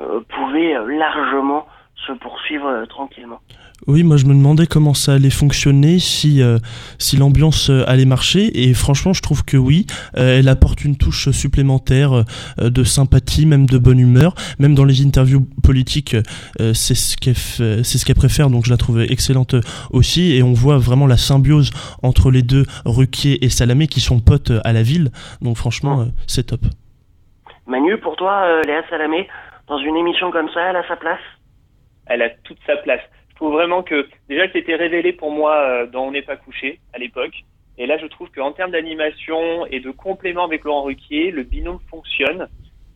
euh, 0.00 0.20
pouvait 0.28 0.74
largement 0.86 1.66
se 2.06 2.12
poursuivre 2.12 2.68
euh, 2.68 2.86
tranquillement? 2.86 3.40
Oui, 3.86 4.02
moi 4.02 4.16
je 4.16 4.26
me 4.26 4.34
demandais 4.34 4.66
comment 4.66 4.92
ça 4.92 5.14
allait 5.14 5.30
fonctionner, 5.30 5.98
si, 5.98 6.42
euh, 6.42 6.58
si 6.98 7.16
l'ambiance 7.16 7.70
euh, 7.70 7.88
allait 7.88 8.04
marcher, 8.04 8.68
et 8.68 8.74
franchement 8.74 9.12
je 9.12 9.22
trouve 9.22 9.44
que 9.44 9.56
oui, 9.56 9.86
euh, 10.16 10.38
elle 10.38 10.48
apporte 10.48 10.84
une 10.84 10.96
touche 10.96 11.30
supplémentaire 11.30 12.12
euh, 12.12 12.70
de 12.70 12.84
sympathie, 12.84 13.46
même 13.46 13.66
de 13.66 13.78
bonne 13.78 13.98
humeur, 13.98 14.34
même 14.58 14.74
dans 14.74 14.84
les 14.84 15.02
interviews 15.06 15.46
politiques, 15.62 16.16
euh, 16.60 16.74
c'est 16.74 16.94
ce 16.94 17.16
qu'elle 17.16 17.36
ce 17.36 18.04
qu'elle 18.04 18.16
préfère, 18.16 18.50
donc 18.50 18.66
je 18.66 18.70
la 18.70 18.76
trouve 18.76 19.00
excellente 19.00 19.54
aussi, 19.90 20.32
et 20.34 20.42
on 20.42 20.52
voit 20.52 20.76
vraiment 20.76 21.06
la 21.06 21.16
symbiose 21.16 21.70
entre 22.02 22.30
les 22.30 22.42
deux, 22.42 22.66
Ruquier 22.84 23.44
et 23.44 23.48
Salamé, 23.48 23.86
qui 23.86 24.00
sont 24.00 24.18
potes 24.20 24.52
à 24.64 24.72
la 24.72 24.82
ville, 24.82 25.12
donc 25.40 25.56
franchement 25.56 26.00
euh, 26.00 26.04
c'est 26.26 26.48
top. 26.48 26.60
Manu, 27.66 27.96
pour 27.98 28.16
toi, 28.16 28.42
euh, 28.44 28.62
Léa 28.64 28.82
Salamé, 28.90 29.28
dans 29.68 29.78
une 29.78 29.96
émission 29.96 30.30
comme 30.30 30.48
ça, 30.52 30.60
elle 30.68 30.76
a 30.76 30.86
sa 30.88 30.96
place? 30.96 31.20
Elle 32.06 32.22
a 32.22 32.30
toute 32.42 32.58
sa 32.66 32.76
place. 32.76 33.00
Trouve 33.38 33.52
vraiment 33.52 33.84
que 33.84 34.08
déjà 34.28 34.50
c'était 34.52 34.74
révélé 34.74 35.12
pour 35.12 35.30
moi 35.30 35.54
euh, 35.54 35.86
dans 35.86 36.06
On 36.06 36.10
n'est 36.10 36.22
pas 36.22 36.34
couché 36.34 36.80
à 36.92 36.98
l'époque. 36.98 37.44
Et 37.78 37.86
là, 37.86 37.96
je 37.96 38.06
trouve 38.06 38.28
qu'en 38.32 38.50
termes 38.50 38.72
d'animation 38.72 39.64
et 39.66 39.78
de 39.78 39.92
complément 39.92 40.44
avec 40.44 40.64
Laurent 40.64 40.82
Ruquier, 40.82 41.30
le 41.30 41.44
binôme 41.44 41.78
fonctionne. 41.88 42.48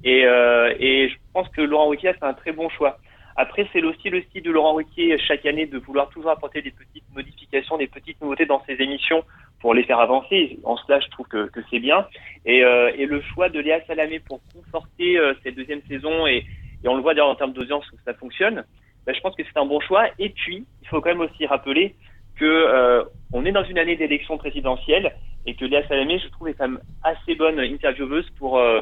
Et, 0.02 0.26
euh, 0.26 0.74
et 0.80 1.10
je 1.10 1.14
pense 1.32 1.48
que 1.50 1.60
Laurent 1.60 1.86
Ruquier 1.86 2.08
a 2.08 2.14
fait 2.14 2.24
un 2.24 2.34
très 2.34 2.50
bon 2.50 2.68
choix. 2.70 2.98
Après, 3.36 3.68
c'est 3.72 3.84
aussi 3.84 4.10
le 4.10 4.20
style 4.22 4.42
de 4.42 4.50
Laurent 4.50 4.74
Ruquier 4.74 5.16
chaque 5.16 5.46
année 5.46 5.66
de 5.66 5.78
vouloir 5.78 6.08
toujours 6.08 6.32
apporter 6.32 6.60
des 6.60 6.72
petites 6.72 7.08
modifications, 7.14 7.78
des 7.78 7.86
petites 7.86 8.20
nouveautés 8.20 8.46
dans 8.46 8.64
ses 8.64 8.82
émissions 8.82 9.22
pour 9.60 9.74
les 9.74 9.84
faire 9.84 10.00
avancer. 10.00 10.58
En 10.64 10.76
cela, 10.76 10.98
je 10.98 11.06
trouve 11.10 11.28
que, 11.28 11.46
que 11.50 11.60
c'est 11.70 11.78
bien. 11.78 12.04
Et, 12.44 12.64
euh, 12.64 12.90
et 12.96 13.06
le 13.06 13.20
choix 13.20 13.48
de 13.48 13.60
Léa 13.60 13.80
Salamé 13.86 14.18
pour 14.18 14.40
conforter 14.52 15.18
euh, 15.18 15.34
cette 15.44 15.54
deuxième 15.54 15.82
saison, 15.82 16.26
et, 16.26 16.44
et 16.82 16.88
on 16.88 16.96
le 16.96 17.02
voit 17.02 17.14
d'ailleurs 17.14 17.30
en 17.30 17.36
termes 17.36 17.52
d'audience 17.52 17.88
que 17.88 17.96
ça 18.04 18.12
fonctionne, 18.14 18.64
ben, 19.06 19.14
je 19.14 19.20
pense 19.20 19.34
que 19.34 19.42
c'est 19.44 19.58
un 19.58 19.66
bon 19.66 19.80
choix. 19.80 20.06
Et 20.18 20.30
puis, 20.30 20.66
il 20.82 20.88
faut 20.88 21.00
quand 21.00 21.10
même 21.10 21.20
aussi 21.20 21.46
rappeler 21.46 21.96
que 22.36 22.44
euh, 22.44 23.04
on 23.32 23.44
est 23.44 23.52
dans 23.52 23.64
une 23.64 23.78
année 23.78 23.96
d'élection 23.96 24.38
présidentielle 24.38 25.14
et 25.46 25.54
que 25.54 25.64
Léa 25.64 25.86
Salamé, 25.88 26.18
je 26.18 26.28
trouve, 26.28 26.48
est 26.48 26.54
quand 26.54 26.68
même 26.68 26.80
assez 27.02 27.34
bonne 27.34 27.58
intervieweuse 27.58 28.28
pour 28.38 28.58
euh, 28.58 28.80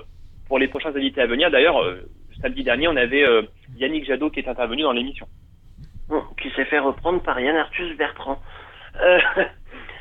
pour 0.51 0.59
les 0.59 0.69
prochains 0.69 0.95
invités 0.95 1.23
à 1.23 1.27
venir. 1.27 1.51
D'ailleurs, 1.51 1.81
euh, 1.81 2.03
samedi 2.43 2.65
dernier, 2.65 2.89
on 2.89 2.97
avait 2.97 3.23
euh, 3.23 3.43
Yannick 3.77 4.05
Jadot 4.05 4.31
qui 4.31 4.41
est 4.41 4.49
intervenu 4.49 4.83
dans 4.83 4.93
l'émission. 4.93 5.27
Bon, 6.09 6.23
qui 6.43 6.51
s'est 6.51 6.65
fait 6.65 6.81
reprendre 6.81 7.23
par 7.23 7.39
Yann 7.39 7.57
Arthus 7.57 7.95
Bertrand. 7.95 8.41
Euh, 9.01 9.19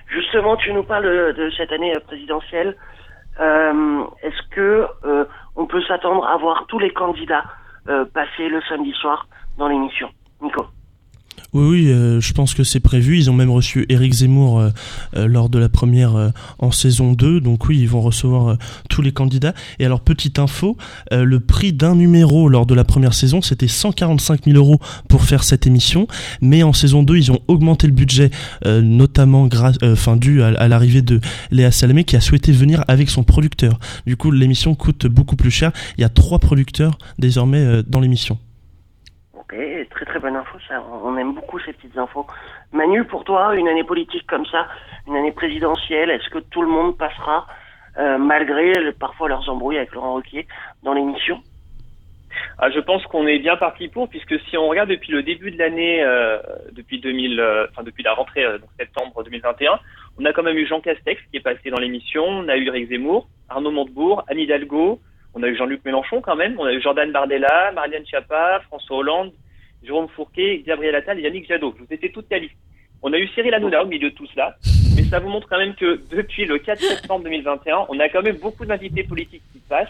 justement, 0.07 0.57
tu 0.57 0.73
nous 0.73 0.83
parles 0.83 1.35
de, 1.35 1.51
cette 1.55 1.71
année 1.71 1.95
euh, 1.95 1.99
présidentielle. 1.99 2.75
Est-ce 3.39 4.49
que 4.51 4.85
on 5.55 5.65
peut 5.65 5.81
s'attendre 5.83 6.27
à 6.27 6.35
voir 6.35 6.65
tous 6.67 6.77
les 6.77 6.89
candidats 6.89 7.45
passer 8.13 8.49
le 8.49 8.59
samedi 8.67 8.91
soir 8.91 9.27
dans 9.59 9.67
l'émission 9.67 10.07
Nico 10.41 10.65
Oui, 11.51 11.67
oui, 11.67 11.87
euh, 11.89 12.21
je 12.21 12.31
pense 12.31 12.53
que 12.53 12.63
c'est 12.63 12.79
prévu. 12.79 13.17
Ils 13.17 13.29
ont 13.29 13.33
même 13.33 13.51
reçu 13.51 13.85
Éric 13.89 14.13
Zemmour 14.13 14.59
euh, 14.59 14.69
euh, 15.17 15.27
lors 15.27 15.49
de 15.49 15.59
la 15.59 15.67
première 15.67 16.31
en 16.59 16.71
saison 16.71 17.11
2. 17.11 17.41
Donc 17.41 17.67
oui, 17.67 17.77
ils 17.77 17.89
vont 17.89 17.99
recevoir 17.99 18.57
tous 18.89 19.01
les 19.01 19.11
candidats. 19.11 19.53
Et 19.77 19.85
alors, 19.85 19.99
petite 19.99 20.39
info, 20.39 20.77
le 21.11 21.39
prix 21.41 21.73
d'un 21.73 21.95
numéro 21.95 22.47
lors 22.47 22.65
de 22.65 22.73
la 22.73 22.85
première 22.85 23.13
saison, 23.13 23.41
c'était 23.41 23.67
145 23.67 24.45
000 24.45 24.55
euros 24.57 24.79
pour 25.09 25.23
faire 25.23 25.43
cette 25.43 25.67
émission. 25.67 26.07
Mais 26.39 26.63
en 26.63 26.71
saison 26.71 27.03
2, 27.03 27.17
ils 27.17 27.31
ont 27.33 27.39
augmenté 27.49 27.85
le 27.85 27.93
budget, 27.93 28.31
notamment 28.65 29.47
grâce, 29.47 29.77
dû 30.17 30.41
à, 30.41 30.47
à 30.47 30.67
l'arrivée 30.69 31.01
de 31.01 31.19
Léa 31.51 31.71
Salamé 31.71 32.05
qui 32.05 32.15
a 32.15 32.21
souhaité 32.21 32.53
venir 32.53 32.85
avec 32.87 33.09
son 33.09 33.23
producteur. 33.23 33.77
Du 34.07 34.15
coup, 34.15 34.31
l'émission 34.31 34.73
coûte 34.73 35.05
beaucoup 35.05 35.35
plus 35.35 35.51
cher. 35.51 35.73
Il 35.97 36.01
y 36.01 36.05
a 36.05 36.09
trois 36.09 36.39
producteurs 36.39 36.97
désormais 37.17 37.83
dans 37.85 37.99
l'émission. 37.99 38.39
Très 39.49 40.05
très 40.05 40.19
bonne 40.19 40.35
info, 40.35 40.59
ça. 40.67 40.79
On 41.03 41.17
aime 41.17 41.33
beaucoup 41.33 41.59
ces 41.59 41.73
petites 41.73 41.97
infos. 41.97 42.27
Manu, 42.71 43.03
pour 43.05 43.23
toi, 43.23 43.55
une 43.55 43.67
année 43.67 43.83
politique 43.83 44.27
comme 44.27 44.45
ça, 44.45 44.67
une 45.07 45.15
année 45.15 45.31
présidentielle, 45.31 46.11
est-ce 46.11 46.29
que 46.29 46.37
tout 46.37 46.61
le 46.61 46.67
monde 46.67 46.95
passera, 46.95 47.47
euh, 47.97 48.19
malgré 48.19 48.91
parfois 48.93 49.27
leurs 49.27 49.49
embrouilles 49.49 49.77
avec 49.77 49.91
Laurent 49.93 50.13
Ruquier, 50.13 50.47
dans 50.83 50.93
l'émission? 50.93 51.41
Ah, 52.59 52.69
je 52.69 52.79
pense 52.79 53.03
qu'on 53.07 53.25
est 53.25 53.39
bien 53.39 53.57
parti 53.57 53.87
pour, 53.87 54.07
puisque 54.07 54.39
si 54.41 54.55
on 54.55 54.67
regarde 54.67 54.89
depuis 54.89 55.11
le 55.11 55.23
début 55.23 55.49
de 55.49 55.57
l'année, 55.57 56.03
euh, 56.03 56.37
depuis 56.71 56.99
2000, 56.99 57.39
euh, 57.39 57.65
enfin 57.71 57.81
depuis 57.81 58.03
la 58.03 58.13
rentrée 58.13 58.45
septembre 58.77 59.23
2021, 59.23 59.79
on 60.19 60.25
a 60.25 60.33
quand 60.33 60.43
même 60.43 60.57
eu 60.57 60.67
Jean 60.67 60.79
Castex 60.79 61.19
qui 61.31 61.37
est 61.37 61.41
passé 61.41 61.71
dans 61.71 61.79
l'émission, 61.79 62.23
on 62.23 62.47
a 62.49 62.55
eu 62.55 62.67
Eric 62.67 62.89
Zemmour, 62.89 63.27
Arnaud 63.49 63.71
Montebourg, 63.71 64.23
Anne 64.27 64.37
Hidalgo, 64.37 64.99
on 65.33 65.43
a 65.43 65.47
eu 65.47 65.55
Jean-Luc 65.55 65.83
Mélenchon 65.85 66.21
quand 66.21 66.35
même, 66.35 66.55
on 66.59 66.65
a 66.65 66.73
eu 66.73 66.81
Jordan 66.81 67.11
Bardella, 67.11 67.71
Marianne 67.73 68.05
Schiappa, 68.05 68.61
François 68.67 68.97
Hollande, 68.97 69.31
Jérôme 69.83 70.07
Fourquet, 70.09 70.63
Gabriel 70.65 70.95
Attal 70.95 71.19
et 71.19 71.23
Yannick 71.23 71.47
Jadot. 71.47 71.73
Vous 71.77 71.85
ai 71.89 71.97
fait 71.97 72.09
toute 72.09 72.29
la 72.29 72.39
liste. 72.39 72.55
On 73.01 73.13
a 73.13 73.17
eu 73.17 73.27
Cyril 73.29 73.53
Hanouna 73.53 73.83
au 73.83 73.87
milieu 73.87 74.09
de 74.09 74.15
tout 74.15 74.27
cela, 74.27 74.57
mais 74.95 75.03
ça 75.03 75.19
vous 75.19 75.29
montre 75.29 75.47
quand 75.47 75.57
même 75.57 75.75
que 75.75 76.01
depuis 76.11 76.45
le 76.45 76.57
4 76.57 76.79
septembre 76.79 77.23
2021, 77.23 77.85
on 77.87 77.99
a 77.99 78.09
quand 78.09 78.21
même 78.21 78.37
beaucoup 78.37 78.65
d'invités 78.65 79.03
politiques 79.03 79.43
qui 79.53 79.59
passent. 79.59 79.87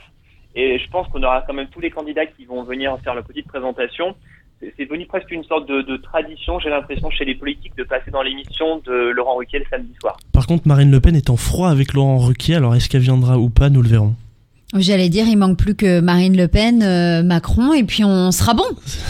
Et 0.56 0.78
je 0.78 0.90
pense 0.90 1.08
qu'on 1.08 1.24
aura 1.24 1.44
quand 1.48 1.54
même 1.54 1.70
tous 1.70 1.80
les 1.80 1.90
candidats 1.90 2.26
qui 2.26 2.46
vont 2.46 2.64
venir 2.64 2.98
faire 3.04 3.16
leur 3.16 3.24
petite 3.24 3.48
présentation. 3.48 4.16
C'est 4.60 4.74
c'est 4.78 4.86
devenu 4.86 5.06
presque 5.06 5.32
une 5.32 5.44
sorte 5.46 5.68
de, 5.68 5.82
de 5.82 5.98
tradition, 5.98 6.60
j'ai 6.60 6.70
l'impression, 6.70 7.10
chez 7.10 7.24
les 7.24 7.36
politiques 7.36 7.76
de 7.78 7.84
passer 7.84 8.12
dans 8.12 8.22
l'émission 8.22 8.80
de 8.86 8.92
Laurent 8.92 9.36
Ruquier 9.36 9.60
le 9.60 9.66
samedi 9.70 9.94
soir. 10.02 10.18
Par 10.34 10.48
contre, 10.48 10.68
Marine 10.68 10.92
Le 10.92 11.00
Pen 11.00 11.16
est 11.16 11.30
en 11.30 11.38
froid 11.38 11.70
avec 11.70 11.94
Laurent 11.94 12.18
Ruquier. 12.18 12.56
Alors, 12.56 12.76
est-ce 12.76 12.90
qu'elle 12.90 13.02
viendra 13.02 13.38
ou 13.38 13.50
pas 13.50 13.70
Nous 13.70 13.82
le 13.82 13.88
verrons. 13.88 14.16
J'allais 14.76 15.10
dire, 15.10 15.26
il 15.28 15.36
manque 15.36 15.58
plus 15.58 15.74
que 15.74 16.00
Marine 16.00 16.38
Le 16.38 16.48
Pen, 16.48 16.84
euh, 16.84 17.24
Macron, 17.24 17.74
et 17.74 17.84
puis 17.84 18.04
on 18.04 18.32
sera 18.32 18.54
bon. 18.54 18.66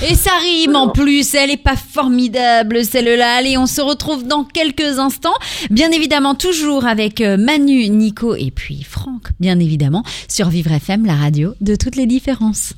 Et 0.10 0.16
ça 0.16 0.32
rime 0.42 0.78
en 0.78 0.88
plus, 0.88 1.34
elle 1.34 1.52
est 1.52 1.58
pas 1.58 1.76
formidable 1.76 2.86
celle-là. 2.86 3.36
Allez, 3.36 3.58
on 3.58 3.66
se 3.66 3.82
retrouve 3.82 4.26
dans 4.26 4.46
quelques 4.46 5.00
instants. 5.00 5.34
Bien 5.70 5.92
évidemment, 5.92 6.34
toujours 6.34 6.86
avec 6.86 7.20
euh, 7.20 7.36
Manu, 7.36 7.90
Nico 7.90 8.36
et 8.36 8.52
puis 8.52 8.84
Franck, 8.84 9.32
bien 9.42 9.60
évidemment, 9.60 10.04
sur 10.30 10.48
Vivre 10.48 10.72
FM, 10.72 11.06
la 11.06 11.16
radio 11.16 11.54
de 11.60 11.76
toutes 11.76 11.98
les 11.98 12.06
différences. 12.06 12.74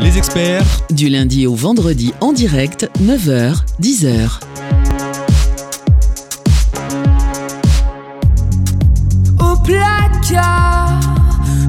Les 0.00 0.18
experts 0.18 0.64
Du 0.90 1.08
lundi 1.08 1.48
au 1.48 1.56
vendredi 1.56 2.12
en 2.20 2.32
direct, 2.32 2.88
9h, 3.02 3.56
10h. 3.80 4.38
au 9.40 9.56
placard 9.64 10.91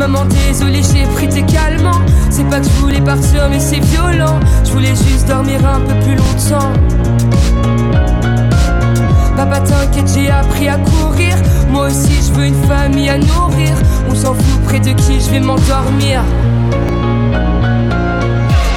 Maman, 0.00 0.24
désolée, 0.24 0.80
j'ai 0.82 1.04
pris 1.14 1.28
tes. 1.28 1.44
C'est 2.30 2.48
pas 2.48 2.60
que 2.60 2.64
je 2.64 2.80
voulais 2.80 3.02
partir, 3.02 3.50
mais 3.50 3.60
c'est 3.60 3.80
violent. 3.80 4.40
Je 4.64 4.70
voulais 4.70 4.94
juste 4.96 5.28
dormir 5.28 5.60
un 5.66 5.80
peu 5.80 5.92
plus 6.00 6.14
longtemps. 6.16 6.72
Papa, 9.36 9.60
t'inquiète, 9.60 10.10
j'ai 10.14 10.30
appris 10.30 10.68
à 10.70 10.78
courir. 10.78 11.36
Moi 11.68 11.88
aussi, 11.88 12.14
je 12.26 12.32
veux 12.32 12.46
une 12.46 12.64
famille 12.64 13.10
à 13.10 13.18
nourrir. 13.18 13.74
On 14.08 14.14
s'en 14.14 14.32
fout 14.32 14.62
près 14.64 14.80
de 14.80 14.92
qui 14.92 15.20
je 15.20 15.28
vais 15.32 15.40
m'endormir. 15.40 16.22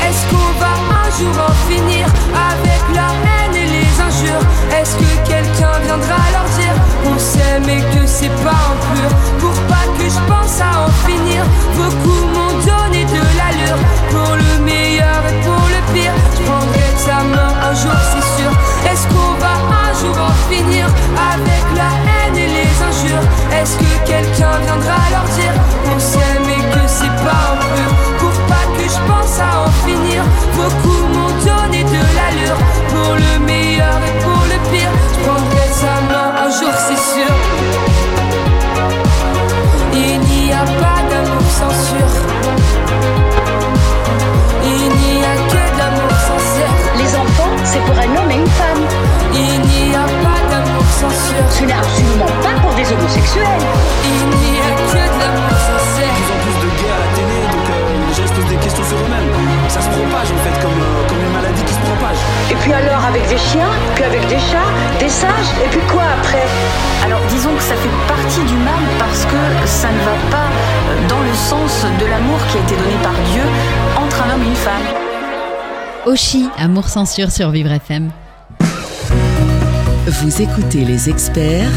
Est-ce 0.05 0.28
qu'on 0.30 0.51
va 0.59 0.74
un 0.99 1.09
jour 1.17 1.36
en 1.47 1.53
finir 1.71 2.05
avec 2.51 2.82
la 2.93 3.07
haine 3.24 3.55
et 3.55 3.67
les 3.67 4.01
injures? 4.01 4.45
Est-ce 4.78 4.97
que 4.97 5.09
quelqu'un 5.26 5.80
viendra 5.86 6.19
leur 6.34 6.49
dire 6.59 6.76
qu'on 7.01 7.17
s'aime 7.17 7.69
et 7.69 7.82
que 7.95 8.05
c'est 8.05 8.36
pas 8.43 8.49
en 8.49 8.76
pur? 8.93 9.09
Pour 9.39 9.53
pas 9.69 9.88
que 10.03 10.09
je 10.09 10.19
pense 10.27 10.59
à 10.59 10.85
en 10.85 10.91
finir. 11.07 11.43
Beaucoup 11.77 12.21
m'ont 12.33 12.57
donné 12.71 13.05
de 13.05 13.21
l'allure. 13.37 13.79
Pour 14.11 14.35
le 14.35 14.63
meilleur 14.63 15.19
et 15.29 15.37
pour 15.45 15.63
le 15.73 15.79
pire 15.93 16.15
Je 16.35 16.41
prendrai 16.43 16.87
ta 17.05 17.23
main 17.23 17.51
un 17.69 17.73
jour 17.73 17.97
c'est 18.11 18.27
sûr. 18.37 18.51
Est-ce 18.91 19.07
qu'on 19.07 19.33
va 19.43 19.55
un 19.87 19.93
jour 19.99 20.15
en 20.29 20.35
finir 20.51 20.85
avec 21.33 21.63
la 21.79 21.89
haine 22.07 22.37
et 22.37 22.49
les 22.57 22.73
injures? 22.89 23.25
Est-ce 23.57 23.77
que 23.77 23.91
quelqu'un 24.05 24.55
viendra 24.65 24.99
leur 25.13 25.27
dire 25.39 25.55
qu'on 25.85 25.99
s'aime 25.99 26.49
et 26.57 26.63
que 26.73 26.83
c'est 26.87 27.15
pas 27.25 27.43
en 27.51 27.57
pur 27.73 27.91
Pour 28.19 28.35
pas 28.51 28.65
que 28.75 28.83
je 28.83 28.99
pense 29.09 29.39
à 29.39 29.67
en 29.67 29.71
finir? 29.87 30.21
Beaucoup 30.55 31.01
m'ont 31.13 31.35
donné 31.47 31.83
de 31.83 32.01
l'allure. 32.15 32.59
Pour 32.89 33.15
le 33.15 33.39
meilleur 33.39 33.52
Oshi, 76.05 76.49
Amour 76.57 76.89
censure 76.89 77.31
sur 77.31 77.49
Vivre 77.51 77.71
FM. 77.71 78.11
Vous 80.05 80.41
écoutez 80.41 80.83
les 80.83 81.09
experts 81.09 81.71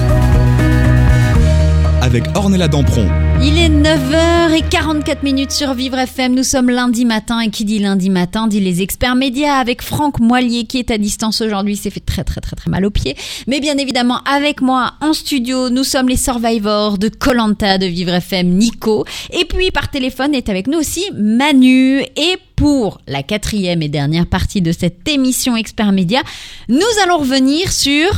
avec 2.16 2.34
Ornella 2.34 2.66
Dampron. 2.66 3.06
Il 3.42 3.58
est 3.58 3.68
9h44 3.68 5.22
minutes 5.22 5.50
sur 5.50 5.74
Vivre 5.74 5.98
FM. 5.98 6.34
Nous 6.34 6.44
sommes 6.44 6.70
lundi 6.70 7.04
matin 7.04 7.40
et 7.40 7.50
qui 7.50 7.66
dit 7.66 7.78
lundi 7.78 8.08
matin 8.08 8.46
dit 8.46 8.58
les 8.58 8.80
experts 8.80 9.16
médias 9.16 9.56
avec 9.56 9.82
Franck 9.82 10.18
Moilier 10.18 10.64
qui 10.64 10.78
est 10.78 10.90
à 10.90 10.96
distance 10.96 11.42
aujourd'hui. 11.42 11.76
C'est 11.76 11.90
fait 11.90 12.00
très 12.00 12.24
très 12.24 12.40
très 12.40 12.56
très 12.56 12.70
mal 12.70 12.86
aux 12.86 12.90
pieds. 12.90 13.16
Mais 13.46 13.60
bien 13.60 13.76
évidemment 13.76 14.22
avec 14.24 14.62
moi 14.62 14.94
en 15.02 15.12
studio, 15.12 15.68
nous 15.68 15.84
sommes 15.84 16.08
les 16.08 16.16
survivors 16.16 16.96
de 16.96 17.10
Colanta 17.10 17.76
de 17.76 17.84
Vivre 17.84 18.14
FM, 18.14 18.48
Nico. 18.48 19.04
Et 19.30 19.44
puis 19.44 19.70
par 19.70 19.90
téléphone 19.90 20.34
est 20.34 20.48
avec 20.48 20.68
nous 20.68 20.78
aussi 20.78 21.04
Manu. 21.14 22.00
Et 22.00 22.38
pour 22.56 22.98
la 23.06 23.22
quatrième 23.22 23.82
et 23.82 23.90
dernière 23.90 24.26
partie 24.26 24.62
de 24.62 24.72
cette 24.72 25.06
émission 25.06 25.54
Experts 25.54 25.92
Média, 25.92 26.22
nous 26.70 26.80
allons 27.04 27.18
revenir 27.18 27.70
sur 27.70 28.08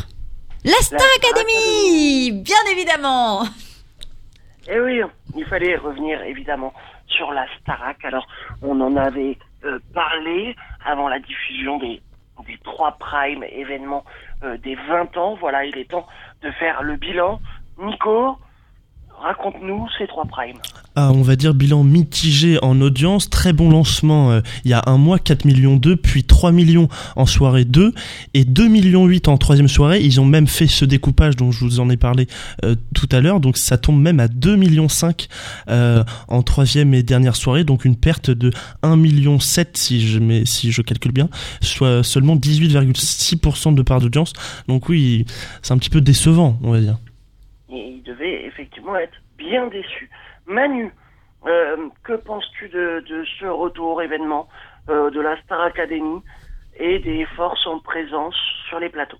la 0.64 0.78
Star 0.82 1.00
Academy, 1.20 2.30
bien 2.30 2.56
évidemment. 2.70 3.44
Eh 4.70 4.80
oui, 4.80 5.00
il 5.34 5.46
fallait 5.46 5.76
revenir 5.76 6.22
évidemment 6.22 6.74
sur 7.06 7.32
la 7.32 7.46
Starac. 7.58 8.04
Alors, 8.04 8.26
on 8.60 8.78
en 8.82 8.96
avait 8.96 9.38
euh, 9.64 9.78
parlé 9.94 10.54
avant 10.84 11.08
la 11.08 11.18
diffusion 11.18 11.78
des, 11.78 12.02
des 12.46 12.58
trois 12.64 12.92
Prime 12.98 13.44
événements 13.44 14.04
euh, 14.42 14.58
des 14.58 14.74
20 14.74 15.16
ans. 15.16 15.36
Voilà, 15.40 15.64
il 15.64 15.78
est 15.78 15.90
temps 15.90 16.06
de 16.42 16.50
faire 16.52 16.82
le 16.82 16.96
bilan. 16.96 17.40
Nico, 17.78 18.38
raconte-nous 19.20 19.86
ces 19.98 20.06
trois 20.06 20.24
Prime. 20.24 20.56
Ah, 21.00 21.12
on 21.12 21.22
va 21.22 21.36
dire 21.36 21.54
bilan 21.54 21.84
mitigé 21.84 22.58
en 22.60 22.80
audience, 22.80 23.30
très 23.30 23.52
bon 23.52 23.70
lancement 23.70 24.32
euh, 24.32 24.40
il 24.64 24.72
y 24.72 24.74
a 24.74 24.82
un 24.86 24.98
mois, 24.98 25.20
4 25.20 25.44
millions 25.44 25.76
2, 25.76 25.96
puis 25.96 26.24
3 26.24 26.50
millions 26.50 26.88
en 27.14 27.24
soirée 27.24 27.64
2 27.64 27.94
et 28.34 28.44
2 28.44 28.66
millions 28.66 29.06
8 29.06 29.28
en 29.28 29.38
troisième 29.38 29.68
soirée. 29.68 30.00
Ils 30.00 30.20
ont 30.20 30.24
même 30.24 30.48
fait 30.48 30.66
ce 30.66 30.84
découpage 30.84 31.36
dont 31.36 31.52
je 31.52 31.64
vous 31.64 31.78
en 31.78 31.88
ai 31.88 31.96
parlé 31.96 32.26
euh, 32.64 32.74
tout 32.94 33.08
à 33.12 33.20
l'heure, 33.20 33.38
donc 33.38 33.58
ça 33.58 33.78
tombe 33.78 34.00
même 34.00 34.18
à 34.18 34.26
2 34.26 34.56
millions 34.56 34.88
5 34.88 35.28
euh, 35.68 36.02
en 36.26 36.42
troisième 36.42 36.94
et 36.94 37.04
dernière 37.04 37.36
soirée, 37.36 37.62
donc 37.62 37.84
une 37.84 37.96
perte 37.96 38.30
de 38.30 38.50
1 38.82 38.96
million 38.96 39.38
7 39.38 39.76
si 39.76 40.00
je, 40.06 40.18
mets, 40.18 40.46
si 40.46 40.72
je 40.72 40.82
calcule 40.82 41.12
bien, 41.12 41.28
soit 41.60 42.02
seulement 42.02 42.34
18,6% 42.34 43.74
de 43.74 43.82
part 43.82 44.00
d'audience. 44.00 44.32
Donc 44.66 44.88
oui, 44.88 45.26
c'est 45.62 45.72
un 45.72 45.78
petit 45.78 45.90
peu 45.90 46.00
décevant, 46.00 46.58
on 46.62 46.72
va 46.72 46.80
dire. 46.80 46.96
Il 47.68 48.02
devait 48.02 48.44
effectivement 48.46 48.96
être 48.96 49.18
bien 49.36 49.66
déçu. 49.66 50.10
Manu, 50.46 50.92
euh, 51.46 51.88
que 52.02 52.14
penses-tu 52.14 52.68
de, 52.68 53.04
de 53.08 53.24
ce 53.38 53.46
retour 53.46 54.02
événement 54.02 54.48
euh, 54.88 55.10
de 55.10 55.20
la 55.20 55.40
Star 55.42 55.60
Academy 55.60 56.22
et 56.76 56.98
des 56.98 57.26
forces 57.36 57.66
en 57.66 57.78
présence 57.80 58.36
sur 58.68 58.80
les 58.80 58.88
plateaux? 58.88 59.18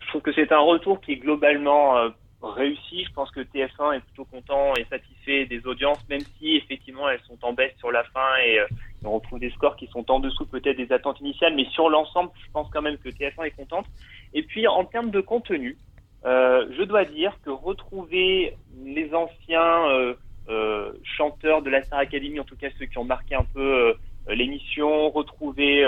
Je 0.00 0.08
trouve 0.08 0.22
que 0.22 0.32
c'est 0.32 0.52
un 0.52 0.60
retour 0.60 1.00
qui 1.00 1.12
est 1.12 1.16
globalement 1.16 1.98
euh, 1.98 2.08
réussi. 2.42 3.04
Je 3.04 3.12
pense 3.12 3.30
que 3.30 3.40
TF1 3.40 3.96
est 3.96 4.00
plutôt 4.00 4.24
content 4.24 4.74
et 4.76 4.84
satisfait 4.84 5.46
des 5.46 5.66
audiences, 5.66 5.98
même 6.08 6.22
si 6.38 6.56
effectivement 6.56 7.08
elles 7.08 7.20
sont 7.20 7.38
en 7.42 7.52
baisse 7.52 7.76
sur 7.78 7.90
la 7.90 8.04
fin 8.04 8.36
et 8.44 8.58
euh, 8.58 8.66
on 9.04 9.12
retrouve 9.12 9.38
des 9.38 9.50
scores 9.50 9.76
qui 9.76 9.86
sont 9.88 10.10
en 10.10 10.18
dessous 10.20 10.46
peut-être 10.46 10.76
des 10.76 10.90
attentes 10.92 11.20
initiales. 11.20 11.54
Mais 11.54 11.66
sur 11.66 11.90
l'ensemble, 11.90 12.30
je 12.44 12.50
pense 12.52 12.68
quand 12.70 12.82
même 12.82 12.98
que 12.98 13.08
TF1 13.08 13.46
est 13.46 13.56
contente. 13.56 13.86
Et 14.34 14.42
puis 14.42 14.66
en 14.66 14.84
termes 14.84 15.10
de 15.10 15.20
contenu, 15.20 15.76
euh, 16.24 16.66
je 16.76 16.82
dois 16.82 17.04
dire 17.04 17.32
que 17.44 17.50
retrouver 17.50 18.56
les 18.84 19.14
anciens 19.14 19.88
euh, 19.90 20.14
euh, 20.48 20.92
chanteurs 21.02 21.62
de 21.62 21.70
la 21.70 21.82
Star 21.82 22.00
Academy, 22.00 22.40
en 22.40 22.44
tout 22.44 22.56
cas 22.56 22.68
ceux 22.78 22.86
qui 22.86 22.98
ont 22.98 23.04
marqué 23.04 23.34
un 23.34 23.46
peu 23.54 23.60
euh, 23.60 23.94
l'émission, 24.34 25.10
retrouver 25.10 25.84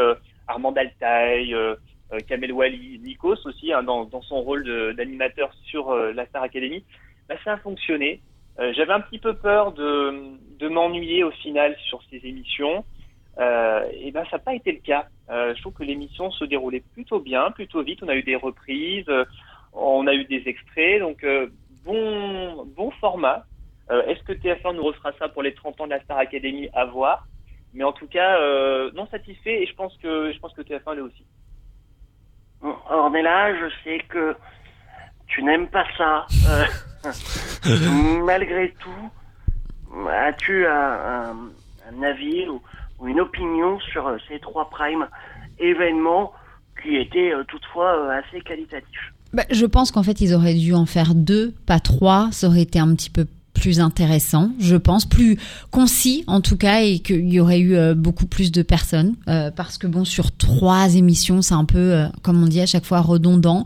Armand 0.46 0.72
Altaï, 0.72 1.54
Kamel 2.26 2.52
Wally, 2.52 2.98
Nikos 3.00 3.36
aussi 3.44 3.72
hein, 3.72 3.82
dans, 3.82 4.22
son 4.22 4.40
rôle 4.40 4.64
d'animateur 4.96 5.52
sur 5.66 5.94
la 5.94 6.24
Star 6.26 6.42
Academy, 6.42 6.84
bah, 7.28 7.34
ça 7.44 7.52
a 7.52 7.56
fonctionné. 7.58 8.22
J'avais 8.58 8.92
un 8.92 9.00
petit 9.00 9.18
peu 9.18 9.34
peur 9.34 9.72
de, 9.72 10.14
de 10.58 10.68
m'ennuyer 10.68 11.22
au 11.22 11.30
final 11.30 11.76
sur 11.88 12.02
ces 12.10 12.26
émissions. 12.26 12.84
Euh, 13.38 13.88
et 13.92 14.10
ben 14.10 14.24
ça 14.24 14.36
n'a 14.36 14.42
pas 14.42 14.54
été 14.54 14.72
le 14.72 14.80
cas. 14.80 15.06
Euh, 15.30 15.54
je 15.54 15.60
trouve 15.60 15.72
que 15.72 15.84
l'émission 15.84 16.30
se 16.30 16.44
déroulait 16.44 16.82
plutôt 16.92 17.20
bien, 17.20 17.50
plutôt 17.52 17.82
vite. 17.82 18.00
On 18.02 18.08
a 18.08 18.14
eu 18.14 18.22
des 18.22 18.36
reprises, 18.36 19.10
on 19.72 20.06
a 20.06 20.14
eu 20.14 20.24
des 20.24 20.42
extraits, 20.46 21.00
donc 21.00 21.22
euh, 21.24 21.48
bon 21.84 22.64
bon 22.76 22.90
format. 22.92 23.44
Euh, 23.90 24.02
Est-ce 24.06 24.22
que 24.22 24.32
TF1 24.32 24.76
nous 24.76 24.84
refera 24.84 25.12
ça 25.18 25.28
pour 25.28 25.42
les 25.42 25.52
30 25.52 25.80
ans 25.80 25.84
de 25.86 25.90
la 25.90 26.00
Star 26.00 26.18
Academy 26.18 26.68
à 26.74 26.84
voir? 26.84 27.26
Mais 27.74 27.84
en 27.84 27.92
tout 27.92 28.06
cas, 28.06 28.40
euh, 28.40 28.90
non 28.94 29.06
satisfait 29.08 29.62
et 29.62 29.66
je 29.66 29.74
pense 29.74 29.96
que 29.98 30.32
je 30.32 30.38
pense 30.38 30.52
que 30.54 30.62
TF1 30.62 30.94
l'est 30.94 31.00
aussi. 31.00 31.24
Ornella, 32.62 33.54
je 33.56 33.72
sais 33.84 33.98
que 34.08 34.36
tu 35.28 35.42
n'aimes 35.42 35.68
pas 35.68 35.86
ça. 35.96 36.26
Malgré 38.24 38.72
tout, 38.72 39.10
as-tu 40.08 40.66
un, 40.66 41.50
avis 42.02 42.48
ou, 42.48 42.60
une 43.06 43.20
opinion 43.20 43.80
sur 43.80 44.14
ces 44.28 44.38
trois 44.40 44.68
primes 44.68 45.08
événements 45.58 46.34
qui 46.82 46.96
étaient 46.96 47.32
toutefois 47.48 48.12
assez 48.12 48.42
qualitatifs? 48.42 49.12
Bah, 49.32 49.44
je 49.50 49.66
pense 49.66 49.92
qu'en 49.92 50.02
fait, 50.02 50.20
ils 50.20 50.34
auraient 50.34 50.54
dû 50.54 50.74
en 50.74 50.86
faire 50.86 51.14
deux, 51.14 51.54
pas 51.66 51.80
trois. 51.80 52.28
Ça 52.32 52.48
aurait 52.48 52.62
été 52.62 52.78
un 52.78 52.94
petit 52.94 53.10
peu 53.10 53.26
plus 53.60 53.78
intéressant, 53.78 54.52
je 54.58 54.74
pense, 54.74 55.04
plus 55.04 55.36
concis 55.70 56.24
en 56.26 56.40
tout 56.40 56.56
cas, 56.56 56.80
et 56.80 57.00
qu'il 57.00 57.30
y 57.30 57.40
aurait 57.40 57.58
eu 57.58 57.76
euh, 57.76 57.94
beaucoup 57.94 58.24
plus 58.24 58.50
de 58.52 58.62
personnes. 58.62 59.16
euh, 59.28 59.50
parce 59.54 59.76
que 59.76 59.86
bon, 59.86 60.06
sur 60.06 60.32
trois 60.32 60.94
émissions, 60.94 61.42
c'est 61.42 61.52
un 61.52 61.66
peu, 61.66 61.78
euh, 61.78 62.06
comme 62.22 62.42
on 62.42 62.46
dit 62.46 62.62
à 62.62 62.66
chaque 62.66 62.86
fois, 62.86 63.02
redondant. 63.02 63.64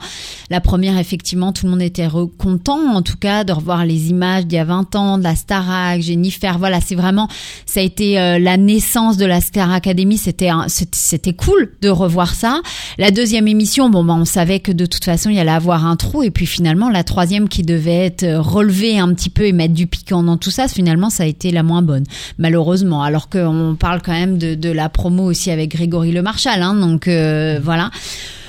La 0.50 0.60
première, 0.60 0.98
effectivement, 0.98 1.52
tout 1.52 1.66
le 1.66 1.70
monde 1.70 1.82
était 1.82 2.08
content, 2.38 2.80
en 2.92 3.02
tout 3.02 3.16
cas, 3.16 3.44
de 3.44 3.52
revoir 3.52 3.84
les 3.86 4.10
images 4.10 4.46
d'il 4.46 4.56
y 4.56 4.58
a 4.58 4.64
20 4.64 4.96
ans, 4.96 5.18
de 5.18 5.22
la 5.22 5.36
Starac, 5.36 6.00
Jennifer. 6.00 6.58
Voilà, 6.58 6.80
c'est 6.80 6.96
vraiment, 6.96 7.28
ça 7.64 7.78
a 7.78 7.82
été 7.84 8.14
la 8.14 8.56
naissance 8.56 9.16
de 9.16 9.26
la 9.26 9.40
Star 9.40 9.70
Academy. 9.72 10.18
C'était, 10.18 10.50
c'était 10.68 11.34
cool 11.34 11.74
de 11.80 11.88
revoir 11.88 12.34
ça. 12.34 12.60
La 12.98 13.10
deuxième 13.10 13.46
émission, 13.46 13.90
bon, 13.90 14.04
bah, 14.04 14.14
on 14.14 14.24
savait 14.24 14.60
que 14.60 14.72
de 14.72 14.86
toute 14.86 15.04
façon, 15.04 15.30
il 15.30 15.36
y 15.36 15.38
allait 15.38 15.50
avoir 15.50 15.86
un 15.86 15.96
trou. 15.96 16.22
Et 16.22 16.30
puis 16.30 16.46
finalement, 16.46 16.90
la 16.90 17.04
troisième 17.04 17.48
qui 17.48 17.62
devait 17.62 18.06
être 18.06 18.26
relevée 18.36 18.98
un 18.98 19.12
petit 19.14 19.30
peu 19.30 19.44
et 19.44 19.52
mettre 19.52 19.74
du 19.74 19.83
piquant 19.86 20.22
dans 20.22 20.36
tout 20.36 20.50
ça, 20.50 20.68
finalement, 20.68 21.10
ça 21.10 21.24
a 21.24 21.26
été 21.26 21.50
la 21.50 21.62
moins 21.62 21.82
bonne, 21.82 22.04
malheureusement. 22.38 23.02
Alors 23.02 23.28
qu'on 23.28 23.76
parle 23.78 24.02
quand 24.02 24.12
même 24.12 24.38
de, 24.38 24.54
de 24.54 24.70
la 24.70 24.88
promo 24.88 25.24
aussi 25.24 25.50
avec 25.50 25.70
Grégory 25.70 26.12
Le 26.12 26.22
Marchal, 26.22 26.62
hein, 26.62 26.74
donc 26.74 27.08
euh, 27.08 27.60
voilà. 27.62 27.90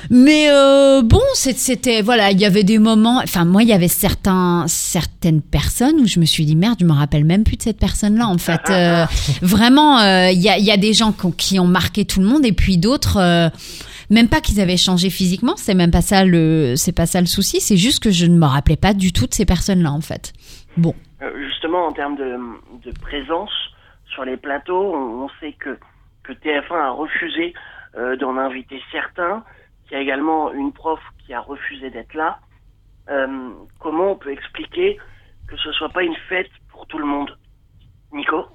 Mais 0.09 0.47
euh, 0.49 1.01
bon, 1.01 1.21
c'était 1.33 2.01
voilà, 2.01 2.31
il 2.31 2.39
y 2.39 2.45
avait 2.45 2.63
des 2.63 2.79
moments. 2.79 3.19
Enfin, 3.23 3.45
moi, 3.45 3.63
il 3.63 3.69
y 3.69 3.73
avait 3.73 3.87
certains 3.87 4.65
certaines 4.67 5.41
personnes 5.41 5.95
où 5.99 6.07
je 6.07 6.19
me 6.19 6.25
suis 6.25 6.45
dit 6.45 6.55
merde, 6.55 6.77
je 6.79 6.85
me 6.85 6.93
rappelle 6.93 7.25
même 7.25 7.43
plus 7.43 7.57
de 7.57 7.63
cette 7.63 7.79
personne-là. 7.79 8.27
En 8.27 8.37
fait, 8.37 8.61
Euh, 8.69 9.05
vraiment, 9.41 9.99
euh, 9.99 10.31
il 10.31 10.41
y 10.41 10.49
a 10.49 10.57
y 10.57 10.71
a 10.71 10.77
des 10.77 10.93
gens 10.93 11.13
qui 11.37 11.59
ont, 11.59 11.67
marqué 11.67 12.05
tout 12.05 12.19
le 12.19 12.27
monde 12.27 12.45
et 12.45 12.53
puis 12.53 12.77
d'autres. 12.77 13.51
même 14.09 14.27
pas 14.27 14.39
qu'ils 14.39 14.59
avaient 14.59 14.77
changé 14.77 15.09
physiquement, 15.09 15.55
c'est 15.57 15.73
même 15.73 15.91
pas 15.91 16.01
ça 16.01 16.23
le, 16.23 16.75
c'est 16.77 16.91
pas 16.91 17.05
ça 17.05 17.21
le 17.21 17.27
souci, 17.27 17.57
c'est 17.59 17.77
juste 17.77 17.99
que 17.99 18.11
je 18.11 18.25
ne 18.27 18.37
me 18.37 18.45
rappelais 18.45 18.75
pas 18.75 18.93
du 18.93 19.11
tout 19.11 19.25
de 19.25 19.33
ces 19.33 19.45
personnes-là 19.45 19.91
en 19.91 20.01
fait. 20.01 20.33
Bon, 20.77 20.93
Justement, 21.21 21.87
en 21.87 21.93
termes 21.93 22.17
de, 22.17 22.91
présence 23.01 23.51
sur 24.07 24.25
les 24.25 24.37
plateaux, 24.37 24.93
on, 24.93 25.29
sait 25.39 25.53
que, 25.53 25.77
que 26.23 26.33
TF1 26.33 26.75
a 26.75 26.91
refusé 26.91 27.53
euh, 27.95 28.15
d'en 28.17 28.37
inviter 28.37 28.81
certains, 28.91 29.43
qu'il 29.83 29.93
y 29.93 29.95
a 29.95 30.01
également 30.03 30.51
une 30.51 30.73
prof 30.73 30.99
qui 31.25 31.33
a 31.33 31.39
refusé 31.39 31.89
d'être 31.89 32.13
là. 32.13 32.39
Euh, 33.09 33.49
comment 33.79 34.11
on 34.11 34.15
peut 34.15 34.31
expliquer 34.31 34.97
que 35.47 35.55
ce 35.57 35.71
soit 35.71 35.89
pas 35.89 36.03
une 36.03 36.15
fête 36.27 36.49
pour 36.69 36.85
tout 36.87 36.97
le 36.97 37.05
monde? 37.05 37.37
Nico? 38.11 38.45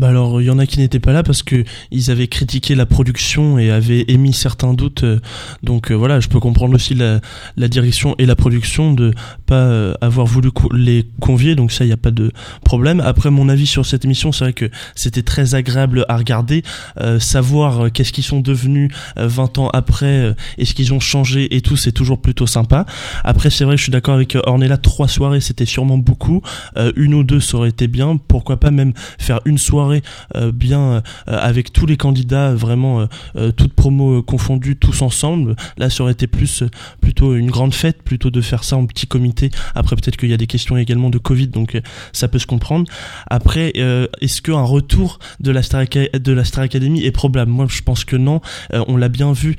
Bah 0.00 0.08
alors, 0.08 0.40
il 0.40 0.46
y 0.46 0.50
en 0.50 0.58
a 0.58 0.64
qui 0.64 0.78
n'étaient 0.78 0.98
pas 0.98 1.12
là 1.12 1.22
parce 1.22 1.42
que 1.42 1.62
ils 1.90 2.10
avaient 2.10 2.26
critiqué 2.26 2.74
la 2.74 2.86
production 2.86 3.58
et 3.58 3.70
avaient 3.70 4.06
émis 4.08 4.32
certains 4.32 4.72
doutes. 4.72 5.04
euh, 5.04 5.20
donc 5.62 5.92
euh, 5.92 5.94
voilà, 5.94 6.20
je 6.20 6.28
peux 6.28 6.40
comprendre 6.40 6.74
aussi 6.74 6.94
la, 6.94 7.20
direction 7.68 8.14
et 8.16 8.24
la 8.24 8.34
production 8.34 8.94
de 8.94 9.12
pas 9.44 9.56
euh, 9.56 9.92
avoir 10.00 10.24
voulu 10.24 10.48
les 10.72 11.06
convier. 11.20 11.54
Donc 11.54 11.70
ça, 11.70 11.84
il 11.84 11.88
n'y 11.88 11.92
a 11.92 11.98
pas 11.98 12.12
de 12.12 12.32
problème. 12.64 13.00
Après, 13.00 13.30
mon 13.30 13.50
avis 13.50 13.66
sur 13.66 13.84
cette 13.84 14.06
émission, 14.06 14.32
c'est 14.32 14.44
vrai 14.44 14.52
que 14.54 14.70
c'était 14.94 15.22
très 15.22 15.54
agréable 15.54 16.06
à 16.08 16.16
regarder, 16.16 16.62
savoir 17.18 17.92
qu'est-ce 17.92 18.14
qu'ils 18.14 18.24
sont 18.24 18.40
devenus 18.40 18.90
euh, 19.18 19.28
20 19.28 19.58
ans 19.58 19.68
après, 19.68 20.34
est-ce 20.56 20.72
qu'ils 20.72 20.94
ont 20.94 21.00
changé 21.00 21.54
et 21.54 21.60
tout, 21.60 21.76
c'est 21.76 21.92
toujours 21.92 22.22
plutôt 22.22 22.46
sympa. 22.46 22.86
Après, 23.22 23.50
c'est 23.50 23.66
vrai, 23.66 23.76
je 23.76 23.82
suis 23.82 23.92
d'accord 23.92 24.14
avec 24.14 24.34
Ornella. 24.46 24.78
Trois 24.78 25.08
soirées, 25.08 25.42
c'était 25.42 25.66
sûrement 25.66 25.98
beaucoup. 25.98 26.40
Une 26.96 27.12
ou 27.12 27.22
deux, 27.22 27.40
ça 27.40 27.58
aurait 27.58 27.68
été 27.68 27.86
bien. 27.86 28.16
Pourquoi 28.16 28.58
pas 28.58 28.70
même 28.70 28.94
faire 29.18 29.40
une 29.44 29.58
soirée 29.58 29.89
euh, 30.36 30.52
bien 30.52 30.80
euh, 30.80 31.00
avec 31.26 31.72
tous 31.72 31.86
les 31.86 31.96
candidats, 31.96 32.54
vraiment 32.54 33.06
euh, 33.36 33.52
toutes 33.52 33.72
promos 33.72 34.22
confondues, 34.22 34.76
tous 34.76 35.02
ensemble. 35.02 35.56
Là, 35.78 35.90
ça 35.90 36.02
aurait 36.02 36.12
été 36.12 36.26
plus 36.26 36.64
plutôt 37.00 37.34
une 37.34 37.50
grande 37.50 37.74
fête, 37.74 38.02
plutôt 38.02 38.30
de 38.30 38.40
faire 38.40 38.64
ça 38.64 38.76
en 38.76 38.86
petit 38.86 39.06
comité. 39.06 39.50
Après, 39.74 39.96
peut-être 39.96 40.16
qu'il 40.16 40.30
y 40.30 40.34
a 40.34 40.36
des 40.36 40.46
questions 40.46 40.76
également 40.76 41.10
de 41.10 41.18
Covid, 41.18 41.48
donc 41.48 41.80
ça 42.12 42.28
peut 42.28 42.38
se 42.38 42.46
comprendre. 42.46 42.90
Après, 43.28 43.72
est-ce 44.20 44.42
qu'un 44.42 44.62
retour 44.62 45.18
de 45.40 45.50
la 45.50 45.62
Star 45.62 45.84
de 45.84 46.32
la 46.32 46.44
Star 46.44 46.64
Academy 46.64 47.02
est 47.04 47.10
probable? 47.10 47.50
Moi, 47.50 47.66
je 47.68 47.82
pense 47.82 48.04
que 48.04 48.16
non. 48.16 48.40
On 48.72 48.96
l'a 48.96 49.08
bien 49.08 49.32
vu 49.32 49.56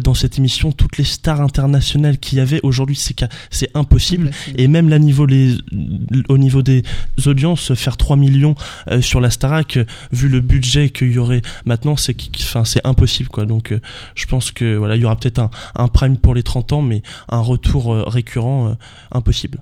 dans 0.00 0.14
cette 0.14 0.38
émission, 0.38 0.72
toutes 0.72 0.98
les 0.98 1.04
stars 1.04 1.40
internationales 1.40 2.18
qu'il 2.18 2.38
y 2.38 2.40
avait 2.40 2.60
aujourd'hui, 2.62 2.96
c'est 3.50 3.70
impossible. 3.74 4.30
Et 4.56 4.68
même 4.68 4.88
là, 4.88 4.98
niveau 4.98 5.26
les, 5.26 5.56
au 6.28 6.38
niveau 6.38 6.62
des 6.62 6.82
audiences, 7.26 7.74
faire 7.74 7.96
3 7.96 8.16
millions 8.16 8.54
sur 9.00 9.20
la 9.20 9.30
Starac, 9.30 9.71
vu 10.12 10.28
le 10.28 10.40
budget 10.40 10.90
qu'il 10.90 11.12
y 11.12 11.18
aurait 11.18 11.42
maintenant, 11.66 11.96
c'est 11.96 12.14
impossible. 12.84 13.46
Donc 13.46 13.72
euh, 13.72 13.80
je 14.14 14.26
pense 14.26 14.52
que 14.52 14.76
voilà, 14.76 14.96
il 14.96 15.02
y 15.02 15.04
aura 15.04 15.16
peut-être 15.16 15.40
un, 15.74 15.88
prime 15.88 16.18
pour 16.18 16.34
les 16.34 16.42
30 16.42 16.72
ans, 16.72 16.82
mais 16.82 17.02
un 17.28 17.40
retour 17.40 17.92
euh, 17.92 18.04
récurrent 18.06 18.68
euh, 18.68 18.72
impossible. 19.12 19.58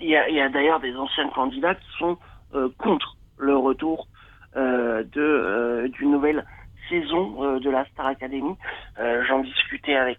Il 0.00 0.08
y 0.08 0.16
a, 0.16 0.48
d'ailleurs 0.48 0.80
des 0.80 0.94
anciens 0.94 1.28
candidats 1.30 1.74
qui 1.74 1.88
sont 1.98 2.18
contre 2.78 3.16
le 3.38 3.56
retour 3.56 4.08
de 4.54 5.90
d'une 5.94 6.12
nouvelle 6.12 6.44
saison 6.88 7.58
de 7.58 7.70
la 7.70 7.84
Star 7.86 8.06
Academy. 8.06 8.54
J'en 9.26 9.40
discutais 9.40 9.96
avec 9.96 10.18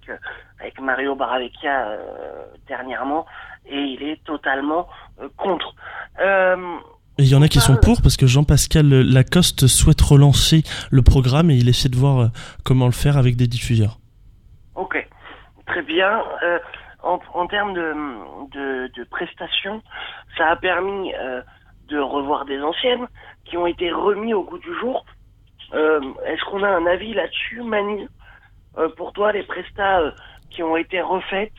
avec 0.60 0.82
Mario 0.82 1.16
Baravecchia 1.16 1.98
dernièrement 2.68 3.26
et 3.68 3.80
il 3.80 4.04
est 4.04 4.22
totalement 4.26 4.90
contre. 5.38 5.74
Et 7.20 7.24
il 7.24 7.30
y 7.30 7.36
en 7.36 7.42
a 7.42 7.48
qui 7.48 7.60
sont 7.60 7.78
pour 7.78 8.02
parce 8.04 8.16
que 8.16 8.28
Jean-Pascal 8.28 8.88
Lacoste 8.88 9.66
souhaite 9.66 10.02
relancer 10.02 10.62
le 10.92 11.02
programme 11.02 11.50
et 11.50 11.56
il 11.56 11.68
essaie 11.68 11.90
de 11.90 11.96
voir 11.96 12.20
euh, 12.20 12.28
comment 12.64 12.86
le 12.86 12.92
faire 12.92 13.18
avec 13.18 13.36
des 13.36 13.48
diffuseurs. 13.48 13.98
Ok, 14.76 14.96
très 15.66 15.82
bien. 15.82 16.22
Euh, 16.44 16.60
en, 17.02 17.20
en 17.34 17.48
termes 17.48 17.74
de, 17.74 17.94
de, 18.54 18.92
de 18.96 19.04
prestations, 19.06 19.82
ça 20.38 20.50
a 20.50 20.56
permis 20.58 21.14
euh, 21.16 21.42
de 21.90 21.98
revoir 21.98 22.46
des 22.46 22.62
anciennes 22.62 23.08
qui 23.46 23.58
ont 23.58 23.66
été 23.66 23.92
remis 23.92 24.36
au 24.36 24.44
goût 24.44 24.60
du 24.60 24.74
jour. 24.80 25.04
Euh, 25.74 26.00
Est-ce 26.28 26.44
qu'on 26.46 26.62
a 26.62 26.70
un 26.70 26.86
avis 26.86 27.14
là-dessus, 27.16 27.64
Manu? 27.64 28.08
Euh, 28.78 28.90
Pour 28.96 29.12
toi, 29.14 29.32
les 29.32 29.44
prestats 29.44 30.02
euh, 30.02 30.12
qui 30.52 30.62
ont 30.62 30.78
été 30.78 31.02
refaites 31.02 31.54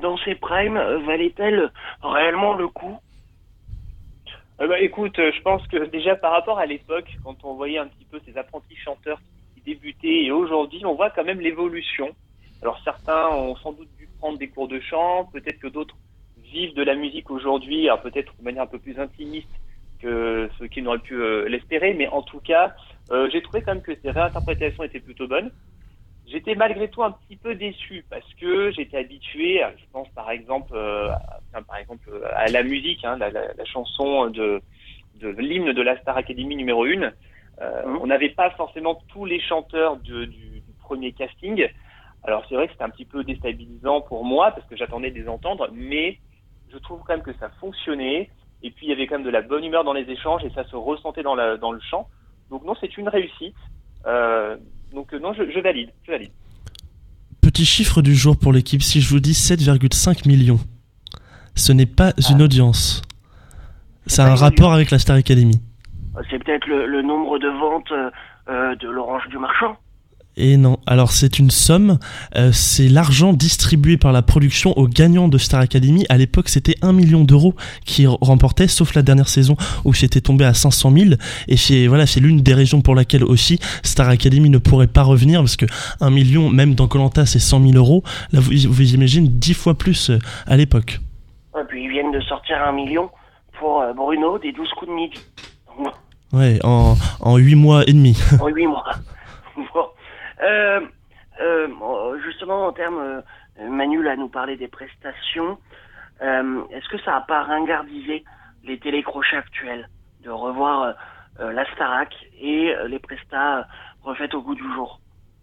dans 0.00 0.16
ces 0.24 0.34
primes 0.36 0.78
valaient-elles 1.06 1.70
réellement 2.02 2.54
le 2.54 2.68
coup? 2.68 2.96
Bah, 4.58 4.80
écoute, 4.80 5.18
euh, 5.18 5.32
je 5.36 5.42
pense 5.42 5.66
que 5.66 5.84
déjà 5.84 6.16
par 6.16 6.32
rapport 6.32 6.58
à 6.58 6.66
l'époque, 6.66 7.18
quand 7.22 7.44
on 7.44 7.54
voyait 7.54 7.78
un 7.78 7.88
petit 7.88 8.06
peu 8.06 8.20
ces 8.24 8.38
apprentis 8.38 8.76
chanteurs 8.76 9.20
qui 9.54 9.60
débutaient, 9.60 10.24
et 10.24 10.30
aujourd'hui, 10.30 10.84
on 10.86 10.94
voit 10.94 11.10
quand 11.10 11.24
même 11.24 11.40
l'évolution. 11.40 12.14
Alors 12.62 12.80
certains 12.82 13.28
ont 13.28 13.54
sans 13.56 13.72
doute 13.72 13.90
dû 13.98 14.08
prendre 14.18 14.38
des 14.38 14.48
cours 14.48 14.66
de 14.66 14.80
chant, 14.80 15.26
peut-être 15.26 15.58
que 15.58 15.66
d'autres 15.66 15.96
vivent 16.38 16.74
de 16.74 16.82
la 16.82 16.94
musique 16.94 17.30
aujourd'hui, 17.30 17.86
alors 17.86 18.00
peut-être 18.00 18.32
de 18.38 18.44
manière 18.44 18.62
un 18.62 18.66
peu 18.66 18.78
plus 18.78 18.98
intimiste 18.98 19.48
que 20.00 20.48
ceux 20.58 20.68
qui 20.68 20.80
n'auraient 20.80 20.98
pu 20.98 21.14
euh, 21.14 21.48
l'espérer, 21.48 21.92
mais 21.92 22.08
en 22.08 22.22
tout 22.22 22.40
cas, 22.40 22.74
euh, 23.10 23.28
j'ai 23.30 23.42
trouvé 23.42 23.60
quand 23.62 23.74
même 23.74 23.82
que 23.82 23.94
ces 24.02 24.10
réinterprétations 24.10 24.84
étaient 24.84 25.00
plutôt 25.00 25.28
bonnes. 25.28 25.50
J'étais 26.26 26.56
malgré 26.56 26.88
tout 26.90 27.02
un 27.04 27.12
petit 27.12 27.36
peu 27.36 27.54
déçu 27.54 28.04
parce 28.10 28.26
que 28.34 28.72
j'étais 28.72 28.96
habitué, 28.98 29.62
à- 29.62 29.72
je 29.76 29.84
pense 29.92 30.08
par 30.10 30.30
exemple, 30.30 30.72
euh, 30.74 31.08
par 31.68 31.76
exemple 31.76 32.08
euh, 32.12 32.26
à 32.34 32.46
la 32.48 32.62
musique, 32.64 33.04
hein, 33.04 33.16
la, 33.16 33.30
la- 33.30 33.52
la 33.54 33.64
chanson 33.64 34.28
de, 34.28 34.60
de 35.14 35.28
l'hymne 35.28 35.72
de 35.72 35.82
la 35.82 35.96
Star 36.00 36.16
Academy 36.16 36.56
numéro 36.56 36.84
1. 36.84 36.96
Mhm. 37.60 37.98
On 38.02 38.06
n'avait 38.08 38.30
pas 38.30 38.50
forcément 38.50 39.00
tous 39.08 39.24
les 39.24 39.40
chanteurs 39.40 39.96
de- 39.98 40.24
du, 40.26 40.60
du 40.60 40.72
premier 40.80 41.12
casting. 41.12 41.66
Alors 42.24 42.44
c'est 42.48 42.56
vrai 42.56 42.66
que 42.66 42.72
c'était 42.72 42.84
un 42.84 42.90
petit 42.90 43.04
peu 43.04 43.22
déstabilisant 43.24 44.00
pour 44.00 44.24
moi 44.24 44.50
parce 44.50 44.66
que 44.66 44.76
j'attendais 44.76 45.10
de 45.12 45.18
les 45.20 45.28
entendre, 45.28 45.68
mais 45.72 46.18
je 46.72 46.76
trouve 46.78 47.02
quand 47.06 47.14
même 47.14 47.22
que 47.22 47.34
ça 47.34 47.50
fonctionnait. 47.60 48.30
Et 48.62 48.70
puis 48.72 48.86
il 48.86 48.88
y 48.88 48.92
avait 48.92 49.06
quand 49.06 49.14
même 49.16 49.24
de 49.24 49.30
la 49.30 49.42
bonne 49.42 49.64
humeur 49.64 49.84
dans 49.84 49.92
les 49.92 50.10
échanges 50.10 50.44
et 50.44 50.50
ça 50.50 50.64
se 50.64 50.74
ressentait 50.76 51.22
dans, 51.22 51.34
la, 51.36 51.56
dans 51.56 51.70
le 51.72 51.80
chant. 51.80 52.08
Donc 52.50 52.64
non, 52.64 52.74
c'est 52.80 52.96
une 52.98 53.08
réussite. 53.08 53.56
Euh, 54.06 54.56
donc 54.92 55.12
euh, 55.12 55.18
non, 55.18 55.32
je, 55.32 55.42
je 55.54 55.60
valide, 55.60 55.90
je 56.06 56.12
valide. 56.12 56.30
Petit 57.40 57.64
chiffre 57.64 58.02
du 58.02 58.14
jour 58.14 58.36
pour 58.36 58.52
l'équipe, 58.52 58.82
si 58.82 59.00
je 59.00 59.08
vous 59.08 59.20
dis 59.20 59.32
7,5 59.32 60.26
millions, 60.26 60.58
ce 61.54 61.72
n'est 61.72 61.86
pas 61.86 62.12
une 62.30 62.42
audience. 62.42 63.02
Ça 64.06 64.26
a 64.26 64.30
un 64.30 64.34
rapport 64.34 64.72
avec 64.72 64.90
la 64.90 64.98
Star 64.98 65.16
Academy. 65.16 65.60
C'est 66.30 66.42
peut-être 66.42 66.66
le, 66.66 66.86
le 66.86 67.02
nombre 67.02 67.38
de 67.38 67.48
ventes 67.48 67.90
euh, 67.92 68.10
euh, 68.48 68.74
de 68.76 68.88
l'Orange 68.88 69.28
du 69.28 69.38
Marchand. 69.38 69.76
Et 70.38 70.58
non, 70.58 70.76
alors 70.86 71.12
c'est 71.12 71.38
une 71.38 71.50
somme, 71.50 71.98
euh, 72.36 72.52
c'est 72.52 72.88
l'argent 72.88 73.32
distribué 73.32 73.96
par 73.96 74.12
la 74.12 74.20
production 74.20 74.76
aux 74.76 74.86
gagnants 74.86 75.28
de 75.28 75.38
Star 75.38 75.60
Academy. 75.60 76.04
À 76.10 76.18
l'époque, 76.18 76.50
c'était 76.50 76.74
1 76.82 76.92
million 76.92 77.24
d'euros 77.24 77.54
qui 77.86 78.04
r- 78.04 78.18
remportaient, 78.20 78.68
sauf 78.68 78.94
la 78.94 79.00
dernière 79.00 79.28
saison 79.30 79.56
où 79.86 79.94
c'était 79.94 80.20
tombé 80.20 80.44
à 80.44 80.52
500 80.52 80.90
000. 80.94 81.10
Et 81.48 81.56
c'est 81.56 81.86
voilà, 81.86 82.06
c'est 82.06 82.20
l'une 82.20 82.42
des 82.42 82.52
raisons 82.52 82.82
pour 82.82 82.94
laquelle 82.94 83.24
aussi 83.24 83.58
Star 83.82 84.10
Academy 84.10 84.50
ne 84.50 84.58
pourrait 84.58 84.88
pas 84.88 85.04
revenir 85.04 85.40
parce 85.40 85.56
que 85.56 85.64
1 86.02 86.10
million, 86.10 86.50
même 86.50 86.74
dans 86.74 86.86
Colanta, 86.86 87.24
c'est 87.24 87.38
100 87.38 87.62
000 87.62 87.72
euros. 87.76 88.02
Là, 88.32 88.40
vous, 88.40 88.52
vous 88.68 88.94
imaginez 88.94 89.28
10 89.28 89.54
fois 89.54 89.72
plus 89.74 90.10
euh, 90.10 90.18
à 90.46 90.58
l'époque. 90.58 91.00
Et 91.58 91.64
puis 91.66 91.84
ils 91.84 91.90
viennent 91.90 92.12
de 92.12 92.20
sortir 92.20 92.56
un 92.62 92.72
million 92.72 93.08
pour 93.58 93.80
euh, 93.80 93.94
Bruno 93.94 94.38
des 94.38 94.52
12 94.52 94.68
coups 94.78 94.90
de 94.90 94.94
midi. 94.96 95.16
Ouais, 96.34 96.58
en, 96.62 96.94
en 97.20 97.36
8 97.38 97.54
mois 97.54 97.84
et 97.88 97.94
demi. 97.94 98.18
en 98.38 98.48
8 98.48 98.66
mois. 98.66 98.84
Bon. 99.56 99.84
Euh, 100.42 100.80
euh, 101.40 102.18
justement, 102.24 102.66
en 102.66 102.72
termes, 102.72 102.98
euh, 102.98 103.68
Manu 103.68 104.02
là 104.02 104.16
nous 104.16 104.28
parlait 104.28 104.56
des 104.56 104.68
prestations. 104.68 105.58
Euh, 106.22 106.64
Est-ce 106.70 106.88
que 106.88 106.98
ça 106.98 107.16
a 107.16 107.20
pas 107.22 107.42
ringardisé 107.42 108.24
les 108.64 108.78
télécrochets 108.78 109.36
actuels 109.36 109.88
de 110.20 110.30
revoir 110.30 110.94
la 111.38 111.70
Starac 111.72 112.14
et 112.40 112.74
les 112.88 112.98
prestats 112.98 113.68
refaites 114.02 114.34
au 114.34 114.40
goût 114.40 114.54
du 114.54 114.72
jour? 114.72 115.00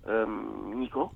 Nico? 0.08 1.12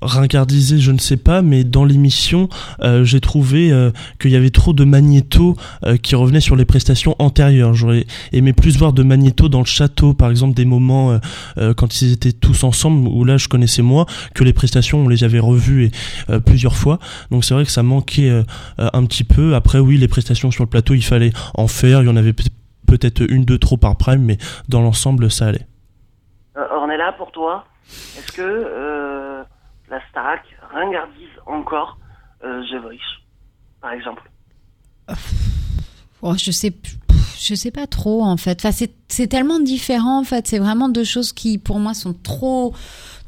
Ringardisé, 0.00 0.78
je 0.78 0.90
ne 0.90 0.98
sais 0.98 1.16
pas, 1.16 1.42
mais 1.42 1.64
dans 1.64 1.84
l'émission, 1.84 2.48
euh, 2.82 3.04
j'ai 3.04 3.20
trouvé 3.20 3.72
euh, 3.72 3.90
qu'il 4.18 4.30
y 4.30 4.36
avait 4.36 4.50
trop 4.50 4.72
de 4.72 4.84
magnéto 4.84 5.56
euh, 5.84 5.96
qui 5.96 6.14
revenaient 6.14 6.40
sur 6.40 6.56
les 6.56 6.64
prestations 6.64 7.14
antérieures. 7.18 7.74
J'aurais 7.74 8.06
aimé 8.32 8.52
plus 8.52 8.76
voir 8.78 8.92
de 8.92 9.02
magnéto 9.02 9.48
dans 9.48 9.60
le 9.60 9.64
château, 9.66 10.14
par 10.14 10.30
exemple 10.30 10.54
des 10.54 10.64
moments 10.64 11.18
quand 11.76 12.00
ils 12.00 12.12
étaient 12.12 12.32
tous 12.32 12.64
ensemble, 12.64 13.08
où 13.08 13.24
là 13.24 13.36
je 13.36 13.48
connaissais 13.48 13.82
moins, 13.82 14.06
que 14.34 14.44
les 14.44 14.52
prestations, 14.52 15.04
on 15.04 15.08
les 15.08 15.24
avait 15.24 15.38
revues 15.38 15.86
et, 15.86 16.40
plusieurs 16.40 16.76
fois. 16.76 16.98
Donc 17.30 17.44
c'est 17.44 17.54
vrai 17.54 17.64
que 17.64 17.70
ça 17.70 17.82
manquait 17.82 18.42
un 18.78 19.04
petit 19.04 19.24
peu. 19.24 19.54
Après 19.54 19.78
oui, 19.78 19.98
les 19.98 20.08
prestations 20.08 20.50
sur 20.50 20.64
le 20.64 20.68
plateau, 20.70 20.94
il 20.94 21.02
fallait 21.02 21.32
en 21.54 21.66
faire. 21.66 22.02
Il 22.02 22.06
y 22.06 22.08
en 22.08 22.16
avait 22.16 22.32
peut- 22.32 22.44
peut-être 22.86 23.22
une, 23.28 23.44
deux 23.44 23.58
trop 23.58 23.76
par 23.76 23.96
prime, 23.96 24.22
mais 24.22 24.38
dans 24.68 24.80
l'ensemble, 24.80 25.30
ça 25.30 25.48
allait. 25.48 25.66
Ornella, 26.56 27.12
pour 27.12 27.32
toi, 27.32 27.64
est-ce 28.18 28.32
que 28.32 29.44
la 29.92 30.00
Starac 30.08 30.42
ringardise 30.72 31.28
encore 31.46 31.98
euh, 32.42 32.62
The 32.64 32.82
Voice, 32.82 32.98
par 33.80 33.92
exemple 33.92 34.28
Oh, 36.22 36.34
je 36.36 36.50
sais, 36.50 36.72
je 37.38 37.54
sais 37.54 37.70
pas 37.70 37.86
trop 37.86 38.22
en 38.22 38.36
fait. 38.36 38.60
Enfin, 38.60 38.72
c'est 38.72 38.94
c'est 39.08 39.26
tellement 39.26 39.58
différent 39.58 40.20
en 40.20 40.24
fait. 40.24 40.46
C'est 40.46 40.60
vraiment 40.60 40.88
deux 40.88 41.04
choses 41.04 41.32
qui 41.32 41.58
pour 41.58 41.78
moi 41.78 41.92
sont 41.92 42.14
trop 42.14 42.74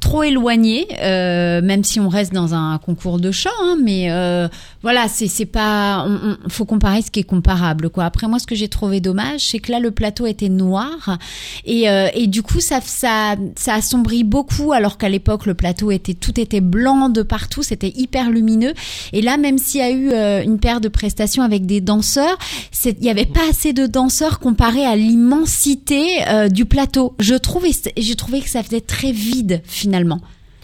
trop 0.05 0.22
éloignées. 0.22 0.86
euh, 1.00 1.61
même 1.62 1.82
si 1.84 1.98
on 2.00 2.09
reste 2.09 2.32
dans 2.32 2.52
un 2.55 2.78
concours 2.78 3.18
de 3.18 3.30
chant, 3.32 3.50
hein, 3.62 3.76
mais 3.82 4.11
euh, 4.11 4.48
voilà, 4.82 5.09
c'est 5.09 5.28
c'est 5.28 5.46
pas. 5.46 6.05
On, 6.07 6.14
on- 6.46 6.48
faut 6.48 6.64
comparer 6.66 7.00
ce 7.02 7.11
qui 7.11 7.20
est 7.20 7.24
comparable 7.36 7.88
quoi. 7.90 8.05
Après 8.05 8.26
moi, 8.28 8.38
ce 8.38 8.46
que 8.46 8.55
j'ai 8.55 8.68
trouvé 8.68 9.00
dommage, 9.00 9.40
c'est 9.48 9.59
que 9.59 9.72
là 9.72 9.80
le 9.80 9.90
plateau 9.90 10.26
était 10.26 10.48
noir 10.50 11.18
et 11.64 11.88
euh, 11.88 12.09
et 12.14 12.26
du 12.26 12.42
coup 12.42 12.61
ça 12.61 12.80
ça 12.84 13.36
ça 13.57 13.74
assombrit 13.74 14.24
beaucoup 14.24 14.72
alors 14.72 14.98
qu'à 14.98 15.09
l'époque 15.09 15.46
le 15.46 15.55
plateau 15.55 15.90
était 15.90 16.14
tout 16.14 16.38
était 16.38 16.61
blanc 16.61 17.09
de 17.09 17.22
partout, 17.22 17.62
c'était 17.62 17.92
hyper 17.96 18.30
lumineux. 18.30 18.74
Et 19.12 19.22
là, 19.22 19.36
même 19.38 19.59
s'il 19.59 19.80
y 19.80 19.84
a 19.84 19.90
eu 19.90 20.11
euh, 20.12 20.42
une 20.44 20.59
paire 20.59 20.80
de 20.80 20.88
prestations 20.88 21.42
avec 21.42 21.64
des 21.66 21.80
danseurs, 21.80 22.36
il 22.84 22.96
n'y 23.00 23.11
avait 23.11 23.24
pas 23.26 23.48
assez 23.50 23.72
de 23.72 23.86
danseurs 23.86 24.38
comparé 24.38 24.84
à 24.84 24.96
l'immensité 24.96 26.02
euh, 26.28 26.48
du 26.48 26.64
plateau. 26.66 27.14
Je 27.18 27.34
trouvais, 27.34 27.70
j'ai 27.96 28.14
trouvé 28.16 28.40
que 28.42 28.48
ça 28.50 28.62
faisait 28.62 28.80
très 28.82 29.12
vide 29.12 29.62
finalement. 29.64 29.93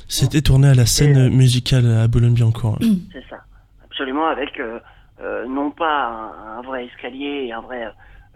C'était 0.09 0.43
tourné 0.43 0.69
à 0.69 0.75
la 0.75 0.87
scène 0.87 1.29
musicale 1.29 1.87
à 1.87 2.09
Boulogne-Billancourt. 2.09 2.79
C'est 3.13 3.25
ça, 3.31 3.37
absolument, 3.85 4.27
avec 4.27 4.59
euh, 4.59 4.79
euh, 5.23 5.47
non 5.49 5.71
pas 5.71 6.09
un, 6.09 6.59
un 6.59 6.63
vrai 6.63 6.87
escalier 6.87 7.47
et 7.47 7.53
un 7.53 7.61
vrai 7.61 7.85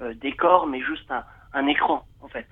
euh, 0.02 0.14
décor, 0.22 0.66
mais 0.68 0.78
juste 0.80 1.10
un, 1.10 1.22
un 1.58 1.66
écran, 1.66 2.04
en 2.22 2.28
fait. 2.28 2.46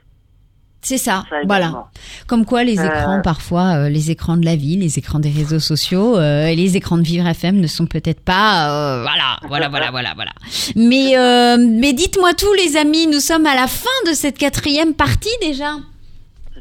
C'est 0.84 0.98
ça, 0.98 1.22
Ça, 1.30 1.36
voilà. 1.46 1.86
Comme 2.26 2.44
quoi 2.44 2.64
les 2.64 2.76
Euh, 2.80 2.84
écrans, 2.84 3.20
parfois, 3.22 3.76
euh, 3.76 3.88
les 3.88 4.10
écrans 4.10 4.36
de 4.36 4.44
la 4.44 4.56
vie, 4.56 4.76
les 4.76 4.98
écrans 4.98 5.20
des 5.20 5.30
réseaux 5.30 5.60
sociaux 5.60 6.16
euh, 6.18 6.46
et 6.46 6.56
les 6.56 6.76
écrans 6.76 6.98
de 6.98 7.04
Vivre 7.04 7.24
FM 7.28 7.60
ne 7.60 7.68
sont 7.68 7.86
peut-être 7.86 8.20
pas, 8.20 8.68
euh, 8.98 9.02
voilà, 9.02 9.38
voilà, 9.46 9.68
voilà, 9.68 9.92
voilà, 9.92 10.12
voilà. 10.16 10.32
Mais, 10.74 11.16
euh, 11.16 11.56
mais 11.60 11.92
dites-moi 11.92 12.34
tout, 12.34 12.52
les 12.54 12.76
amis, 12.76 13.06
nous 13.06 13.20
sommes 13.20 13.46
à 13.46 13.54
la 13.54 13.68
fin 13.68 13.88
de 14.08 14.12
cette 14.12 14.36
quatrième 14.38 14.94
partie 14.94 15.30
déjà. 15.40 15.74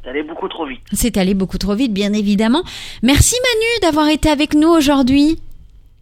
C'est 0.04 0.10
allé 0.10 0.24
beaucoup 0.24 0.47
trop 0.47 0.66
vite. 0.66 0.82
C'est 0.91 1.18
allé 1.18 1.34
beaucoup 1.34 1.58
trop 1.58 1.76
vite, 1.76 1.93
bien 1.93 2.14
évidemment. 2.14 2.64
Merci 3.04 3.36
Manu 3.36 3.68
d'avoir 3.82 4.10
été 4.10 4.30
avec 4.30 4.54
nous 4.54 4.70
aujourd'hui. 4.70 5.39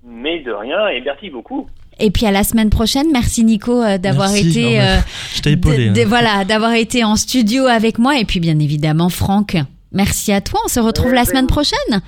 Mais 0.06 0.40
de 0.40 0.52
rien, 0.52 0.88
et 0.88 1.02
merci 1.02 1.30
beaucoup. 1.30 1.68
Et 2.00 2.12
puis 2.12 2.26
à 2.26 2.32
la 2.32 2.44
semaine 2.44 2.70
prochaine. 2.70 3.08
Merci 3.12 3.44
Nico 3.44 3.84
euh, 3.84 3.98
d'avoir 3.98 4.34
été, 4.34 4.78
non, 4.78 4.82
euh, 4.82 4.98
je 5.36 5.42
t'ai 5.42 5.52
épaulé, 5.52 5.90
hein. 5.90 6.06
voilà, 6.08 6.46
d'avoir 6.46 6.74
été 6.74 7.04
en 7.04 7.16
studio 7.16 7.66
avec 7.66 8.00
moi. 8.00 8.18
Et 8.18 8.26
puis 8.26 8.40
bien 8.40 8.58
évidemment 8.60 9.10
Franck. 9.10 9.58
Merci 9.92 10.32
à 10.32 10.42
toi. 10.42 10.62
On 10.66 10.68
se 10.70 10.80
retrouve 10.80 11.10
Ouais, 11.10 11.16
la 11.16 11.24
ben, 11.24 11.30
semaine 11.30 11.48
prochaine. 11.48 12.02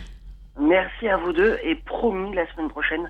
Merci 0.60 1.08
à 1.08 1.18
vous 1.18 1.34
deux, 1.34 1.58
et 1.64 1.76
promis, 1.76 2.36
la 2.36 2.46
semaine 2.54 2.70
prochaine, 2.70 3.10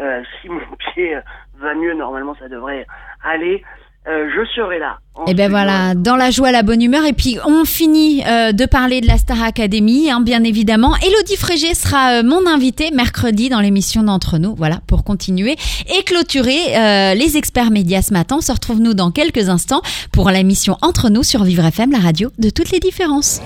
euh, 0.00 0.22
si 0.40 0.48
mon 0.48 0.60
pied 0.94 1.16
euh, 1.16 1.20
va 1.58 1.74
mieux, 1.74 1.94
normalement 1.94 2.36
ça 2.38 2.48
devrait 2.48 2.86
aller, 3.24 3.62
euh, 4.08 4.28
je 4.34 4.44
serai 4.54 4.78
là. 4.78 4.98
Et 5.28 5.34
ben 5.34 5.44
studio. 5.44 5.50
voilà, 5.50 5.94
dans 5.94 6.16
la 6.16 6.30
joie, 6.30 6.50
la 6.50 6.62
bonne 6.62 6.82
humeur. 6.82 7.04
Et 7.04 7.12
puis 7.12 7.38
on 7.46 7.64
finit 7.64 8.24
euh, 8.26 8.52
de 8.52 8.64
parler 8.66 9.00
de 9.00 9.06
la 9.06 9.18
Star 9.18 9.42
Academy, 9.42 10.10
hein, 10.10 10.20
bien 10.20 10.42
évidemment. 10.42 10.96
Elodie 10.96 11.36
Frégé 11.36 11.74
sera 11.74 12.14
euh, 12.14 12.22
mon 12.24 12.46
invitée 12.48 12.90
mercredi 12.90 13.48
dans 13.48 13.60
l'émission 13.60 14.02
d'entre 14.02 14.38
nous. 14.38 14.54
Voilà, 14.56 14.80
pour 14.86 15.04
continuer 15.04 15.56
et 15.96 16.02
clôturer 16.02 16.76
euh, 16.76 17.14
les 17.14 17.36
experts 17.36 17.70
médias 17.70 18.02
ce 18.02 18.12
matin. 18.12 18.36
On 18.38 18.40
se 18.40 18.50
retrouve 18.50 18.80
nous 18.80 18.94
dans 18.94 19.10
quelques 19.12 19.48
instants 19.48 19.82
pour 20.12 20.30
l'émission 20.30 20.78
Entre 20.82 21.08
nous 21.08 21.22
sur 21.22 21.44
Vivre 21.44 21.64
FM, 21.64 21.92
la 21.92 22.00
radio 22.00 22.30
de 22.38 22.50
toutes 22.50 22.70
les 22.72 22.80
différences. 22.80 23.40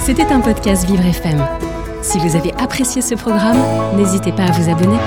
C'était 0.00 0.26
un 0.26 0.40
podcast 0.40 0.86
Vivre 0.86 1.06
FM. 1.06 1.42
Si 2.02 2.18
vous 2.18 2.36
avez 2.36 2.52
apprécié 2.58 3.00
ce 3.00 3.14
programme, 3.14 3.58
n'hésitez 3.96 4.32
pas 4.32 4.44
à 4.44 4.50
vous 4.50 4.70
abonner. 4.70 4.98